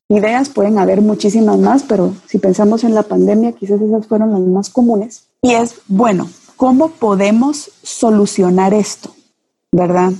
ideas, 0.08 0.50
pueden 0.50 0.78
haber 0.78 1.02
muchísimas 1.02 1.58
más, 1.58 1.82
pero 1.82 2.14
si 2.28 2.38
pensamos 2.38 2.84
en 2.84 2.94
la 2.94 3.02
pandemia, 3.02 3.54
quizás 3.54 3.82
esas 3.82 4.06
fueron 4.06 4.34
las 4.34 4.42
más 4.42 4.70
comunes. 4.70 5.24
Y 5.42 5.54
es, 5.54 5.78
bueno, 5.88 6.30
¿cómo 6.58 6.90
podemos 6.90 7.72
solucionar 7.82 8.76
esto? 8.76 9.16
¿Verdad? 9.72 10.12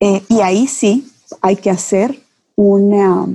Eh, 0.00 0.22
y 0.28 0.40
ahí 0.40 0.66
sí 0.66 1.06
hay 1.42 1.56
que 1.56 1.68
hacer 1.70 2.18
una 2.56 3.28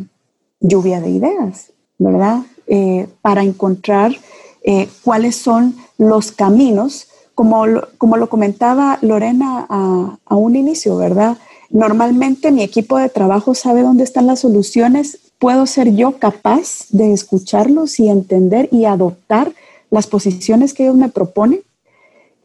lluvia 0.60 1.00
de 1.00 1.12
ideas, 1.12 1.72
¿verdad? 2.00 2.40
Eh, 2.66 3.08
para 3.22 3.44
encontrar 3.44 4.16
eh, 4.64 4.90
cuáles 5.04 5.36
son 5.36 5.76
los 6.00 6.32
caminos, 6.32 7.08
como 7.36 7.68
lo, 7.68 7.88
como 8.00 8.18
lo 8.18 8.30
comentaba 8.30 8.98
Lorena 9.02 9.68
a, 9.70 10.36
un 10.36 10.56
inicio, 10.56 10.98
¿verdad? 10.98 11.38
Normalmente 11.70 12.52
mi 12.52 12.64
equipo 12.64 12.98
de 12.98 13.10
trabajo 13.10 13.54
sabe 13.54 13.84
dónde 13.84 14.04
están 14.04 14.26
las 14.26 14.40
soluciones, 14.40 15.20
puedo 15.38 15.68
ser 15.68 15.96
yo 15.96 16.18
capaz 16.18 16.88
de 16.90 17.14
escucharlos 17.14 18.00
y 18.00 18.10
entender 18.10 18.70
y 18.72 18.86
adoptar 18.86 19.54
las 19.92 20.08
posiciones 20.08 20.74
que 20.74 20.84
ellos 20.84 20.96
me 20.96 21.10
proponen. 21.10 21.62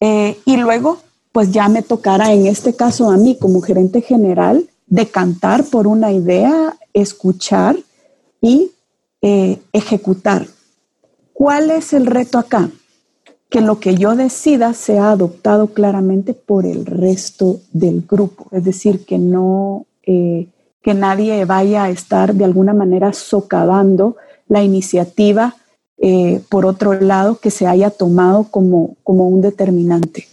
Y 0.01 0.57
luego, 0.57 0.99
pues 1.33 1.53
ya 1.53 1.69
me 1.69 1.83
tocará 1.83 2.33
en 2.33 2.47
este 2.47 2.75
caso 2.75 3.11
a 3.11 3.17
mí 3.17 3.37
como 3.39 3.61
gerente 3.61 4.01
general 4.01 4.69
decantar 4.87 5.65
por 5.65 5.87
una 5.87 6.13
idea, 6.13 6.77
escuchar 6.93 7.77
y 8.41 8.73
eh, 9.23 9.59
ejecutar. 9.73 10.47
¿Cuál 11.33 11.71
es 11.71 11.93
el 11.93 12.07
reto 12.07 12.39
acá? 12.39 12.71
Que 13.49 13.61
lo 13.61 13.81
que 13.81 13.95
yo 13.95 14.17
decida 14.17 14.75
sea 14.75 15.13
adoptado 15.13 15.69
claramente 15.69 16.35
por 16.35 16.67
el 16.67 16.85
resto 16.87 17.61
del 17.73 18.03
grupo, 18.03 18.49
es 18.51 18.65
decir, 18.65 19.05
que 19.05 19.19
no, 19.19 19.87
eh, 20.03 20.49
que 20.83 20.95
nadie 20.95 21.45
vaya 21.45 21.85
a 21.85 21.91
estar 21.91 22.35
de 22.35 22.45
alguna 22.45 22.75
manera 22.75 23.13
socavando 23.13 24.17
la 24.49 24.63
iniciativa 24.63 25.55
eh, 25.99 26.41
por 26.49 26.67
otro 26.67 26.95
lado 26.95 27.39
que 27.39 27.51
se 27.51 27.67
haya 27.67 27.91
tomado 27.91 28.45
como, 28.45 28.97
como 29.05 29.29
un 29.29 29.43
determinante. 29.43 30.27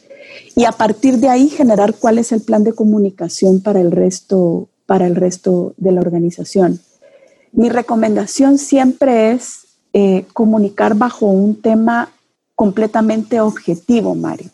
Y 0.56 0.66
a 0.66 0.72
partir 0.72 1.18
de 1.18 1.30
ahí 1.30 1.50
generar 1.50 1.96
cuál 1.96 2.18
es 2.18 2.32
el 2.32 2.42
plan 2.42 2.64
de 2.64 2.74
comunicación 2.74 3.62
para 3.62 3.82
el 3.82 3.92
resto, 3.92 4.70
para 4.86 5.08
el 5.08 5.16
resto 5.16 5.74
de 5.78 5.92
la 5.92 6.02
organización. 6.02 6.80
Mi 7.52 7.70
recomendación 7.70 8.58
siempre 8.58 9.32
es 9.32 9.68
eh, 9.94 10.26
comunicar 10.34 10.96
bajo 10.96 11.26
un 11.28 11.62
tema 11.62 12.12
completamente 12.56 13.40
objetivo, 13.40 14.16
Mario. 14.16 14.50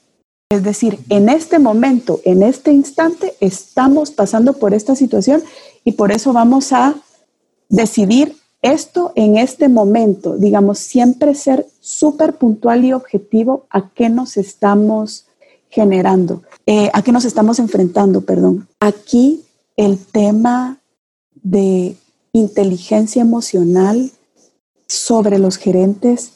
Es 0.49 0.63
decir, 0.63 0.99
en 1.09 1.29
este 1.29 1.57
momento, 1.57 2.21
en 2.25 2.43
este 2.43 2.71
instante, 2.71 3.33
estamos 3.39 4.11
pasando 4.11 4.53
por 4.53 4.73
esta 4.73 4.95
situación 4.95 5.41
y 5.83 5.93
por 5.93 6.11
eso 6.11 6.31
vamos 6.31 6.71
a 6.73 6.95
decidir 7.69 8.35
esto 8.61 9.11
en 9.15 9.37
este 9.37 9.67
momento. 9.67 10.37
Digamos, 10.37 10.79
siempre 10.79 11.33
ser 11.35 11.65
súper 11.79 12.35
puntual 12.35 12.85
y 12.85 12.93
objetivo 12.93 13.65
a 13.69 13.89
qué 13.89 14.09
nos 14.09 14.37
estamos 14.37 15.25
generando, 15.73 16.43
eh, 16.67 16.91
a 16.93 17.01
qué 17.01 17.11
nos 17.11 17.25
estamos 17.25 17.57
enfrentando, 17.57 18.21
perdón. 18.21 18.67
Aquí 18.79 19.43
el 19.75 19.97
tema 19.97 20.77
de 21.41 21.95
inteligencia 22.31 23.23
emocional 23.23 24.11
sobre 24.87 25.39
los 25.39 25.57
gerentes 25.57 26.33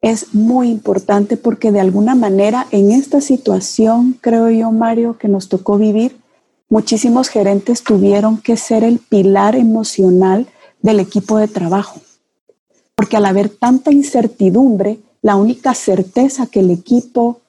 es 0.00 0.34
muy 0.34 0.70
importante 0.70 1.36
porque 1.36 1.70
de 1.70 1.78
alguna 1.78 2.16
manera 2.16 2.66
en 2.72 2.90
esta 2.90 3.20
situación, 3.20 4.18
creo 4.20 4.50
yo, 4.50 4.72
Mario, 4.72 5.18
que 5.18 5.28
nos 5.28 5.48
tocó 5.48 5.78
vivir, 5.78 6.16
muchísimos 6.68 7.28
gerentes 7.28 7.84
tuvieron 7.84 8.38
que 8.38 8.56
ser 8.56 8.82
el 8.82 8.98
pilar 8.98 9.54
emocional 9.54 10.48
del 10.82 10.98
equipo 10.98 11.38
de 11.38 11.46
trabajo. 11.46 12.00
Porque 12.96 13.16
al 13.16 13.26
haber 13.26 13.50
tanta 13.50 13.92
incertidumbre, 13.92 14.98
la 15.22 15.36
única 15.36 15.74
certeza 15.74 16.46
que 16.46 16.58
el 16.58 16.72
equipo, 16.72 17.40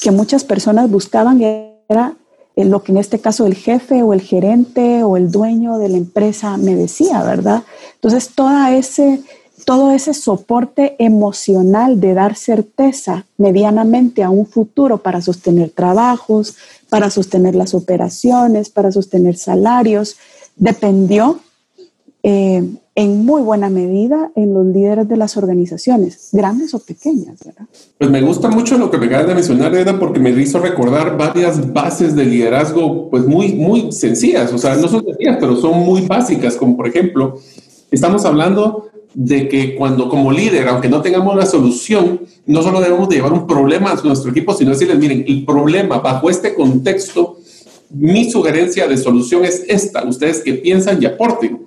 que 0.00 0.10
muchas 0.10 0.44
personas 0.44 0.90
buscaban 0.90 1.40
era 1.42 2.14
lo 2.56 2.82
que 2.82 2.92
en 2.92 2.98
este 2.98 3.18
caso 3.18 3.46
el 3.46 3.54
jefe 3.54 4.02
o 4.02 4.12
el 4.12 4.20
gerente 4.20 5.02
o 5.02 5.16
el 5.16 5.30
dueño 5.30 5.78
de 5.78 5.88
la 5.88 5.96
empresa 5.96 6.56
me 6.56 6.74
decía, 6.74 7.22
¿verdad? 7.22 7.62
Entonces, 7.94 8.30
toda 8.34 8.76
ese, 8.76 9.22
todo 9.64 9.92
ese 9.92 10.14
soporte 10.14 10.96
emocional 10.98 12.00
de 12.00 12.14
dar 12.14 12.36
certeza 12.36 13.24
medianamente 13.38 14.22
a 14.22 14.30
un 14.30 14.46
futuro 14.46 14.98
para 14.98 15.20
sostener 15.22 15.70
trabajos, 15.70 16.56
para 16.88 17.10
sostener 17.10 17.54
las 17.54 17.74
operaciones, 17.74 18.68
para 18.68 18.92
sostener 18.92 19.36
salarios, 19.36 20.16
dependió 20.56 21.40
eh, 22.22 22.64
en 23.00 23.24
muy 23.24 23.40
buena 23.40 23.70
medida 23.70 24.30
en 24.36 24.52
los 24.52 24.66
líderes 24.66 25.08
de 25.08 25.16
las 25.16 25.38
organizaciones, 25.38 26.28
grandes 26.32 26.74
o 26.74 26.80
pequeñas, 26.80 27.38
¿verdad? 27.42 27.64
Pues 27.96 28.10
me 28.10 28.20
gusta 28.20 28.50
mucho 28.50 28.76
lo 28.76 28.90
que 28.90 28.98
me 28.98 29.06
acabas 29.06 29.26
de 29.26 29.34
mencionar, 29.36 29.74
Eda, 29.74 29.98
porque 29.98 30.20
me 30.20 30.28
hizo 30.32 30.58
recordar 30.58 31.16
varias 31.16 31.72
bases 31.72 32.14
de 32.14 32.26
liderazgo, 32.26 33.08
pues 33.08 33.24
muy, 33.24 33.54
muy 33.54 33.90
sencillas, 33.90 34.52
o 34.52 34.58
sea, 34.58 34.76
no 34.76 34.86
son 34.86 35.02
sencillas, 35.02 35.38
pero 35.40 35.56
son 35.56 35.78
muy 35.78 36.02
básicas, 36.02 36.56
como 36.56 36.76
por 36.76 36.88
ejemplo, 36.88 37.38
estamos 37.90 38.26
hablando 38.26 38.90
de 39.14 39.48
que 39.48 39.76
cuando 39.76 40.10
como 40.10 40.30
líder, 40.30 40.68
aunque 40.68 40.90
no 40.90 41.00
tengamos 41.00 41.34
la 41.34 41.46
solución, 41.46 42.20
no 42.44 42.62
solo 42.62 42.82
debemos 42.82 43.08
de 43.08 43.16
llevar 43.16 43.32
un 43.32 43.46
problema 43.46 43.92
a 43.92 44.02
nuestro 44.04 44.30
equipo, 44.30 44.52
sino 44.52 44.72
decirles, 44.72 44.98
miren, 44.98 45.24
el 45.26 45.46
problema 45.46 46.00
bajo 46.00 46.28
este 46.28 46.52
contexto, 46.52 47.38
mi 47.88 48.30
sugerencia 48.30 48.86
de 48.86 48.98
solución 48.98 49.46
es 49.46 49.64
esta, 49.68 50.04
ustedes 50.04 50.40
que 50.40 50.52
piensan 50.52 51.02
y 51.02 51.06
aporten, 51.06 51.60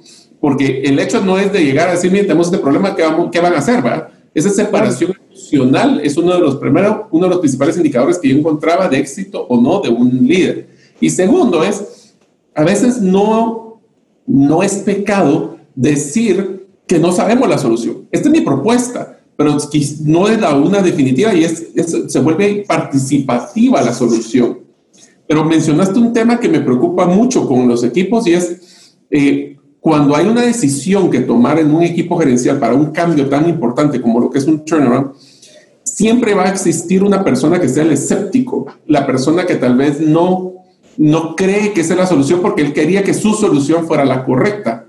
porque 0.43 0.81
el 0.81 0.99
hecho 0.99 1.21
no 1.21 1.39
es 1.39 1.53
de 1.53 1.63
llegar 1.63 1.87
a 1.87 1.93
decir, 1.93 2.11
miren, 2.11 2.27
tenemos 2.27 2.47
este 2.47 2.57
problema, 2.57 2.93
¿qué, 2.97 3.01
vamos, 3.01 3.29
qué 3.31 3.39
van 3.39 3.53
a 3.53 3.59
hacer? 3.59 3.81
¿verdad? 3.81 4.09
Esa 4.33 4.49
separación 4.49 5.13
emocional 5.29 6.01
es 6.03 6.17
uno 6.17 6.33
de 6.33 6.39
los 6.41 6.57
primeros, 6.57 7.05
uno 7.11 7.27
de 7.27 7.29
los 7.29 7.39
principales 7.39 7.77
indicadores 7.77 8.19
que 8.19 8.27
yo 8.27 8.35
encontraba 8.35 8.89
de 8.89 8.97
éxito 8.97 9.41
o 9.47 9.61
no 9.61 9.79
de 9.79 9.87
un 9.87 10.27
líder. 10.27 10.67
Y 10.99 11.11
segundo 11.11 11.63
es, 11.63 12.13
a 12.53 12.65
veces 12.65 13.01
no, 13.01 13.79
no 14.27 14.63
es 14.63 14.79
pecado 14.79 15.59
decir 15.75 16.67
que 16.87 16.99
no 16.99 17.13
sabemos 17.13 17.47
la 17.47 17.57
solución. 17.57 18.09
Esta 18.11 18.27
es 18.27 18.33
mi 18.33 18.41
propuesta, 18.41 19.21
pero 19.37 19.55
no 20.01 20.27
es 20.27 20.41
la 20.41 20.55
una 20.55 20.81
definitiva 20.81 21.33
y 21.33 21.45
es, 21.45 21.71
se 22.07 22.19
vuelve 22.19 22.65
participativa 22.67 23.81
la 23.81 23.93
solución. 23.93 24.59
Pero 25.25 25.45
mencionaste 25.45 25.97
un 25.99 26.11
tema 26.11 26.37
que 26.37 26.49
me 26.49 26.59
preocupa 26.59 27.05
mucho 27.05 27.47
con 27.47 27.65
los 27.65 27.81
equipos 27.85 28.27
y 28.27 28.33
es 28.33 28.97
eh, 29.09 29.53
cuando 29.83 30.15
hay 30.15 30.25
una 30.27 30.43
decisión 30.43 31.11
que 31.11 31.19
tomar 31.19 31.59
en 31.59 31.75
un 31.75 31.83
equipo 31.83 32.17
gerencial 32.17 32.57
para 32.57 32.73
un 32.73 32.91
cambio 32.91 33.27
tan 33.27 33.49
importante 33.49 34.01
como 34.01 34.21
lo 34.21 34.29
que 34.29 34.37
es 34.37 34.45
un 34.45 34.63
turnaround, 34.63 35.11
siempre 35.83 36.33
va 36.33 36.45
a 36.45 36.51
existir 36.51 37.03
una 37.03 37.21
persona 37.21 37.59
que 37.59 37.67
sea 37.67 37.83
el 37.83 37.91
escéptico, 37.91 38.65
la 38.87 39.05
persona 39.05 39.45
que 39.45 39.55
tal 39.55 39.75
vez 39.75 39.99
no, 39.99 40.53
no 40.95 41.35
cree 41.35 41.73
que 41.73 41.81
es 41.81 41.89
la 41.89 42.07
solución 42.07 42.39
porque 42.41 42.61
él 42.61 42.71
quería 42.71 43.03
que 43.03 43.13
su 43.13 43.33
solución 43.33 43.85
fuera 43.85 44.05
la 44.05 44.23
correcta. 44.23 44.85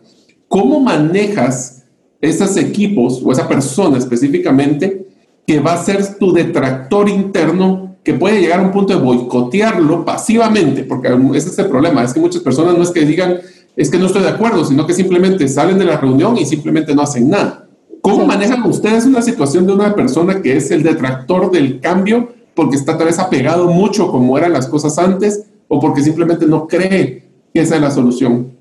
¿Cómo 0.46 0.78
manejas 0.78 1.82
esos 2.20 2.56
equipos 2.56 3.20
o 3.24 3.32
esa 3.32 3.48
persona 3.48 3.98
específicamente 3.98 5.08
que 5.44 5.58
va 5.58 5.72
a 5.72 5.84
ser 5.84 6.18
tu 6.18 6.32
detractor 6.32 7.08
interno 7.08 7.96
que 8.04 8.14
puede 8.14 8.40
llegar 8.40 8.60
a 8.60 8.62
un 8.62 8.70
punto 8.70 8.96
de 8.96 9.02
boicotearlo 9.02 10.04
pasivamente, 10.04 10.84
porque 10.84 11.08
ese 11.34 11.48
es 11.48 11.58
el 11.58 11.66
problema, 11.66 12.04
es 12.04 12.12
que 12.14 12.20
muchas 12.20 12.42
personas 12.42 12.76
no 12.76 12.84
es 12.84 12.90
que 12.90 13.04
digan, 13.04 13.40
es 13.76 13.90
que 13.90 13.98
no 13.98 14.06
estoy 14.06 14.22
de 14.22 14.28
acuerdo, 14.28 14.64
sino 14.64 14.86
que 14.86 14.94
simplemente 14.94 15.48
salen 15.48 15.78
de 15.78 15.84
la 15.84 15.96
reunión 15.96 16.36
y 16.36 16.46
simplemente 16.46 16.94
no 16.94 17.02
hacen 17.02 17.28
nada. 17.28 17.66
¿Cómo 18.00 18.26
manejan 18.26 18.62
ustedes 18.64 19.06
una 19.06 19.22
situación 19.22 19.66
de 19.66 19.72
una 19.72 19.94
persona 19.94 20.42
que 20.42 20.56
es 20.56 20.70
el 20.70 20.82
detractor 20.82 21.50
del 21.50 21.80
cambio 21.80 22.34
porque 22.54 22.76
está 22.76 22.96
tal 22.96 23.06
vez 23.06 23.18
apegado 23.18 23.66
mucho 23.66 24.10
como 24.10 24.36
eran 24.38 24.52
las 24.52 24.66
cosas 24.66 24.98
antes 24.98 25.44
o 25.68 25.80
porque 25.80 26.02
simplemente 26.02 26.46
no 26.46 26.68
cree 26.68 27.24
que 27.52 27.60
esa 27.60 27.76
es 27.76 27.80
la 27.80 27.90
solución? 27.90 28.52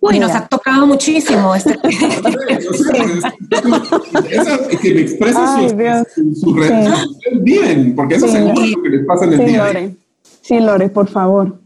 Uy, 0.00 0.18
nos 0.20 0.32
ha 0.32 0.46
tocado 0.46 0.86
muchísimo 0.86 1.54
este 1.54 1.76
que 4.80 4.94
me 4.94 5.00
exprese 5.00 5.38
su, 6.34 6.40
su, 6.40 6.54
bien, 7.40 7.94
porque 7.96 8.14
eso 8.14 8.26
es 8.26 8.34
lo 8.34 8.82
que 8.82 8.88
les 8.90 9.06
pasa 9.06 9.24
en 9.24 9.32
el 9.32 9.46
día. 9.46 9.66
Lore. 9.66 9.96
Sí, 10.40 10.60
Lore, 10.60 10.88
por 10.88 11.08
favor. 11.08 11.58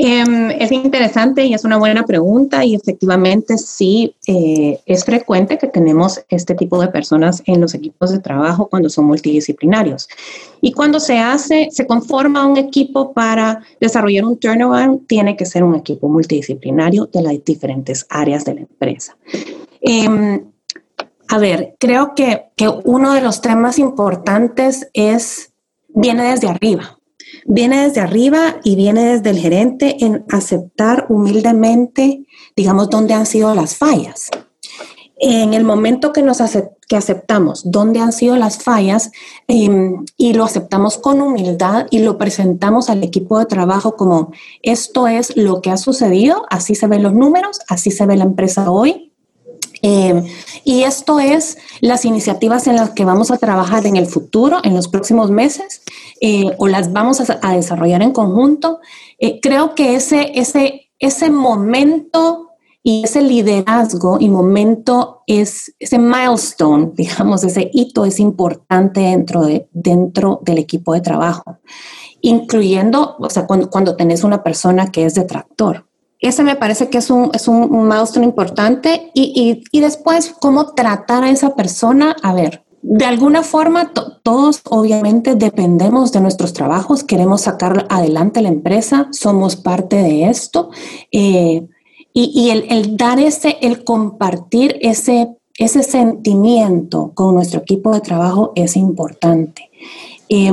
Em, 0.00 0.52
es 0.52 0.70
interesante 0.70 1.44
y 1.44 1.54
es 1.54 1.64
una 1.64 1.76
buena 1.76 2.04
pregunta 2.04 2.64
y 2.64 2.76
efectivamente 2.76 3.58
sí 3.58 4.14
eh, 4.28 4.78
es 4.86 5.04
frecuente 5.04 5.58
que 5.58 5.66
tenemos 5.66 6.24
este 6.28 6.54
tipo 6.54 6.80
de 6.80 6.86
personas 6.86 7.42
en 7.46 7.60
los 7.60 7.74
equipos 7.74 8.12
de 8.12 8.20
trabajo 8.20 8.68
cuando 8.68 8.90
son 8.90 9.06
multidisciplinarios. 9.06 10.08
Y 10.60 10.70
cuando 10.70 11.00
se 11.00 11.18
hace, 11.18 11.66
se 11.72 11.84
conforma 11.88 12.46
un 12.46 12.56
equipo 12.58 13.12
para 13.12 13.60
desarrollar 13.80 14.24
un 14.24 14.36
turnaround, 14.38 15.04
tiene 15.08 15.36
que 15.36 15.46
ser 15.46 15.64
un 15.64 15.74
equipo 15.74 16.08
multidisciplinario 16.08 17.06
de 17.06 17.22
las 17.22 17.44
diferentes 17.44 18.06
áreas 18.08 18.44
de 18.44 18.54
la 18.54 18.60
empresa. 18.60 19.16
Em, 19.80 20.44
a 21.26 21.38
ver, 21.38 21.74
creo 21.80 22.14
que, 22.14 22.44
que 22.54 22.68
uno 22.68 23.14
de 23.14 23.20
los 23.20 23.40
temas 23.40 23.80
importantes 23.80 24.88
es, 24.92 25.50
viene 25.88 26.22
desde 26.30 26.46
arriba 26.46 26.97
viene 27.46 27.86
desde 27.86 28.00
arriba 28.00 28.56
y 28.64 28.76
viene 28.76 29.04
desde 29.04 29.30
el 29.30 29.38
gerente 29.38 29.96
en 30.04 30.24
aceptar 30.30 31.06
humildemente, 31.08 32.24
digamos, 32.56 32.90
dónde 32.90 33.14
han 33.14 33.26
sido 33.26 33.54
las 33.54 33.76
fallas. 33.76 34.30
En 35.20 35.52
el 35.52 35.64
momento 35.64 36.12
que 36.12 36.22
nos 36.22 36.40
que 36.88 36.96
aceptamos 36.96 37.70
dónde 37.70 38.00
han 38.00 38.12
sido 38.12 38.36
las 38.36 38.62
fallas 38.62 39.10
em, 39.46 40.04
y 40.16 40.32
lo 40.32 40.44
aceptamos 40.44 40.96
con 40.96 41.20
humildad 41.20 41.86
y 41.90 41.98
lo 41.98 42.16
presentamos 42.16 42.88
al 42.88 43.02
equipo 43.02 43.38
de 43.38 43.46
trabajo 43.46 43.96
como 43.96 44.32
esto 44.62 45.06
es 45.06 45.36
lo 45.36 45.60
que 45.60 45.70
ha 45.70 45.76
sucedido, 45.76 46.46
así 46.50 46.74
se 46.74 46.86
ven 46.86 47.02
los 47.02 47.14
números, 47.14 47.60
así 47.68 47.90
se 47.90 48.06
ve 48.06 48.16
la 48.16 48.24
empresa 48.24 48.70
hoy, 48.70 49.07
eh, 49.82 50.24
y 50.64 50.82
esto 50.82 51.20
es 51.20 51.58
las 51.80 52.04
iniciativas 52.04 52.66
en 52.66 52.76
las 52.76 52.90
que 52.90 53.04
vamos 53.04 53.30
a 53.30 53.38
trabajar 53.38 53.86
en 53.86 53.96
el 53.96 54.06
futuro, 54.06 54.58
en 54.62 54.74
los 54.74 54.88
próximos 54.88 55.30
meses, 55.30 55.82
eh, 56.20 56.50
o 56.58 56.68
las 56.68 56.92
vamos 56.92 57.20
a, 57.20 57.52
desarrollar 57.52 58.02
en 58.02 58.12
conjunto. 58.12 58.80
Eh, 59.18 59.40
creo 59.40 59.74
que 59.74 59.94
ese, 59.94 60.32
ese, 60.34 60.90
ese 60.98 61.30
momento 61.30 62.48
y 62.82 63.04
ese 63.04 63.22
liderazgo 63.22 64.18
y 64.20 64.28
momento 64.28 65.22
es 65.26 65.74
ese 65.78 65.98
milestone, 65.98 66.92
digamos, 66.94 67.44
ese 67.44 67.70
hito 67.72 68.04
es 68.04 68.20
importante 68.20 69.00
dentro, 69.00 69.44
de, 69.44 69.68
dentro 69.72 70.40
del 70.42 70.58
equipo 70.58 70.94
de 70.94 71.00
trabajo, 71.00 71.58
incluyendo, 72.20 73.16
o 73.18 73.30
sea, 73.30 73.46
cuando, 73.46 73.70
cuando 73.70 73.96
tenés 73.96 74.24
una 74.24 74.42
persona 74.42 74.90
que 74.90 75.04
es 75.04 75.14
detractor 75.14 75.87
ese 76.20 76.42
me 76.42 76.56
parece 76.56 76.90
que 76.90 76.98
es 76.98 77.10
un, 77.10 77.30
es 77.32 77.46
un 77.48 77.86
milestone 77.86 78.26
importante 78.26 79.10
y, 79.14 79.32
y, 79.34 79.76
y, 79.76 79.80
después 79.80 80.34
cómo 80.40 80.74
tratar 80.74 81.22
a 81.22 81.30
esa 81.30 81.54
persona. 81.54 82.16
A 82.22 82.34
ver, 82.34 82.64
de 82.82 83.04
alguna 83.04 83.42
forma 83.42 83.92
todos 84.22 84.60
obviamente 84.64 85.34
dependemos 85.34 86.12
de 86.12 86.20
nuestros 86.20 86.52
trabajos, 86.52 87.04
queremos 87.04 87.42
sacar 87.42 87.86
adelante 87.88 88.42
la 88.42 88.48
empresa, 88.48 89.08
somos 89.12 89.56
parte 89.56 89.96
de 89.96 90.28
esto 90.28 90.70
eh, 91.12 91.66
y, 92.12 92.32
y 92.34 92.50
el, 92.50 92.66
el, 92.70 92.96
dar 92.96 93.20
ese, 93.20 93.58
el 93.60 93.84
compartir 93.84 94.78
ese, 94.80 95.36
ese 95.56 95.82
sentimiento 95.82 97.12
con 97.14 97.34
nuestro 97.34 97.60
equipo 97.60 97.92
de 97.92 98.00
trabajo 98.00 98.52
es 98.54 98.76
importante. 98.76 99.70
Eh, 100.28 100.52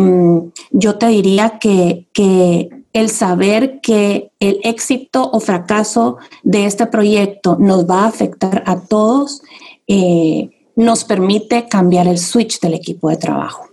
yo 0.71 0.97
te 0.97 1.07
diría 1.07 1.57
que, 1.59 2.07
que 2.13 2.69
el 2.95 3.09
saber 3.09 3.81
que 3.81 4.31
el 4.39 4.61
éxito 4.63 5.29
o 5.29 5.41
fracaso 5.41 6.15
de 6.43 6.65
este 6.65 6.87
proyecto 6.87 7.57
nos 7.59 7.85
va 7.85 8.03
a 8.03 8.07
afectar 8.07 8.63
a 8.65 8.79
todos, 8.79 9.41
eh, 9.85 10.49
nos 10.77 11.03
permite 11.03 11.67
cambiar 11.67 12.07
el 12.07 12.17
switch 12.17 12.61
del 12.61 12.73
equipo 12.73 13.09
de 13.09 13.17
trabajo. 13.17 13.65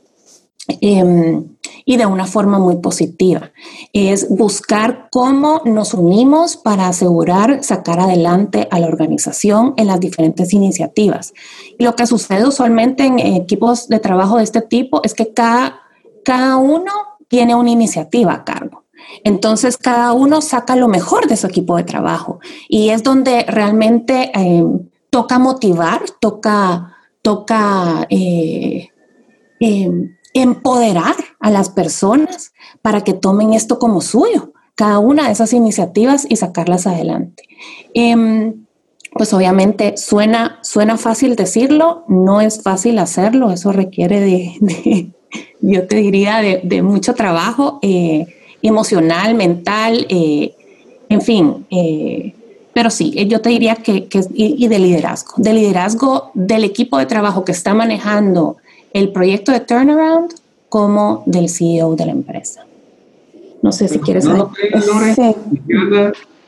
Em, 0.81 1.45
y 1.85 1.97
de 1.97 2.07
una 2.07 2.27
forma 2.27 2.59
muy 2.59 2.77
positiva. 2.79 3.53
Es 3.93 4.29
buscar 4.29 5.09
cómo 5.11 5.63
nos 5.65 5.95
unimos 5.95 6.57
para 6.57 6.89
asegurar 6.89 7.63
sacar 7.63 8.01
adelante 8.01 8.67
a 8.73 8.81
la 8.81 8.89
organización 8.89 9.75
en 9.77 9.87
las 9.87 10.01
diferentes 10.01 10.53
iniciativas. 10.53 11.33
Y 11.79 11.85
lo 11.85 11.95
que 11.95 12.09
sucede 12.09 12.47
usualmente 12.47 13.05
en 13.05 13.21
equipos 13.21 13.89
de 13.89 14.01
trabajo 14.01 14.39
de 14.39 14.45
este 14.45 14.63
tipo 14.63 15.01
es 15.05 15.15
que 15.15 15.33
cada, 15.33 15.81
cada 16.25 16.57
uno 16.57 16.93
tiene 17.29 17.55
una 17.55 17.71
iniciativa 17.71 18.33
a 18.35 18.45
cargo. 18.45 18.82
Entonces, 19.25 19.77
cada 19.77 20.13
uno 20.13 20.41
saca 20.41 20.77
lo 20.77 20.89
mejor 20.89 21.29
de 21.29 21.37
su 21.37 21.47
equipo 21.47 21.77
de 21.77 21.85
trabajo 21.85 22.41
y 22.69 22.91
es 22.91 23.03
donde 23.03 23.45
realmente 23.45 24.31
eh, 24.35 24.65
toca 25.11 25.39
motivar, 25.39 26.03
toca, 26.21 26.97
toca 27.23 28.07
eh, 28.09 28.89
em, 29.61 30.17
empoderar 30.35 31.15
a 31.41 31.51
las 31.51 31.69
personas 31.69 32.53
para 32.81 33.03
que 33.03 33.13
tomen 33.13 33.53
esto 33.53 33.79
como 33.79 34.01
suyo, 34.01 34.53
cada 34.75 34.99
una 34.99 35.27
de 35.27 35.33
esas 35.33 35.53
iniciativas 35.53 36.27
y 36.29 36.37
sacarlas 36.37 36.87
adelante. 36.87 37.45
Em, 37.95 38.65
pues 39.15 39.35
obviamente 39.35 39.97
suena, 39.97 40.59
suena 40.63 40.97
fácil 40.97 41.37
decirlo, 41.37 42.05
no 42.09 42.41
es 42.41 42.63
fácil 42.63 42.99
hacerlo, 42.99 43.51
eso 43.51 43.71
requiere 43.71 44.21
de, 44.21 45.13
yo 45.61 45.87
te 45.87 45.97
diría, 45.97 46.39
de, 46.39 46.83
mucho 46.83 47.15
trabajo. 47.15 47.79
Eh, 47.83 48.27
emocional, 48.69 49.35
mental, 49.35 50.07
eh, 50.09 50.55
en 51.09 51.21
fin. 51.21 51.67
Eh, 51.71 52.35
pero 52.73 52.91
sí, 52.91 53.13
eh, 53.17 53.27
yo 53.27 53.41
te 53.41 53.51
diría 53.51 53.77
que, 53.77 54.07
que 54.07 54.21
y, 54.33 54.67
de 54.67 54.79
liderazgo, 54.79 55.35
de 55.37 55.53
liderazgo 55.53 56.31
del 56.35 56.65
equipo 56.65 56.99
de 56.99 57.07
trabajo 57.07 57.45
que 57.45 57.53
está 57.53 57.75
manejando 57.75 58.57
el 58.93 59.11
proyecto 59.11 59.53
de 59.53 59.61
turnaround 59.61 60.35
como 60.69 61.23
del 61.27 61.49
CEO 61.49 61.97
de 61.97 62.07
la 62.07 62.13
empresa. 62.13 62.65
No 63.61 63.73
sé 63.73 63.89
si 63.89 63.99
quieres... 63.99 64.25
No, 64.25 64.51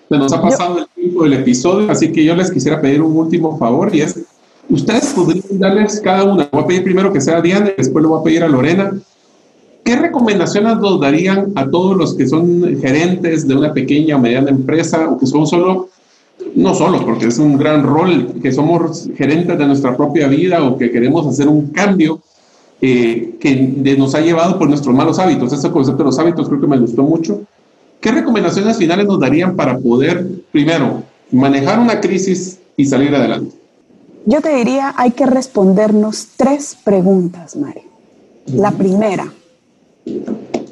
se 0.08 0.18
nos 0.18 0.32
ha 0.32 0.42
pasado 0.42 0.78
el 0.78 0.86
tiempo 0.94 1.24
del 1.24 1.32
episodio, 1.34 1.90
así 1.90 2.12
que 2.12 2.24
yo 2.24 2.34
les 2.34 2.50
quisiera 2.50 2.80
pedir 2.80 3.00
un 3.02 3.16
último 3.16 3.58
favor 3.58 3.94
y 3.94 4.02
es, 4.02 4.20
ustedes 4.68 5.12
podrían 5.14 5.58
darles 5.58 6.00
cada 6.00 6.24
una, 6.24 6.48
voy 6.52 6.62
a 6.62 6.66
pedir 6.66 6.84
primero 6.84 7.12
que 7.12 7.20
sea 7.20 7.40
Diana, 7.40 7.72
después 7.76 8.02
lo 8.02 8.10
voy 8.10 8.20
a 8.20 8.24
pedir 8.24 8.44
a 8.44 8.48
Lorena, 8.48 8.92
¿Qué 9.84 9.96
recomendaciones 9.96 10.78
nos 10.78 10.98
darían 10.98 11.52
a 11.56 11.68
todos 11.68 11.94
los 11.94 12.14
que 12.14 12.26
son 12.26 12.80
gerentes 12.80 13.46
de 13.46 13.54
una 13.54 13.74
pequeña 13.74 14.16
o 14.16 14.18
mediana 14.18 14.48
empresa 14.48 15.10
o 15.10 15.18
que 15.18 15.26
son 15.26 15.46
solo, 15.46 15.90
no 16.54 16.74
solo, 16.74 17.04
porque 17.04 17.26
es 17.26 17.38
un 17.38 17.58
gran 17.58 17.82
rol, 17.82 18.40
que 18.42 18.50
somos 18.50 19.10
gerentes 19.14 19.58
de 19.58 19.66
nuestra 19.66 19.94
propia 19.94 20.26
vida 20.26 20.64
o 20.64 20.78
que 20.78 20.90
queremos 20.90 21.26
hacer 21.26 21.48
un 21.48 21.66
cambio 21.66 22.20
eh, 22.80 23.36
que 23.38 23.96
nos 23.98 24.14
ha 24.14 24.20
llevado 24.20 24.58
por 24.58 24.70
nuestros 24.70 24.94
malos 24.94 25.18
hábitos? 25.18 25.52
Ese 25.52 25.70
concepto 25.70 25.98
de 25.98 26.04
los 26.04 26.18
hábitos 26.18 26.48
creo 26.48 26.62
que 26.62 26.66
me 26.66 26.78
gustó 26.78 27.02
mucho. 27.02 27.42
¿Qué 28.00 28.10
recomendaciones 28.10 28.78
finales 28.78 29.06
nos 29.06 29.20
darían 29.20 29.54
para 29.54 29.78
poder, 29.78 30.26
primero, 30.50 31.02
manejar 31.30 31.78
una 31.78 32.00
crisis 32.00 32.58
y 32.74 32.86
salir 32.86 33.14
adelante? 33.14 33.54
Yo 34.24 34.40
te 34.40 34.54
diría, 34.54 34.94
hay 34.96 35.10
que 35.10 35.26
respondernos 35.26 36.28
tres 36.38 36.74
preguntas, 36.82 37.54
Mario. 37.56 37.82
La 38.46 38.70
primera, 38.70 39.30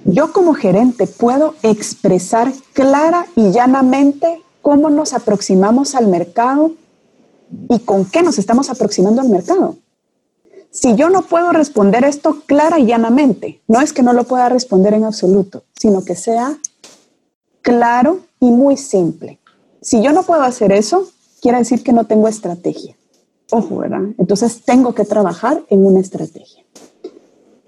yo 0.05 0.33
como 0.33 0.55
gerente 0.55 1.07
puedo 1.07 1.55
expresar 1.62 2.53
clara 2.72 3.26
y 3.37 3.51
llanamente 3.51 4.43
cómo 4.61 4.91
nos 4.91 5.12
aproximamos 5.12 5.95
al 5.95 6.07
mercado 6.07 6.72
y 7.68 7.80
con 7.80 8.05
qué 8.05 8.22
nos 8.22 8.39
estamos 8.39 8.70
aproximando 8.70 9.20
al 9.20 9.28
mercado. 9.28 9.76
Si 10.70 10.97
yo 10.97 11.11
no 11.11 11.22
puedo 11.22 11.53
responder 11.53 12.05
esto 12.05 12.43
clara 12.47 12.78
y 12.78 12.87
llanamente, 12.87 13.61
no 13.68 13.80
es 13.80 13.93
que 13.93 14.03
no 14.03 14.14
lo 14.14 14.24
pueda 14.24 14.49
responder 14.49 14.95
en 14.95 15.05
absoluto, 15.05 15.64
sino 15.78 16.03
que 16.05 16.16
sea 16.16 16.59
claro 17.61 18.20
y 18.41 18.51
muy 18.51 18.76
simple. 18.76 19.39
Si 19.83 20.03
yo 20.03 20.12
no 20.12 20.22
puedo 20.22 20.43
hacer 20.43 20.72
eso, 20.72 21.09
quiere 21.43 21.59
decir 21.59 21.83
que 21.83 21.93
no 21.93 22.07
tengo 22.07 22.26
estrategia. 22.26 22.97
Ojo, 23.51 23.78
¿verdad? 23.78 24.01
Entonces 24.16 24.62
tengo 24.64 24.95
que 24.95 25.05
trabajar 25.05 25.62
en 25.68 25.85
una 25.85 26.01
estrategia. 26.01 26.62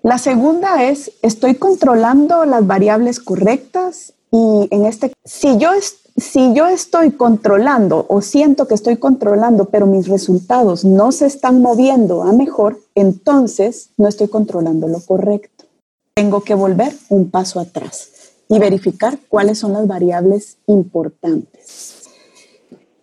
La 0.05 0.19
segunda 0.19 0.85
es, 0.85 1.13
estoy 1.23 1.55
controlando 1.55 2.45
las 2.45 2.67
variables 2.67 3.21
correctas 3.21 4.13
y 4.31 4.69
en 4.71 4.85
este, 4.85 5.15
si 5.25 5.57
yo, 5.57 5.71
si 6.15 6.53
yo 6.53 6.67
estoy 6.67 7.13
controlando 7.13 8.05
o 8.11 8.21
siento 8.21 8.69
que 8.69 8.75
estoy 8.75 8.99
controlando, 8.99 9.71
pero 9.71 9.87
mis 9.87 10.07
resultados 10.07 10.85
no 10.85 11.11
se 11.11 11.25
están 11.25 11.63
moviendo 11.63 12.23
a 12.23 12.35
mejor, 12.35 12.81
entonces 12.95 13.93
no 13.97 14.07
estoy 14.07 14.29
controlando 14.29 14.89
lo 14.89 15.01
correcto. 15.01 15.65
Tengo 16.13 16.43
que 16.43 16.55
volver 16.55 16.95
un 17.09 17.31
paso 17.31 17.59
atrás 17.59 18.11
y 18.51 18.59
verificar 18.59 19.19
cuáles 19.31 19.61
son 19.61 19.73
las 19.73 19.87
variables 19.87 20.59
importantes. 20.67 22.11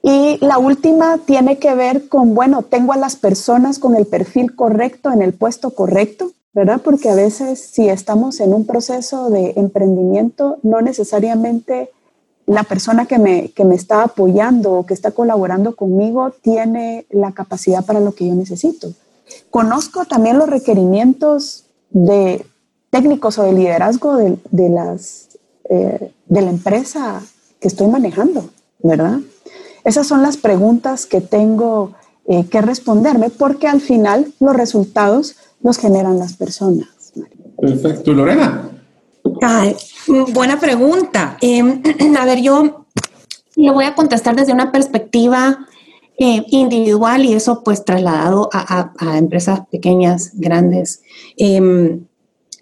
Y 0.04 0.38
la 0.46 0.60
última 0.60 1.18
tiene 1.18 1.58
que 1.58 1.74
ver 1.74 2.10
con, 2.10 2.36
bueno, 2.36 2.62
tengo 2.62 2.94
a 2.94 2.98
las 2.98 3.16
personas 3.16 3.80
con 3.80 3.96
el 3.96 4.06
perfil 4.06 4.56
correcto 4.56 5.12
en 5.12 5.24
el 5.24 5.34
puesto 5.34 5.72
correcto. 5.72 6.32
¿Verdad? 6.54 6.82
Porque 6.84 7.10
a 7.10 7.16
veces 7.16 7.60
si 7.60 7.88
estamos 7.88 8.40
en 8.40 8.54
un 8.54 8.66
proceso 8.66 9.30
de 9.30 9.54
emprendimiento, 9.56 10.58
no 10.64 10.82
necesariamente 10.82 11.92
la 12.46 12.64
persona 12.64 13.06
que 13.06 13.18
me, 13.18 13.52
que 13.52 13.64
me 13.64 13.76
está 13.76 14.04
apoyando 14.04 14.74
o 14.74 14.86
que 14.86 14.94
está 14.94 15.12
colaborando 15.12 15.76
conmigo 15.76 16.32
tiene 16.42 17.06
la 17.10 17.32
capacidad 17.32 17.86
para 17.86 18.00
lo 18.00 18.14
que 18.14 18.28
yo 18.28 18.36
necesito. 18.36 18.92
Conozco 19.50 20.06
también 20.06 20.38
los 20.38 20.50
requerimientos 20.50 21.66
de 21.90 22.46
técnicos 22.90 23.38
o 23.38 23.44
de 23.44 23.54
liderazgo 23.54 24.18
de, 24.18 24.38
de 24.52 24.70
las, 24.70 25.30
eh, 25.70 26.12
de 26.26 26.42
la 26.42 26.50
empresa 26.50 27.22
que 27.60 27.70
estoy 27.70 27.88
manejando, 27.88 28.50
¿verdad? 28.80 29.20
Esas 29.86 30.08
son 30.08 30.22
las 30.22 30.38
preguntas 30.38 31.06
que 31.06 31.22
tengo 31.22 31.94
eh, 32.26 32.46
que 32.48 32.62
responderme 32.62 33.30
porque 33.30 33.68
al 33.68 33.82
final 33.82 34.34
los 34.40 34.56
resultados 34.56 35.36
los 35.64 35.78
generan 35.78 36.20
las 36.20 36.34
personas. 36.34 36.88
Perfecto. 37.60 38.14
Lorena. 38.14 38.70
buena 40.34 40.60
pregunta. 40.60 41.38
Em, 41.42 41.82
a 42.20 42.26
ver, 42.26 42.42
yo 42.42 42.86
lo 43.56 43.74
voy 43.74 43.86
a 43.86 43.96
contestar 43.96 44.36
desde 44.36 44.54
una 44.54 44.72
perspectiva 44.72 45.68
eh, 46.18 46.46
individual 46.50 47.26
y 47.26 47.34
eso 47.34 47.64
pues 47.64 47.84
trasladado 47.86 48.50
a, 48.54 49.18
empresas 49.18 49.62
pequeñas, 49.72 50.32
grandes. 50.34 51.02
Em, 51.38 52.06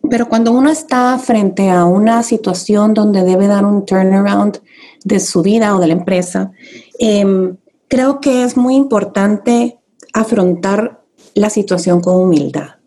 pero 0.09 0.29
cuando 0.29 0.51
uno 0.51 0.69
está 0.69 1.17
frente 1.19 1.69
a 1.69 1.85
una 1.85 2.23
situación 2.23 2.93
donde 2.93 3.23
debe 3.23 3.47
dar 3.47 3.65
un 3.65 3.85
turnaround 3.85 4.59
de 5.03 5.19
su 5.19 5.41
vida 5.41 5.75
o 5.75 5.79
de 5.79 5.87
la 5.87 5.93
empresa, 5.93 6.51
em, 6.99 7.57
creo 7.87 8.21
que 8.21 8.43
es 8.43 8.55
muy 8.55 8.75
importante 8.75 9.79
afrontar 10.13 11.01
la 11.35 11.49
situación 11.49 12.01
con 12.01 12.15
humildad. 12.15 12.78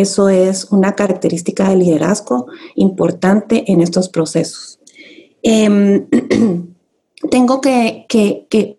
Eso 0.00 0.30
es 0.30 0.66
una 0.70 0.94
característica 0.94 1.68
de 1.68 1.76
liderazgo 1.76 2.46
importante 2.74 3.70
en 3.70 3.82
estos 3.82 4.08
procesos. 4.08 4.78
Em, 5.42 6.06
tengo 7.30 7.60
que, 7.60 8.06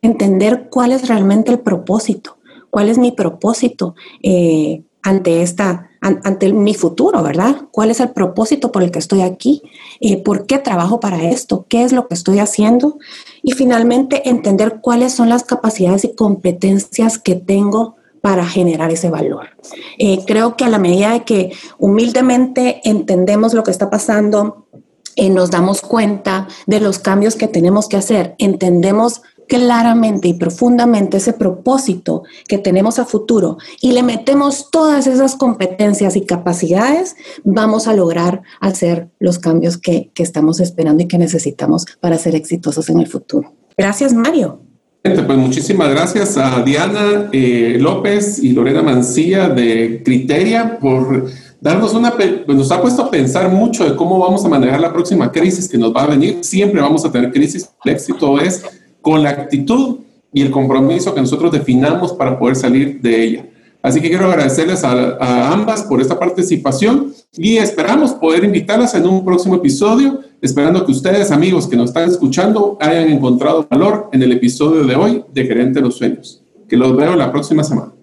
entender 0.02 0.68
cuál 0.70 0.92
es 0.92 1.08
realmente 1.08 1.52
el 1.52 1.60
propósito, 1.60 2.38
cuál 2.72 2.90
es 2.90 2.98
mi 2.98 3.12
propósito 3.12 3.94
eh, 4.24 4.84
ante 5.04 5.44
esta, 5.44 5.90
ante 6.02 6.52
mi 6.54 6.74
futuro, 6.74 7.22
¿verdad? 7.22 7.68
¿Cuál 7.72 7.92
es 7.92 8.00
el 8.00 8.10
propósito 8.10 8.72
por 8.72 8.82
el 8.82 8.90
que 8.90 9.00
estoy 9.00 9.22
aquí? 9.22 9.62
Eh, 10.00 10.18
¿Por 10.24 10.48
qué 10.48 10.58
trabajo 10.58 11.00
para 11.00 11.30
esto? 11.30 11.66
¿Qué 11.70 11.84
es 11.84 11.92
lo 11.92 12.08
que 12.08 12.16
estoy 12.16 12.40
haciendo? 12.40 12.98
Y 13.44 13.52
finalmente 13.52 14.28
entender 14.28 14.80
cuáles 14.82 15.14
son 15.14 15.30
las 15.30 15.44
capacidades 15.44 16.04
y 16.04 16.16
competencias 16.16 17.20
que 17.20 17.36
tengo 17.36 17.96
para 18.22 18.46
generar 18.46 18.92
ese 18.92 19.10
valor. 19.10 19.50
Eh, 19.98 20.20
creo 20.26 20.56
que 20.56 20.64
a 20.64 20.70
la 20.70 20.80
medida 20.80 21.12
de 21.12 21.24
que 21.24 21.52
humildemente 21.78 22.82
entendemos 22.84 23.54
lo 23.54 23.64
que 23.64 23.72
está 23.72 23.90
pasando, 23.90 24.68
eh, 25.16 25.30
nos 25.30 25.52
damos 25.52 25.82
cuenta 25.82 26.48
de 26.68 26.80
los 26.80 27.00
cambios 27.00 27.36
que 27.36 27.48
tenemos 27.48 27.90
que 27.90 27.98
hacer, 27.98 28.36
entendemos 28.38 29.22
claramente 29.52 30.30
y 30.30 30.34
profundamente 30.34 31.18
ese 31.18 31.34
propósito 31.34 32.24
que 32.48 32.58
tenemos 32.58 33.00
a 33.00 33.06
futuro 33.06 33.58
y 33.82 33.92
le 33.92 34.02
metemos 34.02 34.72
todas 34.72 35.08
esas 35.08 35.36
competencias 35.36 36.16
y 36.16 36.26
capacidades, 36.26 37.18
vamos 37.44 37.90
a 37.90 37.94
lograr 37.94 38.44
hacer 38.62 39.10
los 39.20 39.40
cambios 39.40 39.78
que, 39.78 40.10
estamos 40.16 40.62
esperando 40.62 41.04
y 41.04 41.08
que 41.08 41.18
necesitamos 41.18 41.86
para 42.00 42.18
ser 42.18 42.36
exitosos 42.36 42.88
en 42.90 43.02
el 43.02 43.08
futuro. 43.08 43.54
Gracias, 43.76 44.14
Mario. 44.14 44.62
Pues 45.04 45.40
muchísimas 45.40 45.90
gracias 45.90 46.38
a 46.38 46.62
Diana 46.62 47.30
eh, 47.32 47.78
López 47.80 48.38
y 48.44 48.52
Lorena 48.52 48.84
Mancilla 48.84 49.50
de 49.50 50.04
Criteria 50.06 50.78
por 50.80 51.26
darnos 51.60 51.96
una, 51.96 52.16
pues 52.16 52.46
nos 52.48 52.72
ha 52.72 52.80
puesto 52.80 53.02
a 53.02 53.10
pensar 53.10 53.50
mucho 53.50 53.84
de 53.84 53.96
cómo 53.96 54.20
vamos 54.20 54.46
a 54.46 54.50
manejar 54.50 54.80
la 54.80 54.94
próxima 54.94 55.32
crisis 55.32 55.68
que 55.68 55.80
nos 55.80 55.92
va 55.92 56.04
a 56.04 56.08
venir. 56.08 56.44
Siempre 56.44 56.82
vamos 56.82 57.04
a 57.04 57.12
tener 57.12 57.32
crisis. 57.32 57.68
El 57.84 57.94
éxito 57.94 58.40
es 58.40 58.64
con 59.02 59.24
la 59.24 59.32
actitud 59.32 60.02
y 60.32 60.44
el 60.44 60.52
compromiso 60.52 61.16
que 61.16 61.22
nosotros 61.22 61.52
definamos 61.52 62.14
para 62.14 62.38
poder 62.38 62.56
salir 62.56 63.02
de 63.02 63.24
ella. 63.24 63.46
Así 63.82 64.00
que 64.02 64.10
quiero 64.10 64.28
agradecerles 64.28 64.84
a, 64.84 65.52
ambas 65.52 65.82
por 65.82 66.00
esta 66.00 66.20
participación 66.20 67.12
y 67.36 67.58
esperamos 67.58 68.12
poder 68.12 68.44
invitarlas 68.44 68.94
en 68.94 69.08
un 69.08 69.26
próximo 69.26 69.56
episodio, 69.56 70.20
esperando 70.42 70.86
que 70.86 70.92
ustedes, 70.92 71.32
amigos 71.32 71.68
que 71.68 71.76
nos 71.76 71.90
están 71.90 72.10
escuchando, 72.10 72.78
hayan 72.82 73.10
encontrado 73.10 73.68
valor 73.70 74.10
en 74.12 74.24
el 74.24 74.32
episodio 74.32 74.84
de 74.84 74.96
hoy 74.96 75.24
de 75.34 75.46
Gerente 75.46 75.80
de 75.80 75.82
los 75.82 75.98
Sueños. 75.98 76.44
Que 76.68 76.78
los 76.78 76.96
veo 76.96 77.16
la 77.16 77.32
próxima 77.32 77.64
semana. 77.64 77.94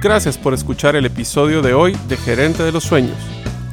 Gracias 0.00 0.36
por 0.36 0.54
escuchar 0.54 0.96
el 0.96 1.06
episodio 1.06 1.62
de 1.62 1.74
hoy 1.74 1.96
de 2.08 2.16
Gerente 2.16 2.62
de 2.62 2.72
los 2.72 2.84
Sueños. 2.84 3.16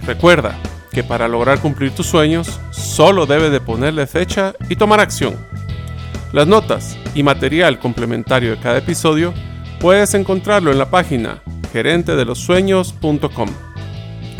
Recuerda, 0.06 0.56
que 0.92 1.04
para 1.04 1.28
lograr 1.28 1.60
cumplir 1.60 1.92
tus 1.92 2.08
sueños 2.08 2.60
solo 2.72 3.26
debes 3.26 3.52
de 3.52 3.62
ponerle 3.62 4.08
fecha 4.08 4.54
y 4.70 4.76
tomar 4.76 5.00
acción. 5.00 5.36
Las 6.34 6.48
notas 6.48 6.98
y 7.16 7.24
material 7.24 7.80
complementario 7.80 8.52
de 8.52 8.60
cada 8.60 8.78
episodio 8.78 9.34
puedes 9.80 10.14
encontrarlo 10.14 10.72
en 10.72 10.78
la 10.78 10.90
página 10.90 11.42
gerentedelosueños.com. 11.72 13.69